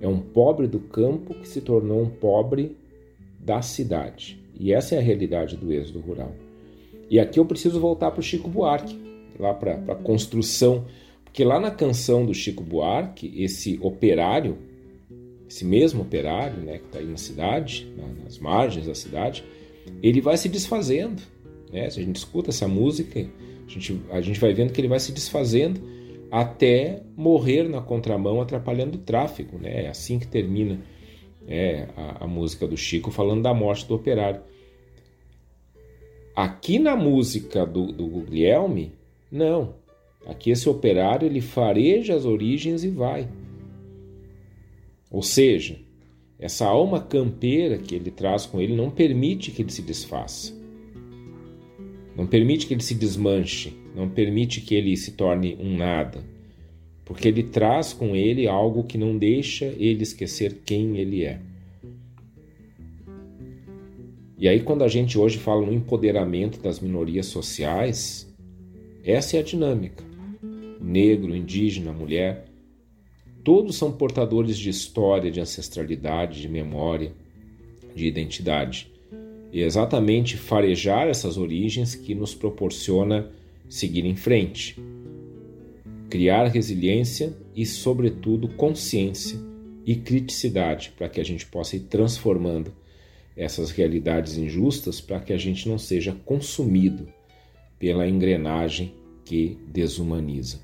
É 0.00 0.06
um 0.06 0.20
pobre 0.20 0.68
do 0.68 0.78
campo 0.78 1.34
que 1.34 1.48
se 1.48 1.60
tornou 1.60 2.00
um 2.00 2.08
pobre 2.08 2.76
da 3.40 3.60
cidade. 3.60 4.40
E 4.54 4.72
essa 4.72 4.94
é 4.94 4.98
a 4.98 5.02
realidade 5.02 5.56
do 5.56 5.72
êxodo 5.72 5.98
rural. 5.98 6.32
E 7.10 7.18
aqui 7.18 7.40
eu 7.40 7.44
preciso 7.44 7.80
voltar 7.80 8.12
para 8.12 8.20
o 8.20 8.22
Chico 8.22 8.48
Buarque, 8.48 8.96
lá 9.36 9.52
para 9.52 9.72
a 9.72 9.96
construção, 9.96 10.84
porque 11.24 11.42
lá 11.42 11.58
na 11.58 11.72
canção 11.72 12.24
do 12.24 12.32
Chico 12.32 12.62
Buarque, 12.62 13.32
esse 13.42 13.80
operário, 13.82 14.58
esse 15.48 15.64
mesmo 15.64 16.02
operário, 16.02 16.60
né, 16.62 16.78
que 16.78 16.86
está 16.86 17.00
aí 17.00 17.06
na 17.06 17.16
cidade, 17.16 17.92
nas 18.22 18.38
margens 18.38 18.86
da 18.86 18.94
cidade, 18.94 19.42
ele 20.00 20.20
vai 20.20 20.36
se 20.36 20.48
desfazendo. 20.48 21.20
Né? 21.72 21.90
Se 21.90 21.98
a 21.98 22.04
gente 22.04 22.16
escuta 22.16 22.50
essa 22.50 22.68
música, 22.68 23.26
a 23.68 23.70
gente, 23.70 24.02
a 24.10 24.20
gente 24.20 24.40
vai 24.40 24.54
vendo 24.54 24.72
que 24.72 24.80
ele 24.80 24.88
vai 24.88 24.98
se 24.98 25.12
desfazendo 25.12 25.80
até 26.30 27.02
morrer 27.16 27.68
na 27.68 27.82
contramão, 27.82 28.40
atrapalhando 28.40 28.96
o 28.96 29.00
tráfego. 29.00 29.58
Né? 29.58 29.84
É 29.84 29.88
assim 29.88 30.18
que 30.18 30.26
termina 30.26 30.80
é, 31.46 31.88
a, 31.96 32.24
a 32.24 32.26
música 32.26 32.66
do 32.66 32.76
Chico, 32.76 33.10
falando 33.10 33.42
da 33.42 33.52
morte 33.52 33.86
do 33.86 33.94
operário. 33.94 34.40
Aqui 36.34 36.78
na 36.78 36.96
música 36.96 37.66
do, 37.66 37.92
do 37.92 38.06
Guglielmi, 38.06 38.92
não. 39.30 39.74
Aqui 40.26 40.50
esse 40.50 40.68
operário 40.68 41.26
ele 41.26 41.40
fareja 41.40 42.14
as 42.14 42.24
origens 42.24 42.84
e 42.84 42.88
vai. 42.88 43.28
Ou 45.10 45.22
seja, 45.22 45.78
essa 46.38 46.66
alma 46.66 47.00
campeira 47.00 47.78
que 47.78 47.94
ele 47.94 48.10
traz 48.10 48.46
com 48.46 48.60
ele 48.60 48.74
não 48.74 48.90
permite 48.90 49.50
que 49.50 49.62
ele 49.62 49.72
se 49.72 49.82
desfaça. 49.82 50.57
Não 52.18 52.26
permite 52.26 52.66
que 52.66 52.74
ele 52.74 52.82
se 52.82 52.96
desmanche, 52.96 53.72
não 53.94 54.08
permite 54.08 54.60
que 54.60 54.74
ele 54.74 54.96
se 54.96 55.12
torne 55.12 55.56
um 55.60 55.76
nada, 55.76 56.20
porque 57.04 57.28
ele 57.28 57.44
traz 57.44 57.92
com 57.92 58.16
ele 58.16 58.48
algo 58.48 58.82
que 58.82 58.98
não 58.98 59.16
deixa 59.16 59.66
ele 59.66 60.02
esquecer 60.02 60.62
quem 60.66 60.98
ele 60.98 61.24
é. 61.24 61.40
E 64.36 64.48
aí, 64.48 64.60
quando 64.60 64.82
a 64.82 64.88
gente 64.88 65.16
hoje 65.16 65.38
fala 65.38 65.64
no 65.64 65.72
empoderamento 65.72 66.60
das 66.60 66.80
minorias 66.80 67.26
sociais, 67.26 68.28
essa 69.04 69.36
é 69.36 69.40
a 69.40 69.44
dinâmica. 69.44 70.02
Negro, 70.80 71.36
indígena, 71.36 71.92
mulher, 71.92 72.46
todos 73.44 73.76
são 73.76 73.92
portadores 73.92 74.58
de 74.58 74.70
história, 74.70 75.30
de 75.30 75.40
ancestralidade, 75.40 76.40
de 76.40 76.48
memória, 76.48 77.12
de 77.94 78.06
identidade. 78.06 78.90
E 79.52 79.62
exatamente 79.62 80.36
farejar 80.36 81.08
essas 81.08 81.36
origens 81.36 81.94
que 81.94 82.14
nos 82.14 82.34
proporciona 82.34 83.30
seguir 83.68 84.04
em 84.04 84.16
frente, 84.16 84.78
criar 86.08 86.46
resiliência 86.46 87.36
e, 87.54 87.64
sobretudo, 87.66 88.48
consciência 88.48 89.38
e 89.86 89.94
criticidade 89.96 90.92
para 90.96 91.08
que 91.08 91.20
a 91.20 91.24
gente 91.24 91.46
possa 91.46 91.76
ir 91.76 91.80
transformando 91.80 92.72
essas 93.36 93.70
realidades 93.70 94.36
injustas 94.36 95.00
para 95.00 95.20
que 95.20 95.32
a 95.32 95.38
gente 95.38 95.68
não 95.68 95.78
seja 95.78 96.12
consumido 96.24 97.08
pela 97.78 98.08
engrenagem 98.08 98.92
que 99.24 99.56
desumaniza. 99.68 100.60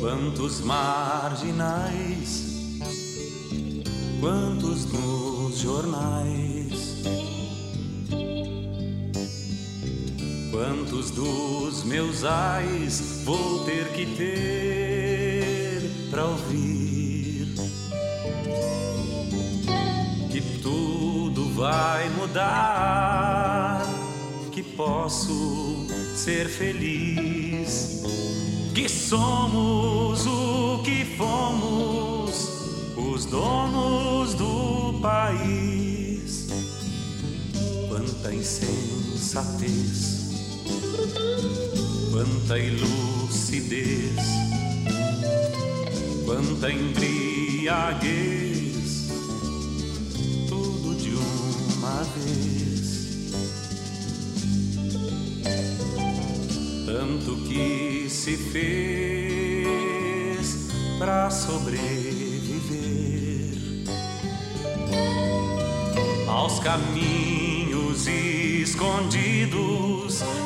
Quantos 0.00 0.60
marginais, 0.60 2.44
quantos 4.20 4.86
nos 4.86 5.58
jornais, 5.58 7.02
quantos 10.50 11.10
dos 11.10 11.84
meus 11.84 12.24
ais 12.24 13.22
vou 13.24 13.64
ter 13.64 13.92
que 13.92 14.06
ter 14.16 15.90
pra 16.10 16.24
ouvir? 16.24 17.54
Que 20.30 20.40
tudo 20.62 21.54
vai 21.54 22.08
mudar, 22.10 23.84
que 24.52 24.62
posso 24.62 25.67
ser 26.28 26.46
feliz 26.46 28.02
que 28.74 28.86
somos 28.86 30.26
o 30.26 30.82
que 30.84 31.02
fomos, 31.16 32.50
os 32.98 33.24
donos 33.24 34.34
do 34.34 35.00
país. 35.00 36.48
Quanta 37.88 38.34
insensatez, 38.34 39.86
quanta 42.12 42.58
ilucidez, 42.58 44.12
quanta 46.26 46.70
embriaguez, 46.70 47.88
tudo 50.46 50.94
de 50.94 51.14
uma 51.14 52.02
vez. 52.02 52.57
Tanto 57.28 57.44
que 57.44 58.06
se 58.08 58.38
fez 58.38 59.68
para 60.98 61.30
sobreviver 61.30 61.84
aos 66.26 66.58
caminhos 66.60 68.06
escondidos 68.06 69.52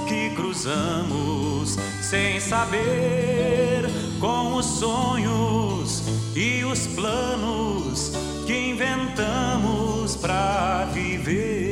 que 0.09 0.31
cruzamos 0.35 1.79
sem 2.01 2.41
saber 2.41 3.89
com 4.19 4.57
os 4.57 4.67
sonhos 4.67 6.03
e 6.35 6.65
os 6.65 6.89
planos 6.89 8.11
que 8.45 8.71
inventamos 8.71 10.17
para 10.17 10.87
viver. 10.93 11.72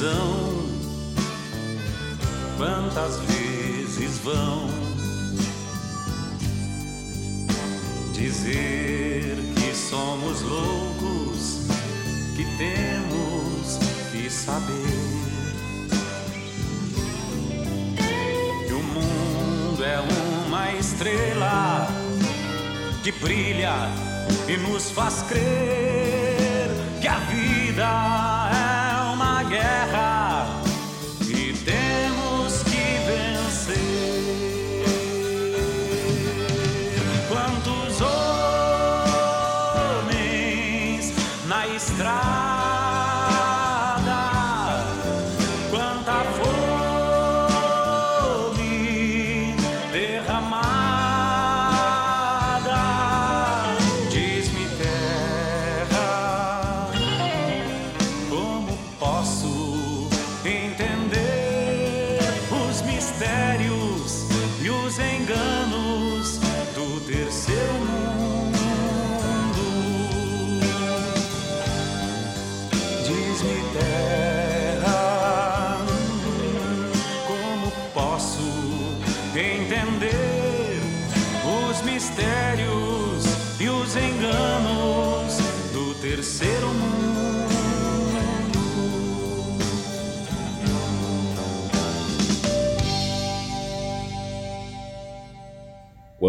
Indecisão, 0.00 0.64
quantas 2.56 3.20
vezes 3.20 4.18
vão 4.18 4.68
dizer 8.12 9.36
que 9.54 9.74
somos 9.74 10.40
loucos, 10.42 11.66
que 12.34 12.44
temos 12.56 13.78
que 14.10 14.30
saber 14.30 14.74
que 18.66 18.72
o 18.72 18.82
mundo 18.82 19.84
é 19.84 20.00
uma 20.46 20.72
estrela 20.72 21.86
que 23.02 23.12
brilha 23.12 23.74
e 24.48 24.56
nos 24.56 24.90
faz 24.90 25.22
crer 25.22 25.99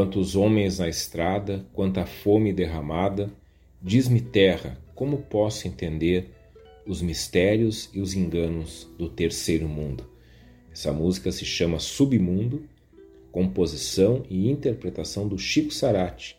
Quantos 0.01 0.35
homens 0.35 0.79
na 0.79 0.89
estrada, 0.89 1.63
quanta 1.73 2.07
fome 2.07 2.51
derramada, 2.51 3.31
diz-me 3.79 4.19
terra, 4.19 4.75
como 4.95 5.19
posso 5.19 5.67
entender 5.67 6.31
os 6.87 7.03
mistérios 7.03 7.87
e 7.93 7.99
os 7.99 8.15
enganos 8.15 8.89
do 8.97 9.07
terceiro 9.07 9.67
mundo? 9.69 10.03
Essa 10.73 10.91
música 10.91 11.31
se 11.31 11.45
chama 11.45 11.77
Submundo, 11.77 12.63
composição 13.31 14.23
e 14.27 14.49
interpretação 14.49 15.27
do 15.27 15.37
Chico 15.37 15.71
Sarati, 15.71 16.35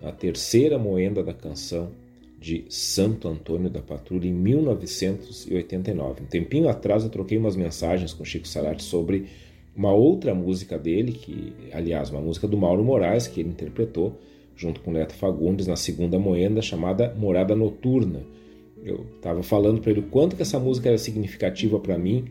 na 0.00 0.12
terceira 0.12 0.78
moenda 0.78 1.20
da 1.20 1.34
canção 1.34 1.90
de 2.38 2.64
Santo 2.68 3.26
Antônio 3.26 3.68
da 3.68 3.82
Patrulha 3.82 4.28
em 4.28 4.32
1989. 4.32 6.22
Um 6.22 6.26
tempinho 6.26 6.68
atrás 6.68 7.02
eu 7.02 7.10
troquei 7.10 7.36
umas 7.36 7.56
mensagens 7.56 8.12
com 8.12 8.24
Chico 8.24 8.46
Sarati 8.46 8.84
sobre 8.84 9.26
uma 9.80 9.94
outra 9.94 10.34
música 10.34 10.78
dele, 10.78 11.10
que, 11.10 11.54
aliás, 11.72 12.10
uma 12.10 12.20
música 12.20 12.46
do 12.46 12.54
Mauro 12.54 12.84
Moraes, 12.84 13.26
que 13.26 13.40
ele 13.40 13.48
interpretou 13.48 14.20
junto 14.54 14.82
com 14.82 14.92
Neto 14.92 15.14
Fagundes 15.14 15.66
na 15.66 15.74
segunda 15.74 16.18
moenda, 16.18 16.60
chamada 16.60 17.14
Morada 17.16 17.56
Noturna. 17.56 18.20
Eu 18.84 19.06
estava 19.16 19.42
falando 19.42 19.80
para 19.80 19.90
ele 19.90 20.00
o 20.00 20.02
quanto 20.02 20.36
que 20.36 20.42
essa 20.42 20.58
música 20.58 20.90
era 20.90 20.98
significativa 20.98 21.80
para 21.80 21.96
mim 21.96 22.26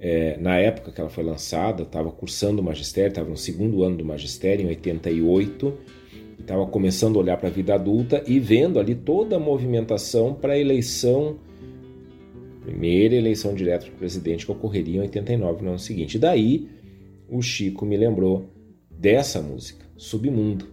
é, 0.00 0.36
na 0.38 0.58
época 0.58 0.90
que 0.90 1.00
ela 1.00 1.08
foi 1.08 1.22
lançada. 1.22 1.84
Estava 1.84 2.10
cursando 2.10 2.60
o 2.60 2.64
magistério, 2.64 3.10
estava 3.10 3.30
no 3.30 3.36
segundo 3.36 3.84
ano 3.84 3.96
do 3.96 4.04
magistério, 4.04 4.64
em 4.64 4.68
88, 4.70 5.72
estava 6.40 6.66
começando 6.66 7.20
a 7.20 7.22
olhar 7.22 7.36
para 7.36 7.50
a 7.50 7.52
vida 7.52 7.72
adulta 7.72 8.24
e 8.26 8.40
vendo 8.40 8.80
ali 8.80 8.96
toda 8.96 9.36
a 9.36 9.38
movimentação 9.38 10.34
para 10.34 10.54
a 10.54 10.58
eleição 10.58 11.38
primeira 12.62 13.14
eleição 13.14 13.54
direta 13.54 13.86
para 13.86 13.94
presidente 13.94 14.44
que 14.44 14.52
ocorreria 14.52 14.98
em 14.98 15.02
89 15.02 15.62
no 15.62 15.68
ano 15.70 15.78
seguinte. 15.78 16.18
Daí 16.18 16.79
o 17.30 17.40
Chico 17.40 17.86
me 17.86 17.96
lembrou 17.96 18.50
dessa 18.90 19.40
música, 19.40 19.86
Submundo, 19.96 20.66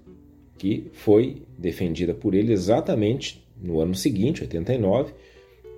que 0.57 0.87
foi 0.91 1.43
defendida 1.57 2.13
por 2.13 2.33
ele 2.33 2.51
exatamente 2.51 3.45
no 3.61 3.79
ano 3.79 3.93
seguinte, 3.93 4.41
89, 4.41 5.13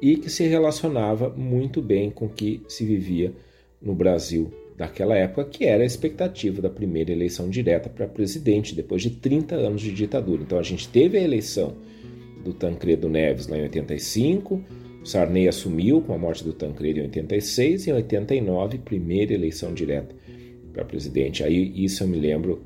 e 0.02 0.16
que 0.16 0.30
se 0.30 0.46
relacionava 0.48 1.30
muito 1.30 1.82
bem 1.82 2.10
com 2.10 2.26
o 2.26 2.30
que 2.30 2.62
se 2.68 2.86
vivia 2.86 3.34
no 3.82 3.94
Brasil 3.94 4.52
daquela 4.78 5.16
época, 5.16 5.44
que 5.44 5.66
era 5.66 5.84
a 5.84 5.86
expectativa 5.86 6.62
da 6.62 6.70
primeira 6.70 7.12
eleição 7.12 7.50
direta 7.50 7.90
para 7.90 8.08
presidente 8.08 8.74
depois 8.74 9.02
de 9.02 9.10
30 9.10 9.56
anos 9.56 9.82
de 9.82 9.92
ditadura. 9.92 10.42
Então 10.42 10.58
a 10.58 10.64
gente 10.64 10.88
teve 10.88 11.18
a 11.18 11.22
eleição 11.22 11.76
do 12.44 12.54
Tancredo 12.54 13.10
Neves 13.10 13.48
lá 13.48 13.58
em 13.58 13.64
85, 13.64 14.64
Sarney 15.04 15.48
assumiu 15.48 16.02
com 16.02 16.14
a 16.14 16.18
morte 16.18 16.44
do 16.44 16.54
Tancredo 16.54 17.00
em 17.00 17.04
86 17.04 17.88
e 17.88 17.90
em 17.90 17.94
89, 17.94 18.78
primeira 18.80 19.34
eleição 19.34 19.74
direta 19.74 20.16
para 20.70 20.86
presidente. 20.86 21.44
Aí 21.44 21.84
isso 21.84 22.04
eu 22.04 22.08
me 22.08 22.18
lembro 22.18 22.64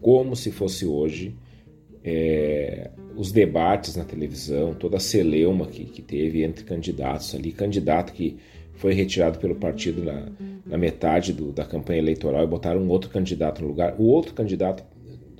como 0.00 0.36
se 0.36 0.50
fosse 0.50 0.86
hoje. 0.86 1.34
É, 2.04 2.90
os 3.16 3.32
debates 3.32 3.96
na 3.96 4.04
televisão, 4.04 4.74
toda 4.74 4.98
a 4.98 5.00
celeuma 5.00 5.66
que, 5.66 5.84
que 5.84 6.00
teve 6.00 6.44
entre 6.44 6.64
candidatos 6.64 7.34
ali, 7.34 7.50
candidato 7.50 8.12
que 8.12 8.36
foi 8.74 8.92
retirado 8.92 9.38
pelo 9.38 9.56
partido 9.56 10.04
na, 10.04 10.28
na 10.64 10.78
metade 10.78 11.32
do, 11.32 11.50
da 11.50 11.64
campanha 11.64 11.98
eleitoral 11.98 12.44
e 12.44 12.46
botaram 12.46 12.80
um 12.80 12.88
outro 12.88 13.10
candidato 13.10 13.62
no 13.62 13.68
lugar. 13.68 13.96
O 13.98 14.04
outro 14.04 14.34
candidato, 14.34 14.84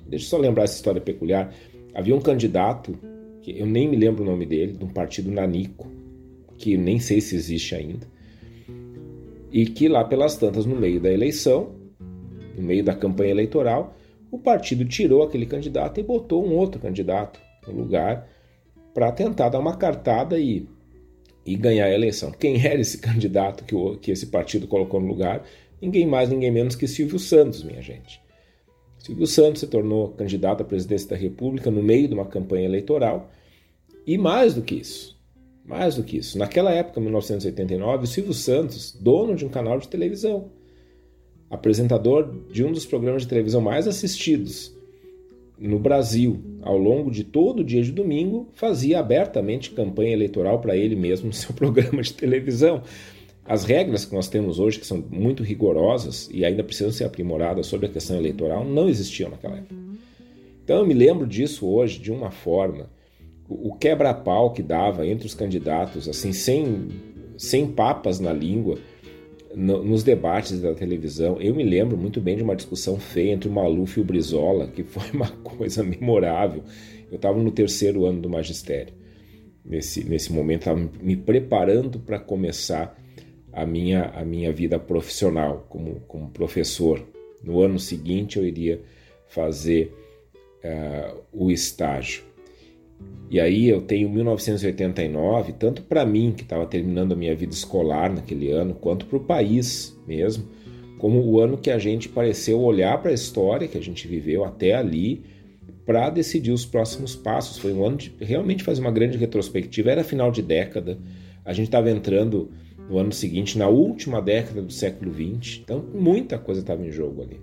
deixa 0.07 0.25
eu 0.25 0.29
só 0.29 0.37
lembrar 0.37 0.63
essa 0.63 0.75
história 0.75 0.99
peculiar, 0.99 1.53
havia 1.93 2.15
um 2.15 2.21
candidato, 2.21 2.97
que 3.41 3.57
eu 3.57 3.65
nem 3.65 3.87
me 3.87 3.95
lembro 3.95 4.23
o 4.23 4.25
nome 4.25 4.45
dele, 4.45 4.73
de 4.73 4.83
um 4.83 4.89
partido 4.89 5.31
nanico, 5.31 5.89
que 6.57 6.75
nem 6.75 6.99
sei 6.99 7.21
se 7.21 7.35
existe 7.35 7.75
ainda, 7.75 8.07
e 9.51 9.65
que 9.65 9.87
lá 9.87 10.03
pelas 10.03 10.35
tantas, 10.35 10.65
no 10.65 10.75
meio 10.75 10.99
da 10.99 11.11
eleição, 11.11 11.76
no 12.57 12.63
meio 12.63 12.83
da 12.83 12.95
campanha 12.95 13.31
eleitoral, 13.31 13.95
o 14.31 14.37
partido 14.37 14.83
tirou 14.85 15.23
aquele 15.23 15.45
candidato 15.45 15.99
e 15.99 16.03
botou 16.03 16.45
um 16.45 16.55
outro 16.55 16.81
candidato 16.81 17.39
no 17.67 17.73
lugar 17.73 18.27
para 18.93 19.11
tentar 19.11 19.49
dar 19.49 19.59
uma 19.59 19.77
cartada 19.77 20.39
e, 20.39 20.67
e 21.45 21.55
ganhar 21.55 21.85
a 21.85 21.93
eleição. 21.93 22.31
Quem 22.31 22.65
era 22.65 22.81
esse 22.81 22.97
candidato 22.99 23.63
que, 23.63 23.75
o, 23.75 23.97
que 23.97 24.11
esse 24.11 24.27
partido 24.27 24.67
colocou 24.67 24.99
no 24.99 25.07
lugar? 25.07 25.43
Ninguém 25.81 26.07
mais, 26.07 26.29
ninguém 26.29 26.51
menos 26.51 26.75
que 26.75 26.87
Silvio 26.87 27.19
Santos, 27.19 27.63
minha 27.63 27.81
gente. 27.81 28.19
Silvio 28.97 29.27
Santos 29.27 29.61
se 29.61 29.67
tornou 29.67 30.09
candidato 30.09 30.61
à 30.61 30.65
presidência 30.65 31.09
da 31.09 31.15
República 31.15 31.69
no 31.69 31.83
meio 31.83 32.07
de 32.07 32.13
uma 32.13 32.25
campanha 32.25 32.65
eleitoral. 32.65 33.31
E 34.05 34.17
mais 34.17 34.55
do 34.55 34.61
que 34.61 34.75
isso, 34.75 35.17
mais 35.63 35.95
do 35.95 36.03
que 36.03 36.17
isso, 36.17 36.37
naquela 36.37 36.71
época, 36.71 36.99
1989, 36.99 38.03
o 38.03 38.07
Silvio 38.07 38.33
Santos, 38.33 38.91
dono 38.99 39.35
de 39.35 39.45
um 39.45 39.49
canal 39.49 39.77
de 39.79 39.87
televisão, 39.87 40.49
apresentador 41.49 42.33
de 42.51 42.63
um 42.63 42.71
dos 42.71 42.85
programas 42.85 43.23
de 43.23 43.27
televisão 43.27 43.61
mais 43.61 43.87
assistidos 43.87 44.75
no 45.59 45.79
Brasil, 45.79 46.39
ao 46.61 46.77
longo 46.77 47.09
de 47.09 47.23
todo 47.23 47.61
o 47.61 47.63
dia 47.63 47.81
de 47.81 47.91
domingo, 47.91 48.47
fazia 48.53 48.99
abertamente 48.99 49.71
campanha 49.71 50.13
eleitoral 50.13 50.59
para 50.59 50.77
ele 50.77 50.95
mesmo 50.95 51.27
no 51.27 51.33
seu 51.33 51.53
programa 51.55 52.01
de 52.01 52.13
televisão. 52.13 52.83
As 53.43 53.63
regras 53.63 54.05
que 54.05 54.13
nós 54.13 54.27
temos 54.27 54.59
hoje, 54.59 54.79
que 54.79 54.85
são 54.85 55.03
muito 55.09 55.41
rigorosas 55.41 56.29
e 56.31 56.45
ainda 56.45 56.63
precisam 56.63 56.91
ser 56.91 57.05
aprimoradas 57.05 57.65
sobre 57.65 57.87
a 57.87 57.89
questão 57.89 58.17
eleitoral, 58.17 58.63
não 58.65 58.89
existiam 58.89 59.29
naquela 59.29 59.57
época. 59.57 59.75
Então 60.63 60.79
eu 60.79 60.85
me 60.85 60.93
lembro 60.93 61.25
disso 61.25 61.65
hoje 61.65 61.97
de 61.97 62.11
uma 62.11 62.29
forma, 62.29 62.89
o 63.47 63.73
quebra-pau 63.73 64.51
que 64.51 64.61
dava 64.61 65.07
entre 65.07 65.25
os 65.25 65.33
candidatos, 65.33 66.09
assim, 66.09 66.33
sem, 66.33 66.89
sem 67.37 67.65
papas 67.65 68.19
na 68.19 68.33
língua, 68.33 68.77
no, 69.55 69.83
nos 69.83 70.03
debates 70.03 70.59
da 70.59 70.73
televisão. 70.73 71.41
Eu 71.41 71.55
me 71.55 71.63
lembro 71.63 71.97
muito 71.97 72.19
bem 72.21 72.35
de 72.35 72.43
uma 72.43 72.55
discussão 72.55 72.99
feia 72.99 73.31
entre 73.31 73.49
o 73.49 73.51
Maluf 73.51 73.97
e 73.97 74.01
o 74.01 74.05
Brizola, 74.05 74.67
que 74.67 74.83
foi 74.83 75.11
uma 75.11 75.29
coisa 75.43 75.83
memorável. 75.83 76.63
Eu 77.09 77.15
estava 77.15 77.41
no 77.41 77.51
terceiro 77.51 78.05
ano 78.05 78.21
do 78.21 78.29
magistério. 78.29 78.93
Nesse, 79.63 80.03
nesse 80.03 80.31
momento, 80.31 80.61
estava 80.61 80.89
me 81.01 81.15
preparando 81.15 81.99
para 81.99 82.19
começar 82.19 82.97
a 83.51 83.65
minha, 83.65 84.05
a 84.13 84.23
minha 84.23 84.51
vida 84.51 84.79
profissional 84.79 85.65
como, 85.69 86.01
como 86.01 86.29
professor. 86.29 87.03
No 87.43 87.61
ano 87.61 87.79
seguinte, 87.79 88.37
eu 88.37 88.45
iria 88.45 88.81
fazer 89.27 89.93
uh, 90.63 91.21
o 91.31 91.51
estágio. 91.51 92.23
E 93.29 93.39
aí 93.39 93.67
eu 93.67 93.81
tenho 93.81 94.09
1989, 94.09 95.53
tanto 95.53 95.81
para 95.81 96.05
mim, 96.05 96.33
que 96.35 96.43
estava 96.43 96.65
terminando 96.65 97.11
a 97.11 97.15
minha 97.15 97.35
vida 97.35 97.53
escolar 97.53 98.13
naquele 98.13 98.51
ano, 98.51 98.73
quanto 98.73 99.05
para 99.05 99.17
o 99.17 99.23
país 99.23 99.97
mesmo, 100.07 100.45
como 100.97 101.19
o 101.21 101.39
ano 101.39 101.57
que 101.57 101.69
a 101.69 101.77
gente 101.77 102.07
pareceu 102.07 102.61
olhar 102.61 103.01
para 103.01 103.11
a 103.11 103.13
história 103.13 103.67
que 103.67 103.77
a 103.77 103.81
gente 103.81 104.07
viveu 104.07 104.45
até 104.45 104.73
ali 104.73 105.23
para 105.85 106.09
decidir 106.09 106.51
os 106.51 106.65
próximos 106.65 107.15
passos. 107.15 107.57
Foi 107.57 107.73
um 107.73 107.85
ano 107.85 107.97
de 107.97 108.13
realmente 108.19 108.63
fazer 108.63 108.81
uma 108.81 108.91
grande 108.91 109.17
retrospectiva. 109.17 109.91
Era 109.91 110.03
final 110.03 110.31
de 110.31 110.41
década, 110.41 110.97
a 111.43 111.53
gente 111.53 111.67
estava 111.67 111.91
entrando 111.91 112.49
no 112.89 112.97
ano 112.97 113.11
seguinte, 113.11 113.57
na 113.57 113.67
última 113.67 114.21
década 114.21 114.61
do 114.61 114.71
século 114.71 115.13
XX, 115.13 115.61
então 115.63 115.83
muita 115.93 116.37
coisa 116.37 116.61
estava 116.61 116.85
em 116.85 116.91
jogo 116.91 117.21
ali. 117.21 117.39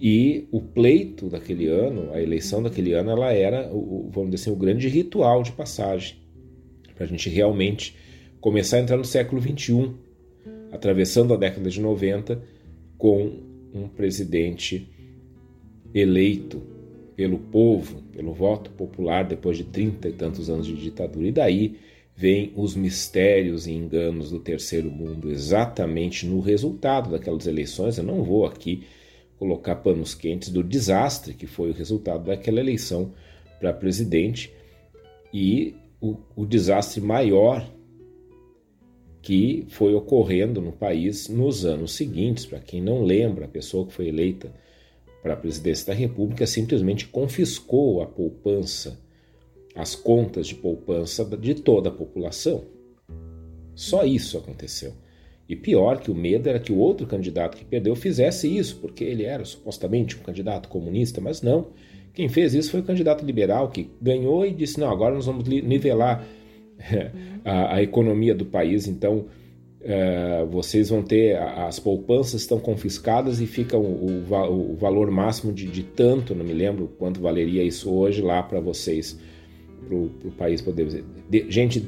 E 0.00 0.48
o 0.50 0.62
pleito 0.62 1.28
daquele 1.28 1.66
ano, 1.66 2.10
a 2.14 2.22
eleição 2.22 2.62
daquele 2.62 2.94
ano, 2.94 3.10
ela 3.10 3.32
era, 3.32 3.70
o, 3.70 4.08
vamos 4.10 4.30
dizer 4.30 4.44
assim, 4.44 4.50
o 4.50 4.58
grande 4.58 4.88
ritual 4.88 5.42
de 5.42 5.52
passagem 5.52 6.16
para 6.94 7.04
a 7.04 7.08
gente 7.08 7.28
realmente 7.28 7.94
começar 8.40 8.78
a 8.78 8.80
entrar 8.80 8.96
no 8.96 9.04
século 9.04 9.42
XXI, 9.42 9.90
atravessando 10.72 11.34
a 11.34 11.36
década 11.36 11.68
de 11.68 11.80
90 11.80 12.42
com 12.96 13.42
um 13.74 13.88
presidente 13.88 14.88
eleito 15.94 16.62
pelo 17.14 17.38
povo, 17.38 18.02
pelo 18.12 18.32
voto 18.32 18.70
popular 18.70 19.24
depois 19.24 19.58
de 19.58 19.64
trinta 19.64 20.08
e 20.08 20.12
tantos 20.12 20.48
anos 20.48 20.66
de 20.66 20.74
ditadura. 20.76 21.28
E 21.28 21.32
daí 21.32 21.76
vêm 22.16 22.52
os 22.56 22.74
mistérios 22.74 23.66
e 23.66 23.72
enganos 23.72 24.30
do 24.30 24.38
terceiro 24.38 24.90
mundo, 24.90 25.30
exatamente 25.30 26.26
no 26.26 26.40
resultado 26.40 27.10
daquelas 27.10 27.46
eleições. 27.46 27.98
Eu 27.98 28.04
não 28.04 28.22
vou 28.22 28.46
aqui 28.46 28.84
colocar 29.40 29.76
panos 29.76 30.14
quentes 30.14 30.50
do 30.50 30.62
desastre 30.62 31.32
que 31.32 31.46
foi 31.46 31.70
o 31.70 31.74
resultado 31.74 32.26
daquela 32.26 32.60
eleição 32.60 33.14
para 33.58 33.72
presidente 33.72 34.52
e 35.32 35.74
o, 35.98 36.18
o 36.36 36.44
desastre 36.44 37.00
maior 37.00 37.66
que 39.22 39.64
foi 39.70 39.94
ocorrendo 39.94 40.60
no 40.60 40.72
país 40.72 41.26
nos 41.26 41.64
anos 41.64 41.92
seguintes. 41.92 42.44
Para 42.44 42.60
quem 42.60 42.82
não 42.82 43.02
lembra, 43.02 43.46
a 43.46 43.48
pessoa 43.48 43.86
que 43.86 43.94
foi 43.94 44.08
eleita 44.08 44.52
para 45.22 45.32
a 45.32 45.36
presidência 45.36 45.86
da 45.86 45.94
República 45.94 46.46
simplesmente 46.46 47.08
confiscou 47.08 48.02
a 48.02 48.06
poupança, 48.06 49.00
as 49.74 49.94
contas 49.94 50.48
de 50.48 50.54
poupança 50.54 51.24
de 51.24 51.54
toda 51.54 51.88
a 51.88 51.92
população. 51.92 52.64
Só 53.74 54.04
isso 54.04 54.36
aconteceu. 54.36 54.92
E 55.50 55.56
pior 55.56 55.98
que 55.98 56.12
o 56.12 56.14
medo 56.14 56.48
era 56.48 56.60
que 56.60 56.70
o 56.70 56.78
outro 56.78 57.08
candidato 57.08 57.56
que 57.56 57.64
perdeu 57.64 57.96
fizesse 57.96 58.46
isso, 58.56 58.76
porque 58.76 59.02
ele 59.02 59.24
era 59.24 59.44
supostamente 59.44 60.16
um 60.16 60.20
candidato 60.20 60.68
comunista, 60.68 61.20
mas 61.20 61.42
não. 61.42 61.66
Quem 62.14 62.28
fez 62.28 62.54
isso 62.54 62.70
foi 62.70 62.78
o 62.78 62.84
candidato 62.84 63.24
liberal 63.24 63.68
que 63.68 63.90
ganhou 64.00 64.46
e 64.46 64.52
disse: 64.54 64.78
não, 64.78 64.88
agora 64.88 65.12
nós 65.12 65.26
vamos 65.26 65.48
nivelar 65.48 66.24
a, 67.44 67.74
a 67.74 67.82
economia 67.82 68.32
do 68.32 68.46
país, 68.46 68.86
então 68.86 69.24
é, 69.80 70.46
vocês 70.48 70.90
vão 70.90 71.02
ter 71.02 71.36
as 71.36 71.80
poupanças 71.80 72.42
estão 72.42 72.60
confiscadas 72.60 73.40
e 73.40 73.46
fica 73.46 73.76
o, 73.76 73.82
o, 73.82 74.72
o 74.72 74.76
valor 74.76 75.10
máximo 75.10 75.52
de, 75.52 75.66
de, 75.66 75.82
tanto, 75.82 76.32
não 76.32 76.44
me 76.44 76.52
lembro 76.52 76.92
quanto 76.96 77.20
valeria 77.20 77.64
isso 77.64 77.90
hoje 77.92 78.22
lá 78.22 78.40
para 78.40 78.60
vocês, 78.60 79.18
para 79.84 79.96
o 79.96 80.32
país 80.38 80.62
poder. 80.62 81.02
De, 81.28 81.50
gente, 81.50 81.84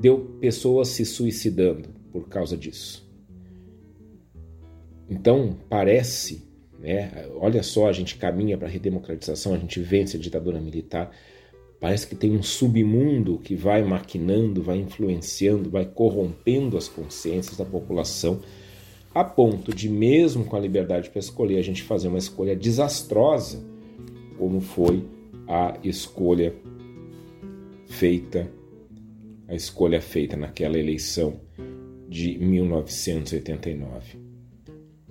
deu 0.00 0.18
pessoas 0.40 0.88
se 0.88 1.04
suicidando 1.04 1.93
por 2.14 2.28
causa 2.28 2.56
disso. 2.56 3.04
Então 5.10 5.58
parece, 5.68 6.48
né? 6.78 7.28
Olha 7.34 7.62
só, 7.62 7.88
a 7.88 7.92
gente 7.92 8.14
caminha 8.16 8.56
para 8.56 8.68
a 8.68 8.70
redemocratização, 8.70 9.52
a 9.52 9.58
gente 9.58 9.80
vence 9.80 10.16
a 10.16 10.20
ditadura 10.20 10.60
militar 10.60 11.10
Parece 11.84 12.06
que 12.06 12.14
tem 12.14 12.34
um 12.34 12.42
submundo 12.42 13.38
que 13.38 13.54
vai 13.54 13.84
maquinando, 13.84 14.62
vai 14.62 14.78
influenciando, 14.78 15.68
vai 15.68 15.84
corrompendo 15.84 16.78
as 16.78 16.88
consciências 16.88 17.58
da 17.58 17.64
população, 17.66 18.40
a 19.14 19.22
ponto 19.22 19.74
de, 19.74 19.86
mesmo 19.90 20.46
com 20.46 20.56
a 20.56 20.60
liberdade 20.60 21.10
para 21.10 21.18
escolher, 21.18 21.58
a 21.58 21.62
gente 21.62 21.82
fazer 21.82 22.08
uma 22.08 22.16
escolha 22.16 22.56
desastrosa, 22.56 23.62
como 24.38 24.62
foi 24.62 25.04
a 25.46 25.76
escolha 25.84 26.54
feita, 27.86 28.50
a 29.46 29.54
escolha 29.54 30.00
feita 30.00 30.38
naquela 30.38 30.78
eleição 30.78 31.43
de 32.14 32.38
1989. 32.38 34.20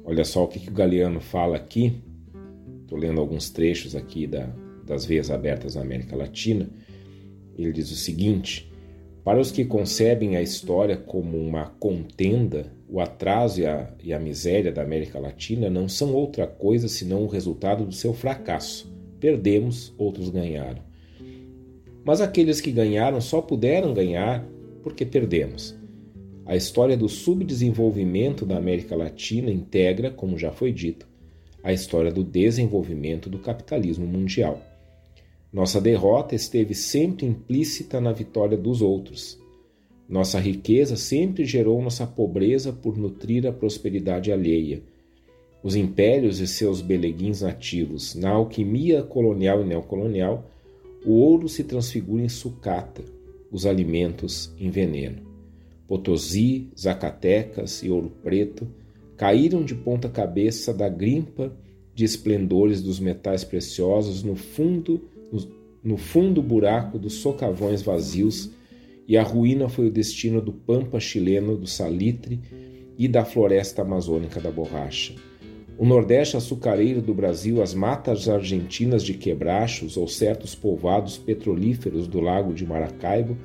Olha 0.05 0.23
só 0.23 0.45
o 0.45 0.47
que, 0.47 0.57
que 0.57 0.69
o 0.69 0.73
Galeano 0.73 1.19
fala 1.19 1.57
aqui. 1.57 2.01
Estou 2.81 2.97
lendo 2.97 3.19
alguns 3.19 3.49
trechos 3.49 3.93
aqui 3.93 4.25
da, 4.25 4.45
das 4.85 5.03
veias 5.03 5.29
abertas 5.29 5.75
na 5.75 5.81
América 5.81 6.15
Latina, 6.15 6.69
ele 7.57 7.73
diz 7.73 7.91
o 7.91 7.95
seguinte: 7.95 8.71
para 9.21 9.37
os 9.37 9.51
que 9.51 9.65
concebem 9.65 10.37
a 10.37 10.41
história 10.41 10.95
como 10.95 11.37
uma 11.37 11.65
contenda, 11.77 12.71
o 12.87 13.01
atraso 13.01 13.59
e 13.59 13.65
a, 13.65 13.93
e 14.01 14.13
a 14.13 14.19
miséria 14.19 14.71
da 14.71 14.81
América 14.81 15.19
Latina 15.19 15.69
não 15.69 15.89
são 15.89 16.13
outra 16.13 16.47
coisa 16.47 16.87
senão 16.87 17.23
o 17.23 17.27
resultado 17.27 17.83
do 17.85 17.93
seu 17.93 18.13
fracasso. 18.13 18.89
Perdemos, 19.19 19.93
outros 19.97 20.29
ganharam. 20.29 20.81
Mas 22.05 22.21
aqueles 22.21 22.61
que 22.61 22.71
ganharam 22.71 23.19
só 23.19 23.41
puderam 23.41 23.93
ganhar 23.93 24.45
porque 24.81 25.05
perdemos. 25.05 25.82
A 26.45 26.57
história 26.57 26.97
do 26.97 27.07
subdesenvolvimento 27.07 28.45
da 28.45 28.57
América 28.57 28.97
Latina 28.97 29.49
integra, 29.49 30.11
como 30.11 30.37
já 30.37 30.51
foi 30.51 30.73
dito, 30.73 31.07
a 31.63 31.71
história 31.71 32.11
do 32.11 32.21
desenvolvimento 32.21 33.29
do 33.29 33.39
capitalismo 33.39 34.05
mundial. 34.05 34.61
Nossa 35.53 35.79
derrota 35.79 36.35
esteve 36.35 36.75
sempre 36.75 37.25
implícita 37.25 38.01
na 38.01 38.11
vitória 38.11 38.57
dos 38.57 38.81
outros. 38.81 39.39
Nossa 40.09 40.37
riqueza 40.37 40.97
sempre 40.97 41.45
gerou 41.45 41.81
nossa 41.81 42.05
pobreza 42.05 42.73
por 42.73 42.97
nutrir 42.97 43.47
a 43.47 43.53
prosperidade 43.53 44.29
alheia. 44.29 44.83
Os 45.63 45.77
impérios 45.77 46.41
e 46.41 46.47
seus 46.47 46.81
beleguins 46.81 47.39
nativos, 47.39 48.15
na 48.15 48.31
alquimia 48.31 49.01
colonial 49.01 49.61
e 49.61 49.65
neocolonial, 49.65 50.51
o 51.05 51.11
ouro 51.13 51.47
se 51.47 51.63
transfigura 51.63 52.21
em 52.21 52.29
sucata, 52.29 53.01
os 53.49 53.65
alimentos 53.65 54.53
em 54.59 54.69
veneno. 54.69 55.32
Potosí, 55.93 56.71
Zacatecas 56.75 57.83
e 57.83 57.89
Ouro 57.91 58.09
Preto 58.23 58.67
caíram 59.15 59.63
de 59.63 59.75
ponta 59.75 60.09
cabeça 60.09 60.73
da 60.73 60.89
grimpa 60.89 61.55
de 61.93 62.03
esplendores 62.03 62.81
dos 62.81 62.99
metais 62.99 63.43
preciosos 63.43 64.23
no 64.23 64.35
fundo 64.35 65.07
no 65.83 65.95
fundo 65.95 66.41
buraco 66.41 66.97
dos 66.97 67.15
socavões 67.15 67.83
vazios, 67.83 68.49
e 69.07 69.17
a 69.17 69.21
ruína 69.21 69.69
foi 69.69 69.87
o 69.87 69.91
destino 69.91 70.41
do 70.41 70.51
pampa 70.51 70.99
chileno 70.99 71.55
do 71.57 71.67
salitre 71.67 72.39
e 72.97 73.07
da 73.07 73.23
floresta 73.23 73.83
amazônica 73.83 74.39
da 74.39 74.49
borracha. 74.49 75.13
O 75.77 75.85
nordeste 75.85 76.37
açucareiro 76.37 77.03
do 77.03 77.13
Brasil, 77.13 77.61
as 77.61 77.73
matas 77.73 78.27
argentinas 78.27 79.03
de 79.03 79.13
quebrachos 79.13 79.95
ou 79.95 80.07
certos 80.07 80.55
povoados 80.55 81.19
petrolíferos 81.19 82.07
do 82.07 82.19
lago 82.19 82.53
de 82.53 82.65
Maracaibo 82.65 83.37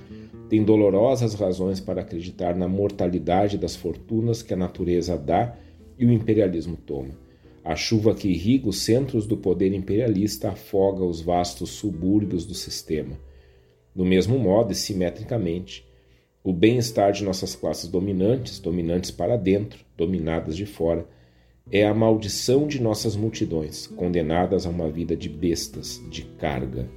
têm 0.49 0.64
dolorosas 0.64 1.34
razões 1.34 1.80
para 1.80 2.01
acreditar 2.01 2.57
na 2.57 2.66
mortalidade 2.66 3.59
das 3.59 3.76
fortunas 3.76 4.42
que 4.42 4.55
a 4.55 4.57
natureza 4.57 5.16
dá 5.16 5.57
e 5.99 6.07
o 6.07 6.12
imperialismo 6.12 6.76
toma. 6.76 7.14
A 7.64 7.76
chuva 7.76 8.14
que 8.14 8.28
irriga 8.28 8.68
os 8.68 8.78
centros 8.78 9.26
do 9.26 9.36
poder 9.36 9.74
imperialista 9.74 10.51
afoga 10.51 11.05
os 11.05 11.20
vastos 11.20 11.70
subúrbios 11.70 12.46
do 12.46 12.55
sistema. 12.55 13.18
Do 13.94 14.05
mesmo 14.05 14.38
modo 14.38 14.72
e 14.72 14.74
simetricamente, 14.74 15.86
o 16.42 16.53
bem-estar 16.53 17.12
de 17.12 17.24
nossas 17.24 17.55
classes 17.55 17.88
dominantes, 17.88 18.59
dominantes 18.59 19.11
para 19.11 19.36
dentro, 19.36 19.84
dominadas 19.96 20.57
de 20.57 20.64
fora, 20.64 21.07
é 21.70 21.86
a 21.86 21.92
maldição 21.92 22.66
de 22.66 22.80
nossas 22.80 23.14
multidões, 23.14 23.86
condenadas 23.88 24.64
a 24.64 24.70
uma 24.70 24.88
vida 24.88 25.14
de 25.14 25.28
bestas, 25.28 26.01
de 26.09 26.22
carga. 26.22 26.88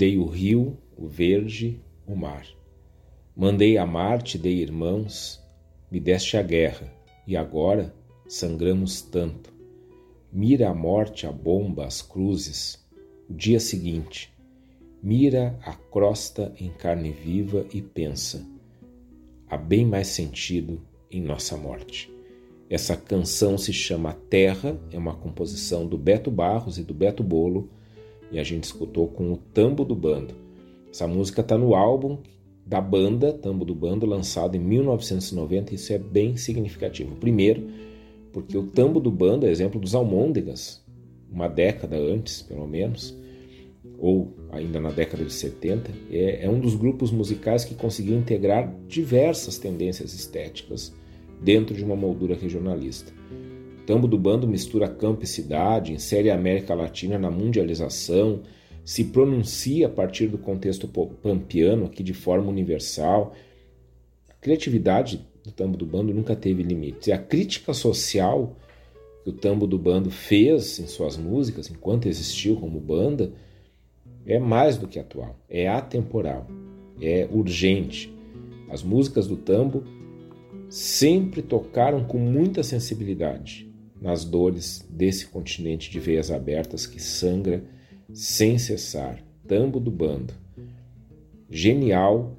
Dei 0.00 0.16
o 0.16 0.24
rio, 0.24 0.78
o 0.96 1.06
verde, 1.06 1.78
o 2.06 2.16
mar. 2.16 2.46
Mandei 3.36 3.76
amar, 3.76 4.22
te 4.22 4.38
dei 4.38 4.54
irmãos, 4.54 5.38
me 5.90 6.00
deste 6.00 6.38
a 6.38 6.42
guerra, 6.42 6.90
e 7.26 7.36
agora 7.36 7.94
sangramos 8.26 9.02
tanto. 9.02 9.52
Mira 10.32 10.70
a 10.70 10.74
morte, 10.74 11.26
a 11.26 11.30
bomba, 11.30 11.84
as 11.84 12.00
cruzes. 12.00 12.82
O 13.28 13.34
dia 13.34 13.60
seguinte, 13.60 14.32
mira 15.02 15.60
a 15.62 15.74
crosta 15.74 16.50
em 16.58 16.70
carne 16.70 17.12
viva 17.12 17.66
e 17.70 17.82
pensa: 17.82 18.42
há 19.50 19.58
bem 19.58 19.84
mais 19.84 20.06
sentido 20.06 20.80
em 21.10 21.20
nossa 21.20 21.58
morte. 21.58 22.10
Essa 22.70 22.96
canção 22.96 23.58
se 23.58 23.74
chama 23.74 24.14
Terra, 24.30 24.80
é 24.90 24.96
uma 24.96 25.14
composição 25.14 25.86
do 25.86 25.98
Beto 25.98 26.30
Barros 26.30 26.78
e 26.78 26.82
do 26.82 26.94
Beto 26.94 27.22
Bolo, 27.22 27.68
e 28.30 28.38
a 28.38 28.42
gente 28.42 28.64
escutou 28.64 29.08
com 29.08 29.32
o 29.32 29.36
Tambo 29.36 29.84
do 29.84 29.94
Bando. 29.94 30.34
Essa 30.90 31.06
música 31.06 31.40
está 31.40 31.56
no 31.56 31.74
álbum 31.74 32.18
da 32.64 32.80
banda 32.80 33.32
Tambo 33.32 33.64
do 33.64 33.74
Bando, 33.74 34.06
lançado 34.06 34.56
em 34.56 34.60
1990, 34.60 35.72
e 35.72 35.74
isso 35.74 35.92
é 35.92 35.98
bem 35.98 36.36
significativo. 36.36 37.16
Primeiro, 37.16 37.68
porque 38.32 38.56
o 38.56 38.64
Tambo 38.64 39.00
do 39.00 39.10
Bando 39.10 39.46
é 39.46 39.50
exemplo 39.50 39.80
dos 39.80 39.94
Almôndegas, 39.94 40.84
uma 41.30 41.48
década 41.48 41.96
antes, 41.96 42.42
pelo 42.42 42.66
menos, 42.66 43.16
ou 43.98 44.34
ainda 44.50 44.80
na 44.80 44.90
década 44.90 45.24
de 45.24 45.32
70, 45.32 45.90
é, 46.10 46.44
é 46.44 46.48
um 46.48 46.60
dos 46.60 46.74
grupos 46.74 47.10
musicais 47.10 47.64
que 47.64 47.74
conseguiu 47.74 48.16
integrar 48.16 48.72
diversas 48.86 49.58
tendências 49.58 50.14
estéticas 50.14 50.92
dentro 51.40 51.74
de 51.74 51.84
uma 51.84 51.96
moldura 51.96 52.34
regionalista. 52.34 53.19
Tambo 53.86 54.06
do 54.06 54.18
Bando 54.18 54.46
mistura 54.46 54.88
campo 54.88 55.24
e 55.24 55.26
cidade, 55.26 55.92
insere 55.92 56.30
a 56.30 56.34
América 56.34 56.74
Latina 56.74 57.18
na 57.18 57.30
mundialização, 57.30 58.42
se 58.84 59.04
pronuncia 59.04 59.86
a 59.86 59.90
partir 59.90 60.28
do 60.28 60.38
contexto 60.38 60.88
pampiano 60.88 61.86
aqui 61.86 62.02
de 62.02 62.14
forma 62.14 62.48
universal. 62.48 63.34
A 64.28 64.34
criatividade 64.34 65.26
do 65.44 65.50
Tambo 65.50 65.76
do 65.76 65.86
Bando 65.86 66.12
nunca 66.12 66.36
teve 66.36 66.62
limites. 66.62 67.08
E 67.08 67.12
a 67.12 67.18
crítica 67.18 67.72
social 67.72 68.56
que 69.22 69.30
o 69.30 69.32
Tambo 69.32 69.66
do 69.66 69.78
Bando 69.78 70.10
fez 70.10 70.78
em 70.78 70.86
suas 70.86 71.16
músicas, 71.16 71.70
enquanto 71.70 72.06
existiu 72.06 72.56
como 72.56 72.80
banda, 72.80 73.32
é 74.26 74.38
mais 74.38 74.76
do 74.76 74.86
que 74.86 74.98
atual, 74.98 75.36
é 75.48 75.68
atemporal, 75.68 76.46
é 77.00 77.28
urgente. 77.30 78.12
As 78.68 78.82
músicas 78.82 79.26
do 79.26 79.36
Tambo 79.36 79.84
sempre 80.68 81.42
tocaram 81.42 82.04
com 82.04 82.18
muita 82.18 82.62
sensibilidade 82.62 83.69
nas 84.00 84.24
dores 84.24 84.84
desse 84.88 85.26
continente 85.26 85.90
de 85.90 86.00
veias 86.00 86.30
abertas 86.30 86.86
que 86.86 87.00
sangra 87.00 87.62
sem 88.12 88.58
cessar. 88.58 89.22
Tambo 89.46 89.78
do 89.78 89.90
Bando. 89.90 90.32
Genial. 91.50 92.36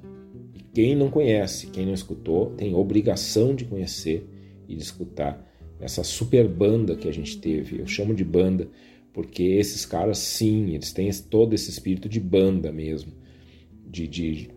E 0.54 0.62
quem 0.62 0.96
não 0.96 1.10
conhece, 1.10 1.68
quem 1.68 1.86
não 1.86 1.94
escutou, 1.94 2.50
tem 2.50 2.74
obrigação 2.74 3.54
de 3.54 3.64
conhecer 3.64 4.26
e 4.68 4.74
de 4.74 4.82
escutar 4.82 5.48
essa 5.78 6.02
super 6.02 6.48
banda 6.48 6.96
que 6.96 7.08
a 7.08 7.12
gente 7.12 7.38
teve. 7.38 7.80
Eu 7.80 7.86
chamo 7.86 8.14
de 8.14 8.24
banda 8.24 8.68
porque 9.12 9.42
esses 9.42 9.84
caras, 9.84 10.18
sim, 10.18 10.74
eles 10.74 10.92
têm 10.92 11.10
todo 11.12 11.54
esse 11.54 11.70
espírito 11.70 12.08
de 12.08 12.18
banda 12.18 12.72
mesmo, 12.72 13.12
de, 13.86 14.08
de 14.08 14.50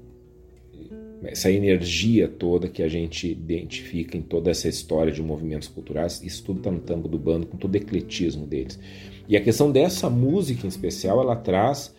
essa 1.24 1.52
energia 1.52 2.28
toda 2.28 2.68
que 2.68 2.84
a 2.84 2.88
gente 2.88 3.32
identifica 3.32 4.18
em 4.18 4.22
toda 4.22 4.52
essa 4.52 4.68
história 4.68 5.12
de 5.12 5.22
movimentos 5.22 5.68
culturais, 5.68 6.22
isso 6.22 6.44
tudo 6.44 6.60
está 6.60 6.72
no 6.72 6.80
tambo 6.80 7.08
do 7.08 7.18
bando, 7.18 7.48
com 7.48 7.58
todo 7.58 7.74
o 7.74 7.78
ecletismo 7.78 8.46
deles. 8.46 8.80
E 9.28 9.36
a 9.36 9.42
questão 9.42 9.72
dessa 9.72 10.10
música 10.10 10.66
em 10.66 10.70
especial, 10.70 11.20
ela 11.22 11.36
traz 11.36 11.96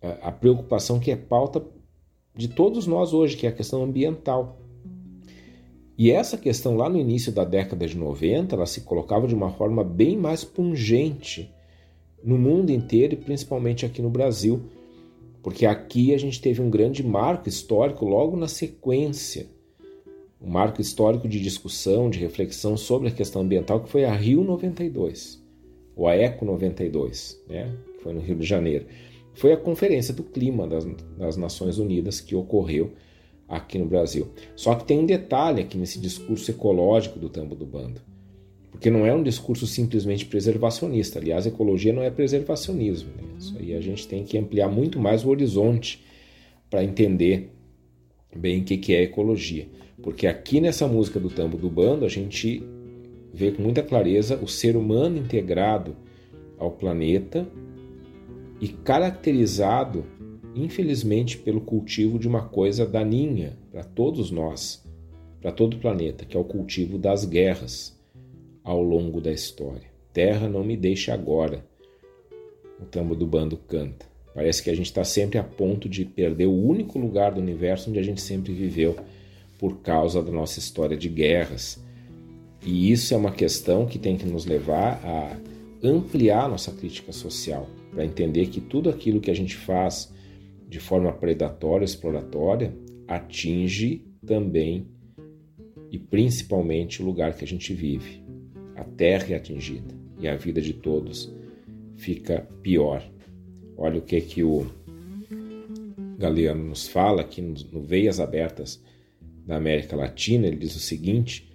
a, 0.00 0.28
a 0.28 0.32
preocupação 0.32 1.00
que 1.00 1.10
é 1.10 1.16
pauta 1.16 1.64
de 2.36 2.48
todos 2.48 2.86
nós 2.86 3.12
hoje, 3.12 3.36
que 3.36 3.46
é 3.46 3.50
a 3.50 3.52
questão 3.52 3.82
ambiental. 3.82 4.60
E 5.96 6.10
essa 6.10 6.36
questão 6.36 6.76
lá 6.76 6.88
no 6.88 6.98
início 6.98 7.30
da 7.30 7.44
década 7.44 7.86
de 7.86 7.96
90, 7.96 8.54
ela 8.54 8.66
se 8.66 8.80
colocava 8.80 9.28
de 9.28 9.34
uma 9.34 9.50
forma 9.50 9.84
bem 9.84 10.16
mais 10.16 10.42
pungente 10.42 11.52
no 12.22 12.36
mundo 12.36 12.70
inteiro 12.70 13.14
e 13.14 13.16
principalmente 13.16 13.86
aqui 13.86 14.02
no 14.02 14.10
Brasil, 14.10 14.62
porque 15.44 15.66
aqui 15.66 16.14
a 16.14 16.18
gente 16.18 16.40
teve 16.40 16.62
um 16.62 16.70
grande 16.70 17.06
marco 17.06 17.50
histórico 17.50 18.06
logo 18.06 18.34
na 18.34 18.48
sequência, 18.48 19.46
um 20.40 20.48
marco 20.48 20.80
histórico 20.80 21.28
de 21.28 21.38
discussão, 21.38 22.08
de 22.08 22.18
reflexão 22.18 22.78
sobre 22.78 23.08
a 23.08 23.10
questão 23.10 23.42
ambiental, 23.42 23.82
que 23.82 23.90
foi 23.90 24.06
a 24.06 24.14
Rio 24.14 24.42
92, 24.42 25.44
ou 25.94 26.08
a 26.08 26.16
Eco 26.16 26.46
92, 26.46 27.44
né? 27.46 27.76
que 27.94 28.02
foi 28.02 28.14
no 28.14 28.22
Rio 28.22 28.36
de 28.36 28.46
Janeiro. 28.46 28.86
Foi 29.34 29.52
a 29.52 29.56
Conferência 29.58 30.14
do 30.14 30.22
Clima 30.22 30.66
das, 30.66 30.86
das 31.18 31.36
Nações 31.36 31.76
Unidas 31.76 32.22
que 32.22 32.34
ocorreu 32.34 32.92
aqui 33.46 33.76
no 33.76 33.84
Brasil. 33.84 34.28
Só 34.56 34.74
que 34.74 34.86
tem 34.86 34.98
um 34.98 35.06
detalhe 35.06 35.60
aqui 35.60 35.76
nesse 35.76 36.00
discurso 36.00 36.50
ecológico 36.50 37.18
do 37.18 37.28
Tambo 37.28 37.54
do 37.54 37.66
Bando, 37.66 38.00
porque 38.74 38.90
não 38.90 39.06
é 39.06 39.14
um 39.14 39.22
discurso 39.22 39.68
simplesmente 39.68 40.26
preservacionista. 40.26 41.20
Aliás, 41.20 41.46
ecologia 41.46 41.92
não 41.92 42.02
é 42.02 42.10
preservacionismo. 42.10 43.08
Né? 43.16 43.22
Isso 43.38 43.56
aí 43.56 43.72
a 43.72 43.80
gente 43.80 44.06
tem 44.08 44.24
que 44.24 44.36
ampliar 44.36 44.68
muito 44.68 44.98
mais 44.98 45.24
o 45.24 45.28
horizonte 45.28 46.04
para 46.68 46.82
entender 46.82 47.52
bem 48.34 48.62
o 48.62 48.64
que 48.64 48.92
é 48.92 49.04
ecologia. 49.04 49.68
Porque 50.02 50.26
aqui 50.26 50.60
nessa 50.60 50.88
música 50.88 51.20
do 51.20 51.30
Tambo 51.30 51.56
do 51.56 51.70
Bando 51.70 52.04
a 52.04 52.08
gente 52.08 52.64
vê 53.32 53.52
com 53.52 53.62
muita 53.62 53.80
clareza 53.80 54.40
o 54.42 54.48
ser 54.48 54.76
humano 54.76 55.18
integrado 55.18 55.96
ao 56.58 56.72
planeta 56.72 57.46
e 58.60 58.66
caracterizado, 58.66 60.04
infelizmente, 60.52 61.38
pelo 61.38 61.60
cultivo 61.60 62.18
de 62.18 62.26
uma 62.26 62.42
coisa 62.42 62.84
daninha 62.84 63.56
para 63.70 63.84
todos 63.84 64.32
nós, 64.32 64.84
para 65.40 65.52
todo 65.52 65.74
o 65.74 65.80
planeta, 65.80 66.24
que 66.24 66.36
é 66.36 66.40
o 66.40 66.44
cultivo 66.44 66.98
das 66.98 67.24
guerras 67.24 67.93
ao 68.64 68.82
longo 68.82 69.20
da 69.20 69.30
história. 69.30 69.92
Terra 70.12 70.48
não 70.48 70.64
me 70.64 70.76
deixe 70.76 71.10
agora, 71.10 71.64
o 72.80 72.86
tambo 72.86 73.14
do 73.14 73.26
bando 73.26 73.56
canta. 73.56 74.06
Parece 74.34 74.62
que 74.62 74.70
a 74.70 74.74
gente 74.74 74.86
está 74.86 75.04
sempre 75.04 75.38
a 75.38 75.44
ponto 75.44 75.88
de 75.88 76.04
perder 76.04 76.46
o 76.46 76.66
único 76.66 76.98
lugar 76.98 77.32
do 77.32 77.40
universo 77.40 77.90
onde 77.90 77.98
a 77.98 78.02
gente 78.02 78.20
sempre 78.20 78.52
viveu 78.52 78.96
por 79.58 79.80
causa 79.80 80.22
da 80.22 80.32
nossa 80.32 80.58
história 80.58 80.96
de 80.96 81.08
guerras. 81.08 81.82
E 82.64 82.90
isso 82.90 83.14
é 83.14 83.16
uma 83.16 83.30
questão 83.30 83.86
que 83.86 83.98
tem 83.98 84.16
que 84.16 84.26
nos 84.26 84.46
levar 84.46 85.00
a 85.04 85.38
ampliar 85.86 86.48
nossa 86.48 86.72
crítica 86.72 87.12
social, 87.12 87.68
para 87.92 88.04
entender 88.04 88.46
que 88.46 88.60
tudo 88.60 88.88
aquilo 88.88 89.20
que 89.20 89.30
a 89.30 89.34
gente 89.34 89.54
faz 89.54 90.12
de 90.66 90.80
forma 90.80 91.12
predatória, 91.12 91.84
exploratória, 91.84 92.74
atinge 93.06 94.04
também 94.26 94.88
e 95.90 95.98
principalmente 95.98 97.02
o 97.02 97.04
lugar 97.04 97.36
que 97.36 97.44
a 97.44 97.46
gente 97.46 97.72
vive. 97.72 98.23
A 98.76 98.84
terra 98.84 99.32
é 99.32 99.34
atingida 99.36 99.94
e 100.18 100.28
a 100.28 100.36
vida 100.36 100.60
de 100.60 100.72
todos 100.72 101.32
fica 101.96 102.46
pior. 102.62 103.02
Olha 103.76 103.98
o 103.98 104.02
que 104.02 104.20
que 104.20 104.42
o 104.42 104.66
Galeano 106.18 106.64
nos 106.64 106.88
fala 106.88 107.22
aqui 107.22 107.42
no 107.42 107.82
Veias 107.82 108.20
Abertas 108.20 108.80
da 109.46 109.56
América 109.56 109.96
Latina, 109.96 110.46
ele 110.46 110.56
diz 110.56 110.74
o 110.74 110.80
seguinte: 110.80 111.52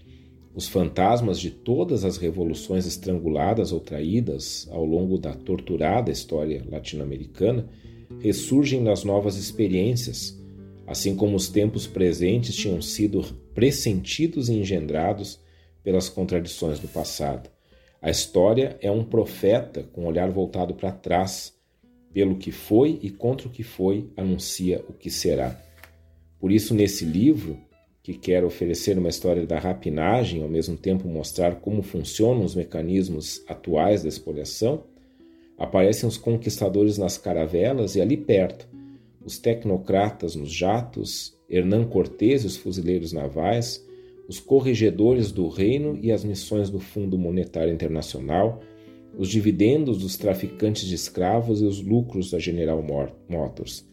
os 0.54 0.68
fantasmas 0.68 1.40
de 1.40 1.50
todas 1.50 2.04
as 2.04 2.18
revoluções 2.18 2.86
estranguladas 2.86 3.72
ou 3.72 3.80
traídas 3.80 4.68
ao 4.72 4.86
longo 4.86 5.18
da 5.18 5.34
torturada 5.34 6.12
história 6.12 6.64
latino-americana 6.70 7.68
ressurgem 8.20 8.82
nas 8.82 9.04
novas 9.04 9.38
experiências, 9.38 10.38
assim 10.86 11.16
como 11.16 11.36
os 11.36 11.48
tempos 11.48 11.88
presentes 11.88 12.56
tinham 12.56 12.82
sido 12.82 13.24
pressentidos 13.54 14.50
e 14.50 14.54
engendrados 14.54 15.40
pelas 15.90 16.08
contradições 16.08 16.78
do 16.78 16.88
passado. 16.88 17.50
A 18.00 18.12
história 18.12 18.78
é 18.80 18.92
um 18.92 19.04
profeta 19.04 19.82
com 19.92 20.06
olhar 20.06 20.30
voltado 20.30 20.76
para 20.76 20.92
trás, 20.92 21.52
pelo 22.14 22.36
que 22.36 22.52
foi 22.52 23.00
e 23.02 23.10
contra 23.10 23.48
o 23.48 23.50
que 23.50 23.64
foi, 23.64 24.08
anuncia 24.16 24.86
o 24.88 24.94
que 24.94 25.10
será. 25.10 25.60
Por 26.40 26.52
isso, 26.52 26.76
nesse 26.76 27.04
livro, 27.06 27.58
que 28.04 28.14
quer 28.14 28.44
oferecer 28.44 29.00
uma 29.00 29.10
história 29.10 29.48
da 29.48 29.58
rapinagem 29.58 30.44
ao 30.44 30.48
mesmo 30.48 30.78
tempo 30.78 31.08
mostrar 31.08 31.56
como 31.56 31.82
funcionam 31.82 32.44
os 32.44 32.54
mecanismos 32.54 33.44
atuais 33.48 34.04
da 34.04 34.10
expoliação, 34.10 34.84
aparecem 35.58 36.08
os 36.08 36.18
conquistadores 36.18 37.00
nas 37.00 37.18
caravelas 37.18 37.96
e 37.96 38.02
ali 38.02 38.16
perto, 38.16 38.70
os 39.26 39.40
tecnocratas 39.40 40.36
nos 40.36 40.52
jatos, 40.52 41.36
Hernán 41.50 41.86
Cortés 41.86 42.44
e 42.44 42.46
os 42.46 42.58
fuzileiros 42.58 43.12
navais, 43.12 43.89
os 44.30 44.40
corregedores 44.40 45.32
do 45.32 45.48
reino 45.48 45.98
e 46.04 46.12
as 46.12 46.24
missões 46.24 46.70
do 46.70 46.80
Fundo 46.80 47.18
Monetário 47.18 47.74
Internacional, 47.74 48.62
os 49.18 49.28
dividendos 49.28 49.98
dos 49.98 50.18
traficantes 50.18 50.88
de 50.88 50.94
escravos 50.94 51.64
e 51.64 51.66
os 51.66 51.82
lucros 51.82 52.30
da 52.30 52.38
General 52.38 52.86
Motors. 53.28 53.84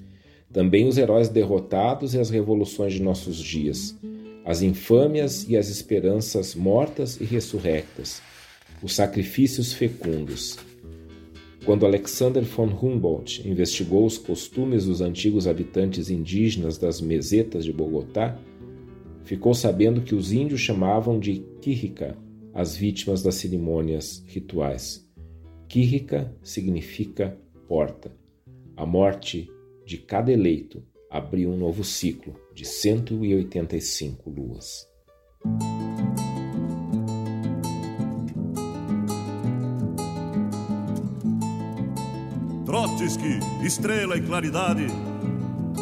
Também 0.52 0.86
os 0.86 0.98
heróis 0.98 1.30
derrotados 1.30 2.12
e 2.12 2.18
as 2.18 2.28
revoluções 2.28 2.92
de 2.92 3.02
nossos 3.02 3.38
dias, 3.38 3.96
as 4.44 4.60
infâmias 4.60 5.48
e 5.48 5.56
as 5.56 5.70
esperanças 5.70 6.54
mortas 6.54 7.18
e 7.18 7.24
ressurrectas, 7.24 8.20
os 8.82 8.94
sacrifícios 8.94 9.72
fecundos. 9.72 10.58
Quando 11.64 11.86
Alexander 11.86 12.44
von 12.44 12.66
Humboldt 12.66 13.48
investigou 13.48 14.04
os 14.04 14.18
costumes 14.18 14.84
dos 14.84 15.00
antigos 15.00 15.48
habitantes 15.48 16.10
indígenas 16.10 16.76
das 16.76 17.00
mesetas 17.00 17.64
de 17.64 17.72
Bogotá, 17.72 18.38
ficou 19.26 19.52
sabendo 19.52 20.02
que 20.02 20.14
os 20.14 20.32
índios 20.32 20.60
chamavam 20.60 21.18
de 21.18 21.44
Quírica 21.60 22.16
as 22.54 22.74
vítimas 22.74 23.22
das 23.22 23.34
cerimônias 23.34 24.24
rituais. 24.26 25.06
Quírica 25.68 26.32
significa 26.42 27.36
porta. 27.68 28.16
A 28.76 28.86
morte 28.86 29.50
de 29.84 29.98
cada 29.98 30.32
eleito 30.32 30.82
abriu 31.10 31.50
um 31.50 31.56
novo 31.56 31.82
ciclo 31.84 32.34
de 32.54 32.64
185 32.64 34.30
luas. 34.30 34.86
Trotsky, 42.64 43.40
estrela 43.64 44.16
e 44.16 44.22
claridade, 44.22 44.86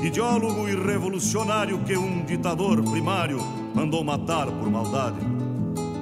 ideólogo 0.06 0.68
e 0.68 0.74
revolucionário 0.74 1.78
que 1.78 1.96
um 1.96 2.24
ditador 2.24 2.82
primário 2.82 3.38
mandou 3.74 4.04
matar 4.04 4.46
por 4.46 4.70
maldade. 4.70 5.16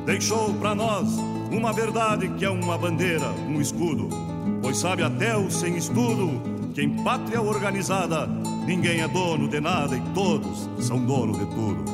Deixou 0.04 0.52
para 0.54 0.74
nós 0.74 1.08
uma 1.52 1.72
verdade 1.72 2.28
que 2.30 2.44
é 2.44 2.50
uma 2.50 2.76
bandeira, 2.76 3.30
um 3.48 3.60
escudo, 3.60 4.08
pois 4.60 4.78
sabe 4.78 5.02
até 5.02 5.36
o 5.36 5.50
sem 5.50 5.76
estudo 5.76 6.42
que 6.74 6.82
em 6.82 7.02
pátria 7.04 7.40
organizada 7.40 8.26
ninguém 8.66 9.00
é 9.02 9.08
dono 9.08 9.46
de 9.46 9.60
nada 9.60 9.96
e 9.96 10.00
todos 10.14 10.68
são 10.80 10.98
dono 11.04 11.34
de 11.34 11.46
tudo. 11.46 11.84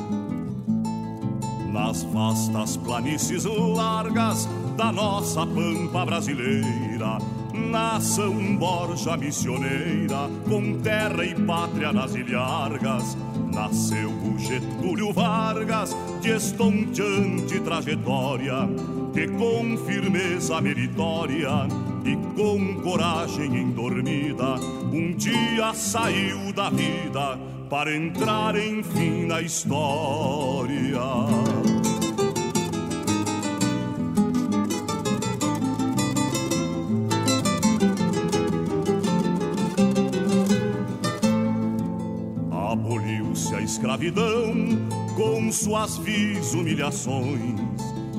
Nas 1.71 2.03
vastas 2.03 2.75
planícies 2.77 3.45
largas 3.45 4.49
da 4.75 4.91
nossa 4.91 5.45
pampa 5.45 6.05
brasileira, 6.05 7.19
nação 7.59 8.55
Borja 8.55 9.17
missioneira, 9.17 10.29
com 10.47 10.79
terra 10.79 11.25
e 11.25 11.35
pátria 11.35 11.91
nas 11.91 12.15
ilhargas, 12.15 13.17
nasceu 13.53 14.09
o 14.09 14.37
Getúlio 14.37 15.11
Vargas, 15.11 15.95
de 16.21 16.29
estonteante 16.29 17.59
trajetória, 17.59 18.67
que 19.13 19.27
com 19.27 19.77
firmeza 19.85 20.61
meritória 20.61 21.67
e 22.05 22.15
com 22.35 22.81
coragem 22.81 23.55
endormida, 23.55 24.55
um 24.91 25.13
dia 25.13 25.73
saiu 25.73 26.53
da 26.53 26.69
vida 26.69 27.37
para 27.69 27.95
entrar 27.95 28.55
enfim 28.55 29.25
na 29.25 29.41
história. 29.41 30.99
Escravidão 43.79 44.53
com 45.15 45.49
suas 45.53 45.97
vis 45.99 46.53
humilhações 46.53 47.57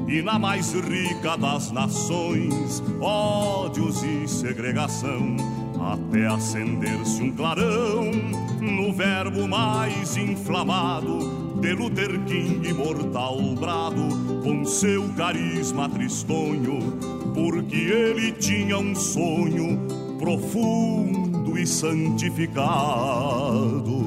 e 0.08 0.22
na 0.22 0.38
mais 0.38 0.72
rica 0.72 1.36
das 1.36 1.70
nações, 1.70 2.82
ódios 2.98 4.02
e 4.02 4.26
segregação, 4.26 5.36
até 5.78 6.28
acender-se 6.28 7.22
um 7.22 7.32
clarão 7.32 8.10
no 8.58 8.90
verbo 8.94 9.46
mais 9.46 10.16
inflamado 10.16 11.60
de 11.60 11.74
Luther 11.74 12.18
King 12.24 12.66
imortal 12.66 13.38
brado, 13.54 14.08
com 14.42 14.64
seu 14.64 15.10
carisma 15.10 15.90
tristonho, 15.90 16.98
porque 17.34 17.76
ele 17.76 18.32
tinha 18.32 18.78
um 18.78 18.94
sonho 18.94 19.78
profundo 20.18 21.58
e 21.58 21.66
santificado. 21.66 23.99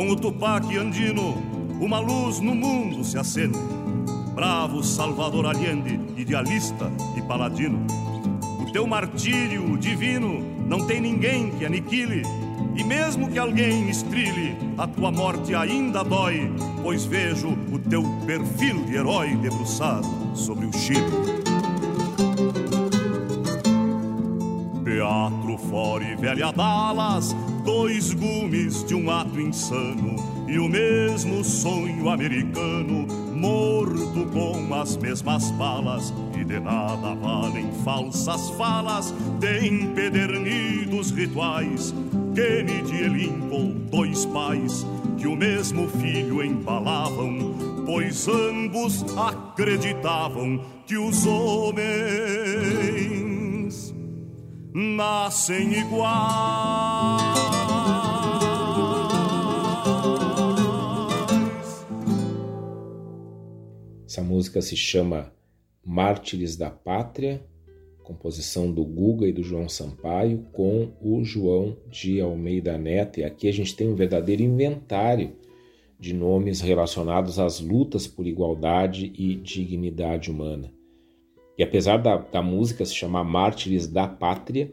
Com 0.00 0.08
o 0.08 0.16
Tupac 0.16 0.64
andino 0.78 1.36
uma 1.78 1.98
luz 1.98 2.40
no 2.40 2.54
mundo 2.54 3.04
se 3.04 3.18
acende. 3.18 3.58
Bravo 4.34 4.82
Salvador 4.82 5.44
Allende, 5.44 6.00
idealista 6.16 6.90
e 7.18 7.20
paladino. 7.20 7.86
O 8.62 8.72
teu 8.72 8.86
martírio 8.86 9.76
divino 9.76 10.42
não 10.66 10.86
tem 10.86 11.02
ninguém 11.02 11.50
que 11.50 11.66
aniquile. 11.66 12.22
E 12.74 12.82
mesmo 12.82 13.30
que 13.30 13.38
alguém 13.38 13.90
estrile, 13.90 14.56
a 14.78 14.86
tua 14.86 15.12
morte 15.12 15.54
ainda 15.54 16.02
dói, 16.02 16.50
pois 16.82 17.04
vejo 17.04 17.50
o 17.70 17.78
teu 17.78 18.02
perfil 18.24 18.82
de 18.86 18.96
herói 18.96 19.36
debruçado 19.36 20.08
sobre 20.34 20.64
o 20.64 20.72
Chile. 20.72 21.04
Teatro 24.82 25.58
fora 25.68 26.04
e 26.04 26.16
velha 26.16 26.50
Dallas, 26.52 27.36
dois 27.64 28.12
gumes 28.12 28.84
de 28.84 28.94
um 28.94 29.10
ato 29.10 29.40
insano 29.40 30.16
e 30.48 30.58
o 30.58 30.68
mesmo 30.68 31.44
sonho 31.44 32.08
americano, 32.08 33.06
morto 33.34 34.26
com 34.32 34.74
as 34.74 34.96
mesmas 34.96 35.50
balas, 35.52 36.12
e 36.38 36.44
de 36.44 36.58
nada 36.58 37.14
valem 37.14 37.70
falsas 37.84 38.50
falas 38.50 39.14
de 39.38 39.68
empedernidos 39.68 41.10
rituais. 41.10 41.94
Kennedy 42.34 42.96
e 42.96 43.08
Lincoln, 43.08 43.74
dois 43.90 44.24
pais, 44.26 44.86
que 45.18 45.26
o 45.26 45.36
mesmo 45.36 45.88
filho 45.88 46.42
embalavam, 46.42 47.54
pois 47.86 48.26
ambos 48.28 49.04
acreditavam 49.16 50.60
que 50.86 50.96
os 50.96 51.26
homens 51.26 52.40
nascem 54.72 55.72
iguais. 55.74 57.49
Essa 64.20 64.28
música 64.28 64.60
se 64.60 64.76
chama 64.76 65.32
Mártires 65.82 66.54
da 66.54 66.68
Pátria, 66.68 67.42
composição 68.04 68.70
do 68.70 68.84
Guga 68.84 69.26
e 69.26 69.32
do 69.32 69.42
João 69.42 69.66
Sampaio, 69.66 70.46
com 70.52 70.92
o 71.00 71.24
João 71.24 71.78
de 71.88 72.20
Almeida 72.20 72.76
Neto. 72.76 73.20
E 73.20 73.24
aqui 73.24 73.48
a 73.48 73.52
gente 73.52 73.74
tem 73.74 73.88
um 73.88 73.94
verdadeiro 73.94 74.42
inventário 74.42 75.32
de 75.98 76.12
nomes 76.12 76.60
relacionados 76.60 77.38
às 77.38 77.60
lutas 77.60 78.06
por 78.06 78.26
igualdade 78.26 79.10
e 79.16 79.36
dignidade 79.36 80.30
humana. 80.30 80.70
E 81.56 81.62
apesar 81.62 81.96
da, 81.96 82.18
da 82.18 82.42
música 82.42 82.84
se 82.84 82.94
chamar 82.94 83.24
Mártires 83.24 83.86
da 83.88 84.06
Pátria, 84.06 84.70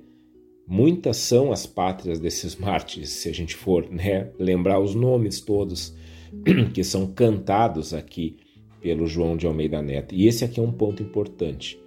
muitas 0.68 1.16
são 1.16 1.54
as 1.54 1.66
pátrias 1.66 2.20
desses 2.20 2.54
mártires, 2.60 3.12
se 3.12 3.30
a 3.30 3.34
gente 3.34 3.56
for 3.56 3.90
né, 3.90 4.30
lembrar 4.38 4.82
os 4.82 4.94
nomes 4.94 5.40
todos 5.40 5.96
que 6.74 6.84
são 6.84 7.08
cantados 7.14 7.94
aqui 7.94 8.46
pelo 8.82 9.08
João 9.08 9.36
de 9.36 9.46
Almeida 9.46 9.82
Neto. 9.82 10.14
E 10.14 10.28
esse 10.28 10.44
aqui 10.46 10.60
é 10.60 10.64
um 10.64 10.72
ponto 10.72 11.02
importante, 11.02 11.80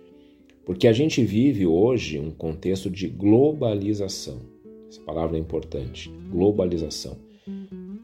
porque 0.65 0.87
a 0.87 0.93
gente 0.93 1.23
vive 1.25 1.67
hoje 1.67 2.19
um 2.19 2.31
contexto 2.31 2.91
de 2.91 3.09
globalização. 3.09 4.41
Essa 4.89 5.01
palavra 5.03 5.37
é 5.37 5.41
importante. 5.41 6.13
Globalização. 6.31 7.17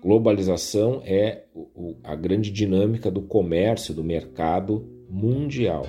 Globalização 0.03 1.03
é 1.05 1.45
a 2.05 2.15
grande 2.15 2.51
dinâmica 2.51 3.11
do 3.11 3.23
comércio, 3.23 3.93
do 3.93 4.05
mercado 4.05 4.87
mundial. 5.11 5.87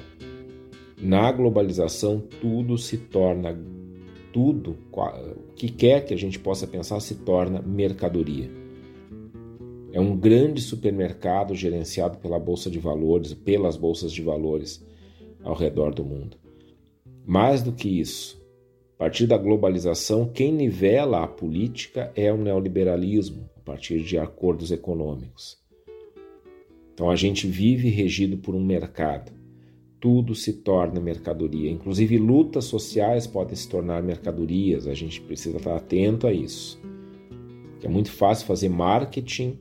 Na 1.00 1.32
globalização, 1.32 2.24
tudo 2.42 2.78
se 2.78 2.98
torna, 2.98 3.56
tudo, 4.34 4.76
o 4.92 5.54
que 5.54 5.70
quer 5.70 6.04
que 6.04 6.14
a 6.16 6.18
gente 6.18 6.40
possa 6.40 6.66
pensar, 6.66 7.00
se 7.00 7.16
torna 7.16 7.62
mercadoria. 7.62 8.50
É 9.94 10.00
um 10.00 10.16
grande 10.16 10.62
supermercado 10.62 11.56
gerenciado 11.56 12.18
pela 12.18 12.38
Bolsa 12.38 12.70
de 12.70 12.80
Valores, 12.80 13.34
pelas 13.34 13.78
bolsas 13.78 14.12
de 14.12 14.22
valores 14.22 14.86
ao 15.44 15.56
redor 15.56 15.94
do 15.94 16.04
mundo. 16.04 16.38
Mais 17.26 17.62
do 17.62 17.72
que 17.72 17.88
isso, 18.00 18.42
a 18.96 18.98
partir 18.98 19.28
da 19.28 19.38
globalização, 19.38 20.28
quem 20.28 20.52
nivela 20.52 21.24
a 21.24 21.28
política 21.28 22.12
é 22.16 22.34
o 22.34 22.38
neoliberalismo, 22.38 23.48
a 23.56 23.60
partir 23.60 24.02
de 24.02 24.18
acordos 24.18 24.72
econômicos. 24.72 25.58
Então 26.94 27.12
a 27.12 27.16
gente 27.16 27.46
vive 27.46 27.90
regido 27.90 28.38
por 28.38 28.56
um 28.56 28.66
mercado. 28.66 29.32
Tudo 30.00 30.34
se 30.34 30.52
torna 30.52 31.00
mercadoria. 31.00 31.70
Inclusive 31.70 32.18
lutas 32.18 32.66
sociais 32.66 33.28
podem 33.28 33.56
se 33.56 33.70
tornar 33.70 34.02
mercadorias. 34.02 34.88
A 34.88 34.96
gente 34.96 35.22
precisa 35.22 35.58
estar 35.58 35.76
atento 35.76 36.26
a 36.26 36.34
isso. 36.34 36.82
É 37.84 37.88
muito 37.88 38.12
fácil 38.12 38.48
fazer 38.48 38.70
marketing 38.70 39.60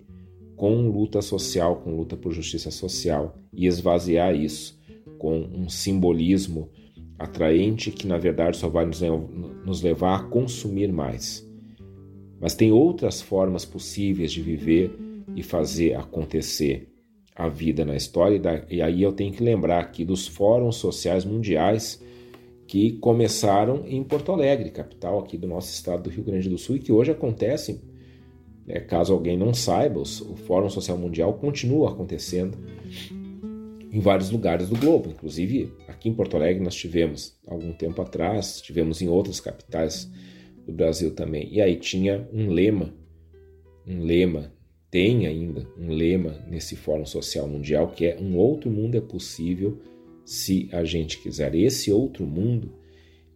com 0.57 0.89
luta 0.89 1.21
social, 1.21 1.77
com 1.77 1.95
luta 1.95 2.17
por 2.17 2.33
justiça 2.33 2.71
social 2.71 3.39
e 3.53 3.67
esvaziar 3.67 4.35
isso 4.35 4.81
com 5.19 5.39
um 5.39 5.69
simbolismo 5.69 6.71
atraente 7.19 7.91
que 7.91 8.07
na 8.07 8.19
verdade 8.19 8.57
só 8.57 8.69
vai 8.69 8.87
nos 8.87 9.83
levar 9.83 10.17
a 10.17 10.23
consumir 10.25 10.93
mais. 10.93 11.47
Mas 12.41 12.55
tem 12.55 12.73
outras 12.73 13.23
formas 13.23 13.65
possíveis 13.65 14.33
de 14.33 14.43
viver 14.43 14.95
e 15.35 15.43
fazer 15.43 15.95
acontecer 15.95 16.89
a 17.35 17.49
vida 17.49 17.85
na 17.85 17.95
história, 17.95 18.41
e 18.71 18.81
aí 18.81 19.03
eu 19.03 19.13
tenho 19.13 19.33
que 19.33 19.43
lembrar 19.43 19.81
aqui 19.81 20.05
dos 20.05 20.27
fóruns 20.27 20.77
sociais 20.77 21.25
mundiais 21.25 22.03
que 22.67 22.93
começaram 22.93 23.85
em 23.87 24.03
Porto 24.03 24.33
Alegre, 24.33 24.71
capital 24.71 25.19
aqui 25.19 25.37
do 25.37 25.47
nosso 25.47 25.71
estado 25.71 26.05
do 26.05 26.11
Rio 26.11 26.25
Grande 26.25 26.49
do 26.49 26.57
Sul, 26.57 26.77
e 26.77 26.81
que 26.81 26.93
hoje 26.93 27.11
acontecem. 27.11 27.81
Né, 28.67 28.81
caso 28.81 29.13
alguém 29.13 29.37
não 29.37 29.55
saiba, 29.55 30.01
o 30.01 30.37
Fórum 30.37 30.69
Social 30.69 30.99
Mundial 30.99 31.35
continua 31.35 31.91
acontecendo 31.91 32.59
em 33.93 34.01
vários 34.01 34.31
lugares 34.31 34.69
do 34.69 34.77
globo, 34.77 35.11
inclusive 35.11 35.73
aqui 35.87 36.09
em 36.09 36.15
Porto 36.15 36.37
Alegre 36.37 36.63
nós 36.63 36.75
tivemos 36.75 37.39
algum 37.47 37.73
tempo 37.73 38.03
atrás, 38.03 38.61
tivemos 38.61 39.01
em 39.01 39.09
outras 39.09 39.41
capitais 39.41 40.11
do 40.67 40.73
Brasil 40.73 41.15
também. 41.15 41.49
E 41.51 41.63
aí 41.63 41.77
tinha 41.77 42.29
um 42.33 42.51
lema, 42.51 42.93
um 43.87 44.03
lema, 44.03 44.53
tem 44.91 45.27
ainda 45.27 45.67
um 45.79 45.89
lema 45.89 46.45
nesse 46.49 46.75
Fórum 46.75 47.07
Social 47.07 47.47
Mundial 47.49 47.89
que 47.89 48.05
é 48.05 48.19
um 48.21 48.37
outro 48.37 48.69
mundo 48.69 48.97
é 48.97 49.01
possível 49.01 49.81
se 50.25 50.69
a 50.73 50.83
gente 50.85 51.19
quiser. 51.19 51.55
Esse 51.55 51.93
outro 51.93 52.27
mundo, 52.27 52.73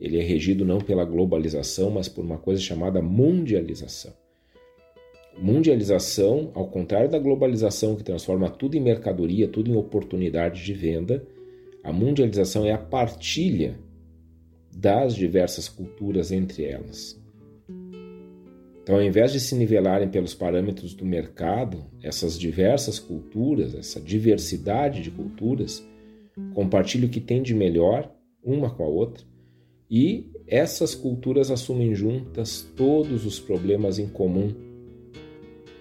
ele 0.01 0.19
é 0.19 0.23
regido 0.23 0.65
não 0.65 0.79
pela 0.79 1.05
globalização, 1.05 1.89
mas 1.89 2.09
por 2.09 2.25
uma 2.25 2.37
coisa 2.37 2.61
chamada 2.61 3.01
mundialização. 3.01 4.20
Mundialização, 5.41 6.51
ao 6.55 6.67
contrário 6.67 7.09
da 7.09 7.19
globalização 7.19 7.97
que 7.97 8.05
transforma 8.05 8.51
tudo 8.51 8.77
em 8.77 8.81
mercadoria, 8.81 9.49
tudo 9.49 9.71
em 9.71 9.77
oportunidade 9.77 10.63
de 10.63 10.75
venda, 10.75 11.27
a 11.83 11.91
mundialização 11.91 12.67
é 12.67 12.73
a 12.73 12.79
partilha 12.79 13.79
das 14.77 15.15
diversas 15.17 15.67
culturas 15.67 16.31
entre 16.31 16.65
elas. 16.65 17.19
Então, 18.83 18.97
ao 18.97 19.03
invés 19.03 19.33
de 19.33 19.41
se 19.41 19.55
nivelarem 19.55 20.11
pelos 20.11 20.35
parâmetros 20.35 20.93
do 20.93 21.07
mercado, 21.07 21.87
essas 22.03 22.39
diversas 22.39 22.99
culturas, 22.99 23.75
essa 23.75 23.99
diversidade 23.99 25.01
de 25.01 25.11
culturas, 25.11 25.83
compartilham 26.55 27.07
o 27.07 27.11
que 27.11 27.21
tem 27.21 27.43
de 27.43 27.55
melhor 27.55 28.13
uma 28.45 28.71
com 28.71 28.85
a 28.85 28.89
outra 28.89 29.25
e 29.91 30.31
essas 30.47 30.95
culturas 30.95 31.51
assumem 31.51 31.95
juntas 31.95 32.69
todos 32.77 33.25
os 33.25 33.41
problemas 33.41 33.99
em 33.99 34.07
comum 34.07 34.70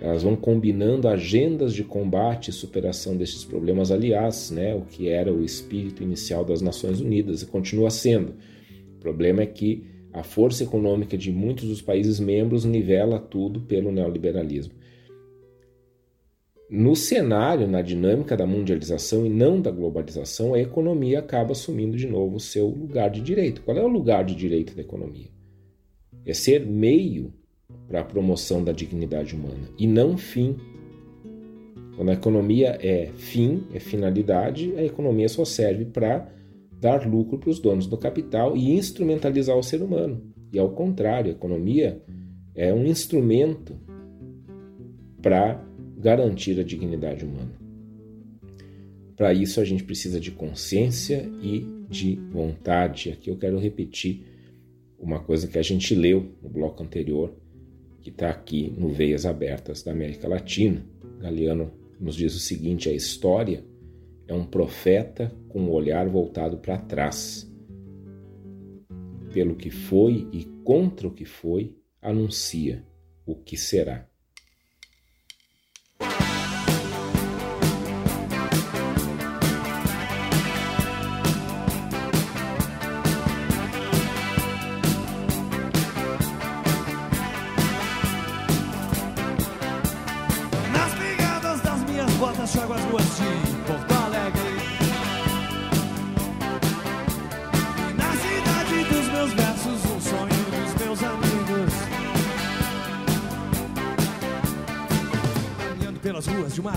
elas 0.02 0.24
vão 0.24 0.36
combinando 0.36 1.08
agendas 1.08 1.74
de 1.74 1.84
combate 1.84 2.50
e 2.50 2.54
superação 2.54 3.18
destes 3.18 3.44
problemas, 3.44 3.92
aliás, 3.92 4.50
né, 4.50 4.74
o 4.74 4.82
que 4.82 5.10
era 5.10 5.34
o 5.34 5.44
espírito 5.44 6.02
inicial 6.02 6.46
das 6.46 6.62
Nações 6.62 7.02
Unidas 7.02 7.42
e 7.42 7.46
continua 7.46 7.90
sendo. 7.90 8.34
O 8.96 9.00
problema 9.00 9.42
é 9.42 9.46
que 9.46 9.84
a 10.14 10.24
força 10.24 10.64
econômica 10.64 11.18
de 11.18 11.32
muitos 11.32 11.68
dos 11.68 11.82
países 11.82 12.20
membros 12.20 12.66
nivela 12.66 13.20
tudo 13.20 13.62
pelo 13.62 13.92
neoliberalismo. 13.92 14.74
No 16.70 16.96
cenário, 16.96 17.68
na 17.68 17.82
dinâmica 17.82 18.38
da 18.38 18.46
mundialização 18.46 19.26
e 19.26 19.30
não 19.30 19.60
da 19.60 19.72
globalização, 19.72 20.54
a 20.54 20.60
economia 20.60 21.20
acaba 21.20 21.52
assumindo 21.52 21.98
de 21.98 22.08
novo 22.08 22.36
o 22.36 22.40
seu 22.40 22.68
lugar 22.68 23.10
de 23.10 23.22
direito. 23.22 23.64
Qual 23.64 23.76
é 23.76 23.84
o 23.84 23.88
lugar 23.88 24.24
de 24.24 24.36
direito 24.36 24.76
da 24.76 24.82
economia? 24.82 25.30
É 26.26 26.34
ser 26.34 26.66
meio 26.66 27.34
para 27.88 28.02
a 28.02 28.04
promoção 28.04 28.64
da 28.64 28.72
dignidade 28.72 29.36
humana 29.36 29.70
e 29.78 29.88
não 29.88 30.18
fim. 30.18 30.56
Quando 31.96 32.10
a 32.10 32.14
economia 32.14 32.78
é 32.82 33.12
fim, 33.18 33.64
é 33.74 33.80
finalidade, 33.80 34.74
a 34.78 34.84
economia 34.84 35.28
só 35.28 35.44
serve 35.44 35.86
para 35.86 36.32
dar 36.80 37.06
lucro 37.06 37.38
para 37.38 37.50
os 37.50 37.60
donos 37.60 37.88
do 37.88 37.98
capital 37.98 38.56
e 38.56 38.72
instrumentalizar 38.72 39.58
o 39.58 39.64
ser 39.64 39.82
humano. 39.82 40.22
E 40.52 40.58
ao 40.58 40.70
contrário, 40.70 41.32
a 41.32 41.36
economia 41.36 42.02
é 42.56 42.74
um 42.74 42.86
instrumento 42.86 43.76
para 45.22 45.64
garantir 45.98 46.60
a 46.60 46.64
dignidade 46.64 47.26
humana. 47.26 47.52
Para 49.16 49.34
isso 49.34 49.60
a 49.60 49.66
gente 49.66 49.84
precisa 49.84 50.20
de 50.20 50.32
consciência 50.32 51.30
e 51.42 51.68
de 51.90 52.16
vontade. 52.32 53.12
Aqui 53.12 53.30
eu 53.30 53.38
quero 53.38 53.60
repetir 53.60 54.24
uma 54.98 55.20
coisa 55.20 55.48
que 55.48 55.58
a 55.58 55.62
gente 55.62 55.94
leu 55.94 56.32
no 56.42 56.50
bloco 56.50 56.82
anterior, 56.82 57.34
que 58.02 58.10
está 58.10 58.30
aqui 58.30 58.74
no 58.78 58.90
Veias 58.90 59.26
Abertas 59.26 59.84
da 59.84 59.92
América 59.92 60.28
Latina. 60.28 60.86
Galeano 61.20 61.72
nos 62.00 62.16
diz 62.16 62.36
o 62.36 62.40
seguinte: 62.40 62.90
a 62.90 62.94
história 62.94 63.64
é 64.28 64.34
um 64.34 64.46
profeta 64.46 65.32
com 65.50 65.66
o 65.66 65.72
olhar 65.72 66.08
voltado 66.08 66.58
para 66.58 66.78
trás. 66.78 67.50
Pelo 69.34 69.56
que 69.56 69.70
foi 69.70 70.28
e 70.32 70.46
contra 70.64 71.08
o 71.08 71.12
que 71.12 71.26
foi, 71.26 71.76
anuncia 72.02 72.84
o 73.26 73.36
que 73.36 73.56
será. 73.56 74.09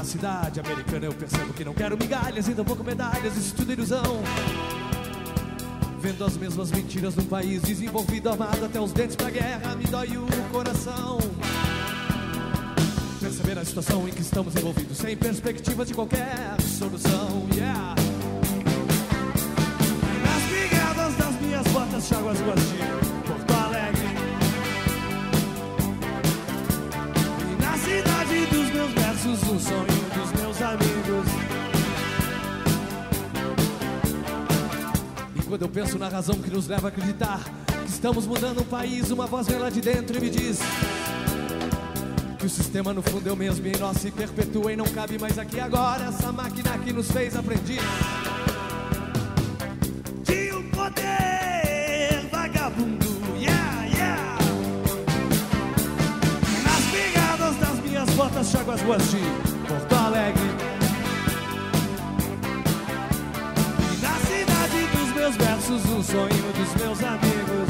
Cidade 0.05 0.61
americana 0.61 1.07
eu 1.07 1.13
percebo 1.13 1.53
que 1.53 1.65
não 1.65 1.75
quero 1.75 1.97
migalhas 1.97 2.47
e 2.49 2.55
tampouco 2.55 2.85
medalhas, 2.85 3.37
isso 3.37 3.55
tudo 3.55 3.71
é 3.71 3.75
ilusão. 3.75 4.23
Vendo 6.01 6.25
as 6.25 6.37
mesmas 6.37 6.71
mentiras 6.71 7.15
num 7.15 7.25
país 7.25 7.63
desenvolvido, 7.63 8.29
amado 8.29 8.65
até 8.65 8.81
os 8.81 8.93
dentes 8.93 9.17
pra 9.17 9.31
guerra, 9.31 9.75
me 9.77 9.85
dói 9.85 10.17
o 10.17 10.27
coração. 10.51 11.19
Perceber 13.21 13.59
a 13.59 13.65
situação 13.65 14.07
em 14.09 14.11
que 14.11 14.21
estamos 14.21 14.55
envolvidos, 14.57 14.99
sem 14.99 15.17
perspectiva 15.17 15.85
de 15.85 15.95
qualquer 15.95 16.61
solução, 16.61 17.47
yeah. 17.55 17.95
Nas 20.25 20.43
brigadas 20.51 21.17
das 21.17 21.41
minhas 21.41 21.67
botas, 21.69 22.07
chago 22.07 22.29
as 22.29 22.39
um 29.53 29.61
sonho 29.61 30.03
amigos. 30.63 31.27
E 35.37 35.43
quando 35.43 35.63
eu 35.63 35.69
penso 35.69 35.99
na 35.99 36.09
razão 36.09 36.37
que 36.37 36.51
nos 36.51 36.67
leva 36.67 36.89
a 36.89 36.91
acreditar 36.91 37.41
que 37.67 37.91
estamos 37.91 38.27
mudando 38.27 38.63
um 38.63 38.65
país, 38.65 39.11
uma 39.11 39.27
voz 39.27 39.47
vem 39.47 39.59
lá 39.59 39.69
de 39.69 39.81
dentro 39.81 40.17
e 40.17 40.21
me 40.21 40.31
diz 40.31 40.61
que 42.39 42.47
o 42.47 42.51
sistema 42.51 42.93
no 42.93 43.03
fundo 43.03 43.29
é 43.29 43.33
o 43.33 43.37
mesmo 43.37 43.67
e 43.67 43.73
em 43.73 43.79
nós 43.79 43.99
se 43.99 44.11
perpetua 44.11 44.73
e 44.73 44.77
não 44.77 44.87
cabe 44.87 45.19
mais 45.19 45.39
aqui 45.39 45.61
agora 45.61 46.07
essa 46.07 46.33
máquina 46.33 46.79
que 46.79 46.93
nos 46.93 47.11
fez 47.11 47.37
aprendiz. 47.37 47.83
Chago 58.53 58.71
as 58.71 58.83
ruas 58.83 59.03
de 59.11 59.19
Porto 59.67 59.95
Alegre. 59.95 60.43
E 63.81 64.03
na 64.03 64.15
cidade 64.19 64.87
dos 64.95 65.15
meus 65.15 65.37
versos, 65.37 65.85
um 65.87 66.03
sonho 66.03 66.53
dos 66.53 66.83
meus 66.83 67.03
amigos. 67.03 67.69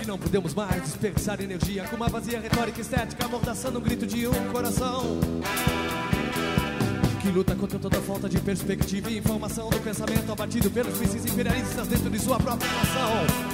E 0.00 0.06
não 0.06 0.16
podemos 0.16 0.54
mais 0.54 0.82
desperdiçar 0.82 1.40
energia 1.40 1.82
com 1.84 1.96
uma 1.96 2.08
vazia 2.08 2.38
retórica 2.38 2.80
estética, 2.80 3.24
amordaçando 3.24 3.80
um 3.80 3.82
grito 3.82 4.06
de 4.06 4.28
um 4.28 4.52
coração 4.52 5.18
que 7.20 7.30
luta 7.30 7.56
contra 7.56 7.78
toda 7.78 8.00
falta 8.02 8.28
de 8.28 8.38
perspectiva 8.38 9.10
e 9.10 9.16
informação 9.16 9.68
do 9.70 9.80
pensamento 9.80 10.30
abatido 10.30 10.70
pelos 10.70 10.96
mísseis 10.98 11.24
imperialistas 11.24 11.88
dentro 11.88 12.10
de 12.10 12.18
sua 12.20 12.38
própria 12.38 12.70
nação. 12.70 13.53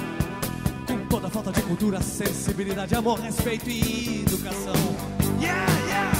Toda 1.11 1.29
falta 1.29 1.51
de 1.51 1.61
cultura, 1.63 2.01
sensibilidade, 2.01 2.95
amor, 2.95 3.19
respeito 3.19 3.69
e 3.69 4.21
educação. 4.21 4.73
Yeah, 5.41 5.69
yeah! 5.85 6.17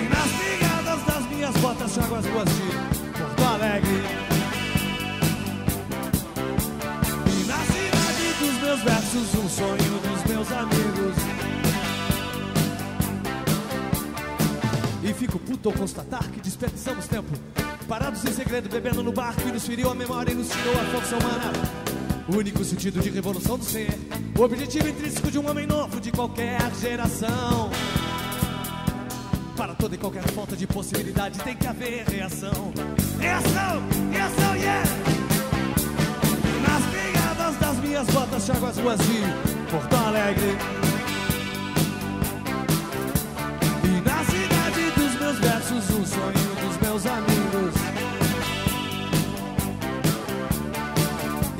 E 0.00 0.08
nas 0.08 0.30
brigadas 0.32 1.04
das 1.04 1.26
minhas 1.30 1.54
botas, 1.58 1.92
chago 1.92 2.14
as 2.14 2.24
ruas 2.24 2.48
de 2.48 3.18
Porto 3.18 3.44
Alegre. 3.44 4.02
E 7.26 7.44
na 7.46 7.58
cidade 7.66 8.32
dos 8.38 8.62
meus 8.62 8.80
versos, 8.80 9.34
um 9.34 9.48
sonho 9.50 10.00
dos 10.00 10.24
meus 10.32 10.50
amigos. 10.50 11.16
E 15.04 15.12
fico 15.12 15.38
puto 15.38 15.68
ao 15.68 15.74
constatar 15.74 16.26
que 16.30 16.40
desperdiçamos 16.40 17.06
tempo 17.06 17.28
Parados 17.86 18.24
em 18.24 18.32
segredo, 18.32 18.68
bebendo 18.68 19.02
no 19.02 19.12
bar 19.12 19.34
Que 19.36 19.50
nos 19.50 19.64
feriu 19.66 19.90
a 19.90 19.94
memória 19.94 20.32
e 20.32 20.34
nos 20.34 20.48
tirou 20.48 20.74
a 20.74 20.84
força 20.84 21.16
humana 21.16 21.87
O 22.28 22.36
único 22.36 22.62
sentido 22.62 23.00
de 23.00 23.08
revolução 23.08 23.56
do 23.56 23.64
ser. 23.64 23.88
O 24.38 24.42
objetivo 24.42 24.86
intrínseco 24.86 25.30
de 25.30 25.38
um 25.38 25.48
homem 25.48 25.66
novo 25.66 25.98
De 25.98 26.12
qualquer 26.12 26.60
geração. 26.78 27.70
Para 29.56 29.74
toda 29.74 29.94
e 29.94 29.98
qualquer 29.98 30.22
falta 30.28 30.54
de 30.54 30.66
possibilidade 30.66 31.38
Tem 31.40 31.56
que 31.56 31.66
haver 31.66 32.04
reação. 32.06 32.72
Reação, 33.18 33.82
reação, 34.12 34.56
yeah! 34.56 34.88
Nas 36.62 36.84
pegadas 36.92 37.56
das 37.56 37.76
minhas 37.78 38.06
botas 38.08 38.44
Chago 38.44 38.66
as 38.66 38.76
ruas 38.76 38.98
de 39.00 39.48
Porto 39.70 39.96
Alegre. 39.96 40.56
E 43.84 44.08
na 44.08 44.24
cidade 44.24 44.90
dos 44.96 45.20
meus 45.20 45.38
versos, 45.38 45.90
um 45.90 46.06
sonho 46.06 46.68
dos 46.68 46.76
meus 46.80 47.06
amigos. 47.06 47.47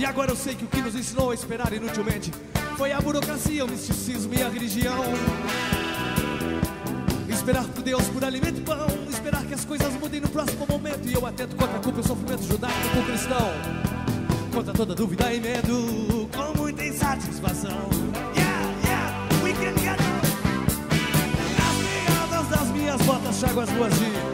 Agora 0.09 0.31
eu 0.31 0.37
sei 0.37 0.55
que 0.55 0.65
o 0.65 0.69
que 0.69 0.81
nos 0.81 0.95
ensinou 0.95 1.31
a 1.31 1.35
esperar 1.35 1.71
inutilmente 1.73 2.33
foi 2.77 2.93
a 2.93 3.01
burocracia, 3.01 3.65
o 3.65 3.69
misticismo 3.69 4.33
e 4.35 4.43
a 4.43 4.49
religião. 4.49 5.05
Esperar 7.29 7.65
por 7.65 7.83
Deus 7.83 8.05
por 8.09 8.25
alimento 8.25 8.59
e 8.59 8.63
pão, 8.63 8.87
esperar 9.11 9.45
que 9.45 9.55
as 9.55 9.65
coisas 9.65 9.93
mudem 9.95 10.21
no 10.21 10.29
próximo 10.29 10.67
momento. 10.67 11.07
E 11.07 11.13
eu 11.13 11.27
atento 11.27 11.55
contra 11.57 11.77
a 11.77 11.81
culpa 11.81 11.99
e 11.99 12.01
o 12.01 12.07
sofrimento 12.07 12.43
judaico 12.43 12.89
com 12.95 13.03
cristão. 13.05 13.53
Contra 14.53 14.73
toda 14.73 14.95
dúvida 14.95 15.33
e 15.33 15.41
medo, 15.41 16.29
com 16.35 16.59
muita 16.59 16.85
insatisfação. 16.85 17.91
Yeah, 18.35 18.75
yeah, 18.85 19.45
we 19.45 19.53
can 19.53 19.75
get 19.83 19.99
nas 21.59 21.77
pegadas 21.85 22.49
das 22.49 22.69
minhas 22.71 23.03
botas, 23.03 23.37
chago 23.39 23.61
as 23.61 23.71
ruas 23.71 23.93
de 23.95 24.28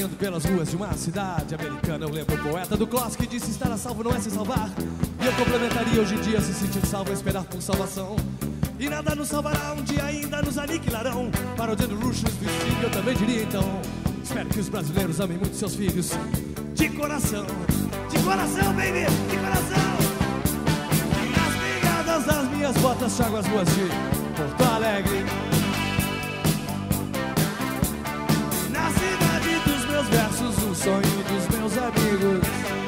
Caminhando 0.00 0.16
pelas 0.16 0.44
ruas 0.46 0.70
de 0.70 0.76
uma 0.76 0.94
cidade 0.94 1.54
americana, 1.54 2.06
eu 2.06 2.10
lembro 2.10 2.34
o 2.34 2.38
poeta 2.38 2.74
do 2.74 2.86
Kloss 2.86 3.16
que 3.16 3.26
disse: 3.26 3.50
estar 3.50 3.70
a 3.70 3.76
salvo 3.76 4.02
não 4.02 4.12
é 4.12 4.18
se 4.18 4.30
salvar. 4.30 4.70
E 5.20 5.26
eu 5.26 5.32
complementaria 5.34 6.00
hoje 6.00 6.14
em 6.14 6.20
dia 6.22 6.40
se 6.40 6.54
sentir 6.54 6.86
salvo, 6.86 7.10
é 7.10 7.12
esperar 7.12 7.44
por 7.44 7.60
salvação. 7.60 8.16
E 8.78 8.88
nada 8.88 9.14
nos 9.14 9.28
salvará, 9.28 9.74
um 9.74 9.82
dia 9.82 10.02
ainda 10.02 10.40
nos 10.40 10.56
aniquilarão. 10.56 11.30
Parodiando 11.54 11.96
luxo 11.96 12.24
nos 12.24 12.34
vestidos, 12.34 12.82
eu 12.82 12.90
também 12.90 13.14
diria 13.14 13.42
então. 13.42 13.62
Espero 14.24 14.48
que 14.48 14.60
os 14.60 14.70
brasileiros 14.70 15.20
amem 15.20 15.36
muito 15.36 15.54
seus 15.54 15.74
filhos. 15.74 16.12
De 16.74 16.88
coração, 16.88 17.44
de 18.08 18.18
coração, 18.20 18.72
baby, 18.72 19.04
de 19.28 19.36
coração. 19.36 19.98
Nas 21.36 21.56
pegadas 21.60 22.24
das 22.24 22.48
minhas 22.48 22.76
botas, 22.78 23.16
chago 23.16 23.36
as 23.36 23.46
ruas 23.46 23.68
de 23.68 23.86
Porto 24.34 24.64
Alegre. 24.64 25.49
Meus 30.00 30.08
versos, 30.08 30.64
um 30.64 30.74
sonho 30.74 31.02
dos 31.02 31.58
meus 31.58 31.78
amigos. 31.78 32.79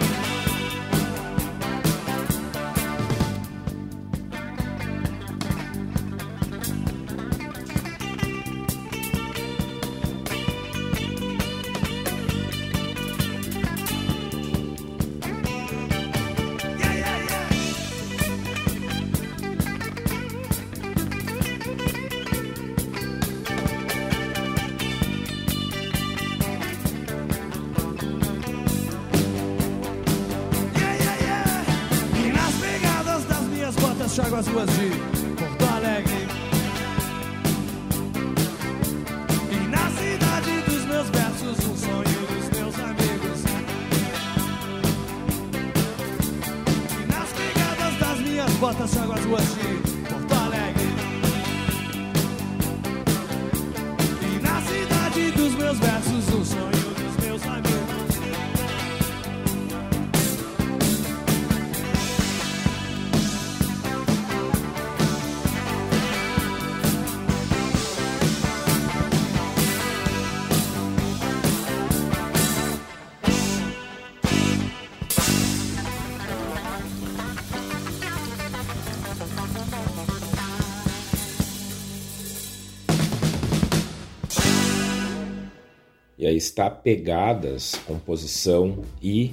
Está 86.33 86.71
Pegadas, 86.71 87.75
composição 87.87 88.83
e 89.03 89.33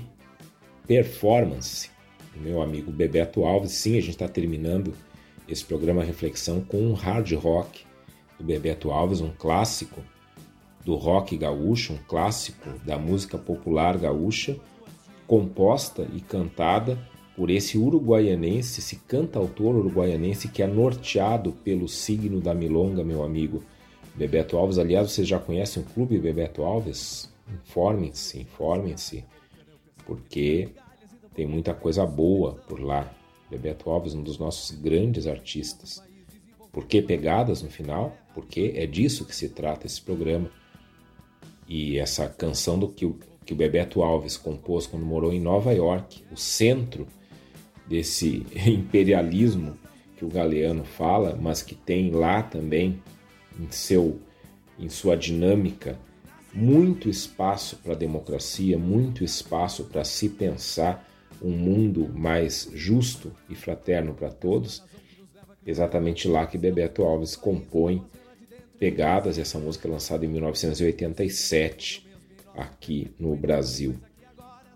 performance 0.87 1.89
meu 2.39 2.61
amigo 2.61 2.91
Bebeto 2.91 3.43
Alves. 3.43 3.71
Sim, 3.71 3.97
a 3.97 4.01
gente 4.01 4.11
está 4.11 4.27
terminando 4.27 4.93
esse 5.47 5.63
programa 5.63 6.03
Reflexão 6.03 6.61
com 6.61 6.77
um 6.77 6.93
hard 6.93 7.31
rock 7.33 7.83
do 8.37 8.43
Bebeto 8.43 8.91
Alves, 8.91 9.21
um 9.21 9.31
clássico 9.31 10.01
do 10.85 10.95
rock 10.95 11.37
gaúcho, 11.37 11.93
um 11.93 11.99
clássico 12.07 12.69
da 12.85 12.97
música 12.97 13.37
popular 13.37 13.97
gaúcha, 13.97 14.57
composta 15.27 16.07
e 16.13 16.21
cantada 16.21 16.97
por 17.35 17.49
esse 17.49 17.77
uruguaianense, 17.77 18.79
esse 18.79 18.97
cantautor 18.97 19.75
uruguaianense 19.75 20.47
que 20.47 20.61
é 20.61 20.67
norteado 20.67 21.51
pelo 21.63 21.87
signo 21.87 22.39
da 22.41 22.53
milonga, 22.53 23.03
meu 23.03 23.23
amigo 23.23 23.63
Bebeto 24.19 24.57
Alves. 24.57 24.77
Aliás, 24.77 25.09
vocês 25.09 25.25
já 25.25 25.39
conhecem 25.39 25.81
o 25.81 25.85
Clube 25.85 26.19
Bebeto 26.19 26.61
Alves? 26.63 27.31
Informem-se, 27.63 28.41
informem-se, 28.41 29.23
porque 30.05 30.67
tem 31.33 31.47
muita 31.47 31.73
coisa 31.73 32.05
boa 32.05 32.55
por 32.67 32.81
lá. 32.81 33.09
Bebeto 33.49 33.89
Alves, 33.89 34.13
um 34.13 34.21
dos 34.21 34.37
nossos 34.37 34.77
grandes 34.77 35.25
artistas. 35.25 36.03
Por 36.69 36.85
que 36.85 37.01
pegadas 37.01 37.63
no 37.63 37.69
final? 37.69 38.13
Porque 38.35 38.73
é 38.75 38.85
disso 38.85 39.23
que 39.23 39.33
se 39.33 39.47
trata 39.47 39.87
esse 39.87 40.01
programa. 40.01 40.51
E 41.65 41.97
essa 41.97 42.27
canção 42.27 42.77
do 42.77 42.89
que 42.89 43.05
o, 43.05 43.17
que 43.45 43.53
o 43.53 43.55
Bebeto 43.55 44.03
Alves 44.03 44.35
compôs 44.35 44.85
quando 44.85 45.05
morou 45.05 45.31
em 45.31 45.39
Nova 45.39 45.71
York, 45.71 46.25
o 46.29 46.35
centro 46.35 47.07
desse 47.87 48.45
imperialismo 48.67 49.77
que 50.17 50.25
o 50.25 50.29
Galeano 50.29 50.83
fala, 50.83 51.37
mas 51.39 51.61
que 51.61 51.73
tem 51.73 52.11
lá 52.11 52.43
também 52.43 53.01
em 53.59 53.69
seu 53.71 54.19
em 54.79 54.87
sua 54.87 55.17
dinâmica, 55.17 55.99
muito 56.53 57.09
espaço 57.09 57.75
para 57.83 57.91
a 57.91 57.97
democracia, 57.97 58.77
muito 58.79 59.25
espaço 59.25 59.83
para 59.83 60.05
se 60.05 60.29
pensar 60.29 61.05
um 61.41 61.51
mundo 61.51 62.09
mais 62.09 62.69
justo 62.73 63.33
e 63.49 63.55
fraterno 63.55 64.13
para 64.13 64.29
todos. 64.29 64.81
Exatamente 65.65 66.29
lá 66.29 66.47
que 66.47 66.57
Bebeto 66.57 67.03
Alves 67.03 67.35
compõe 67.35 68.01
Pegadas, 68.79 69.37
essa 69.37 69.59
música 69.59 69.89
é 69.89 69.91
lançada 69.91 70.25
em 70.25 70.29
1987 70.29 72.07
aqui 72.55 73.11
no 73.19 73.35
Brasil. 73.35 73.95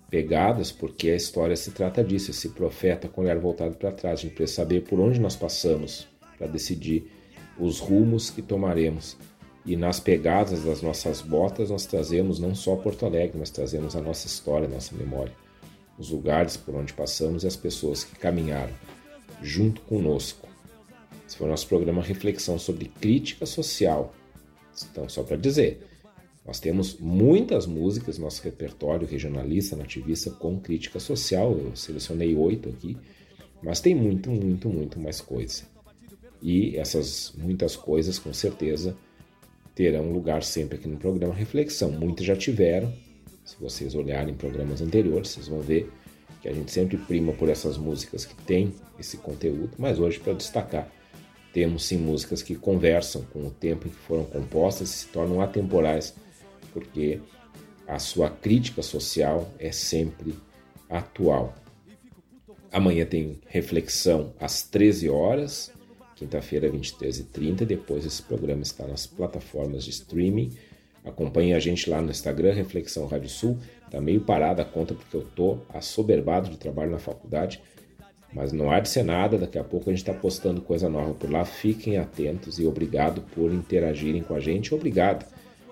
Pegadas 0.10 0.73
porque 0.73 1.10
a 1.10 1.15
história 1.15 1.55
se 1.55 1.72
trata 1.72 2.03
disso, 2.03 2.31
esse 2.31 2.49
profeta 2.49 3.07
com 3.07 3.22
o 3.22 3.23
olhar 3.23 3.39
voltado 3.39 3.77
para 3.77 3.93
trás. 3.93 4.19
A 4.19 4.23
gente 4.23 4.35
precisa 4.35 4.57
saber 4.57 4.81
por 4.81 4.99
onde 4.99 5.22
nós 5.22 5.38
passamos 5.38 6.05
para 6.38 6.47
decidir 6.47 7.10
os 7.57 7.80
rumos 7.80 8.30
que 8.30 8.41
tomaremos. 8.41 9.17
E 9.65 9.77
nas 9.77 9.99
pegadas 9.99 10.63
das 10.63 10.81
nossas 10.81 11.21
botas 11.21 11.69
nós 11.69 11.85
trazemos 11.85 12.39
não 12.39 12.53
só 12.53 12.75
Porto 12.75 13.05
Alegre, 13.05 13.38
mas 13.39 13.49
trazemos 13.49 13.95
a 13.95 14.01
nossa 14.01 14.27
história, 14.27 14.67
a 14.67 14.71
nossa 14.71 14.93
memória, 14.95 15.34
os 15.97 16.09
lugares 16.09 16.57
por 16.57 16.75
onde 16.75 16.91
passamos 16.93 17.43
e 17.43 17.47
as 17.47 17.55
pessoas 17.55 18.03
que 18.03 18.15
caminharam 18.17 18.73
junto 19.41 19.81
conosco. 19.81 20.47
Esse 21.25 21.38
foi 21.38 21.47
o 21.47 21.49
nosso 21.49 21.67
programa 21.67 22.01
Reflexão 22.01 22.59
sobre 22.59 22.85
Crítica 22.85 23.45
Social. 23.45 24.13
Então, 24.91 25.07
só 25.07 25.23
para 25.23 25.38
dizer, 25.38 25.88
nós 26.45 26.59
temos 26.59 26.97
muitas 26.99 27.65
músicas 27.65 28.17
no 28.17 28.25
nosso 28.25 28.43
repertório 28.43 29.07
regionalista, 29.07 29.75
nativista, 29.75 30.30
com 30.30 30.59
crítica 30.59 30.99
social. 30.99 31.57
Eu 31.57 31.75
selecionei 31.75 32.35
oito 32.35 32.69
aqui, 32.69 32.97
mas 33.61 33.80
tem 33.80 33.95
muito, 33.95 34.30
muito, 34.30 34.67
muito 34.69 34.99
mais 34.99 35.21
coisa. 35.21 35.72
E 36.43 36.75
essas 36.77 37.33
muitas 37.37 37.77
coisas, 37.77 38.19
com 38.19 38.33
certeza, 38.33 38.97
terão 39.73 40.11
lugar 40.11 40.43
sempre 40.43 40.77
aqui 40.77 40.89
no 40.89 40.97
programa 40.97 41.33
Reflexão. 41.33 41.89
Muitas 41.89 42.25
já 42.25 42.35
tiveram. 42.35 42.93
Se 43.45 43.55
vocês 43.59 43.95
olharem 43.95 44.33
programas 44.33 44.81
anteriores, 44.81 45.29
vocês 45.29 45.47
vão 45.47 45.61
ver 45.61 45.89
que 46.41 46.49
a 46.49 46.53
gente 46.53 46.69
sempre 46.69 46.97
prima 46.97 47.31
por 47.31 47.47
essas 47.47 47.77
músicas 47.77 48.25
que 48.25 48.35
têm 48.43 48.73
esse 48.99 49.15
conteúdo, 49.15 49.71
mas 49.77 49.97
hoje 49.99 50.19
para 50.19 50.33
destacar, 50.33 50.91
temos 51.53 51.85
sim 51.85 51.97
músicas 51.97 52.41
que 52.41 52.55
conversam 52.55 53.21
com 53.31 53.47
o 53.47 53.49
tempo 53.49 53.87
em 53.87 53.91
que 53.91 53.95
foram 53.95 54.25
compostas 54.25 54.89
e 54.89 54.93
se 54.93 55.07
tornam 55.07 55.39
atemporais, 55.39 56.13
porque 56.73 57.21
a 57.87 57.99
sua 57.99 58.29
crítica 58.29 58.81
social 58.81 59.49
é 59.57 59.71
sempre 59.71 60.35
atual. 60.89 61.55
Amanhã 62.71 63.05
tem 63.05 63.39
reflexão 63.47 64.33
às 64.39 64.63
13 64.63 65.09
horas 65.09 65.71
quinta-feira, 66.23 66.71
23h30. 66.71 67.65
Depois 67.65 68.05
esse 68.05 68.21
programa 68.21 68.63
está 68.63 68.87
nas 68.87 69.05
plataformas 69.05 69.83
de 69.83 69.89
streaming. 69.89 70.51
Acompanhe 71.03 71.53
a 71.53 71.59
gente 71.59 71.89
lá 71.89 72.01
no 72.01 72.09
Instagram, 72.09 72.53
Reflexão 72.53 73.05
Rádio 73.05 73.29
Sul. 73.29 73.57
Tá 73.91 73.99
meio 73.99 74.21
parada 74.21 74.61
a 74.61 74.65
conta 74.65 74.93
porque 74.93 75.15
eu 75.15 75.23
tô 75.35 75.57
assoberbado 75.73 76.49
de 76.49 76.57
trabalho 76.57 76.91
na 76.91 76.97
faculdade, 76.97 77.61
mas 78.33 78.53
não 78.53 78.71
há 78.71 78.79
de 78.79 78.87
ser 78.87 79.03
nada. 79.03 79.37
Daqui 79.37 79.59
a 79.59 79.63
pouco 79.63 79.89
a 79.89 79.93
gente 79.93 80.01
está 80.01 80.13
postando 80.13 80.61
coisa 80.61 80.87
nova 80.87 81.13
por 81.13 81.29
lá. 81.29 81.43
Fiquem 81.43 81.97
atentos 81.97 82.57
e 82.57 82.65
obrigado 82.65 83.21
por 83.35 83.51
interagirem 83.51 84.23
com 84.23 84.33
a 84.33 84.39
gente. 84.39 84.73
Obrigado 84.73 85.25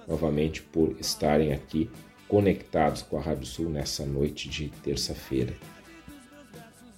novamente 0.06 0.62
por 0.62 0.96
estarem 1.00 1.54
aqui 1.54 1.90
conectados 2.28 3.02
com 3.02 3.18
a 3.18 3.22
Rádio 3.22 3.46
Sul 3.46 3.70
nessa 3.70 4.06
noite 4.06 4.50
de 4.50 4.68
terça-feira. 4.84 5.54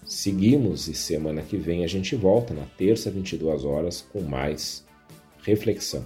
Seguimos 0.06 0.88
e 0.88 0.94
semana 0.94 1.42
que 1.42 1.58
vem 1.58 1.84
a 1.84 1.88
gente 1.88 2.16
volta 2.16 2.54
na 2.54 2.66
terça, 2.78 3.10
22 3.10 3.64
horas, 3.64 4.06
com 4.12 4.22
mais 4.22 4.86
reflexão. 5.44 6.06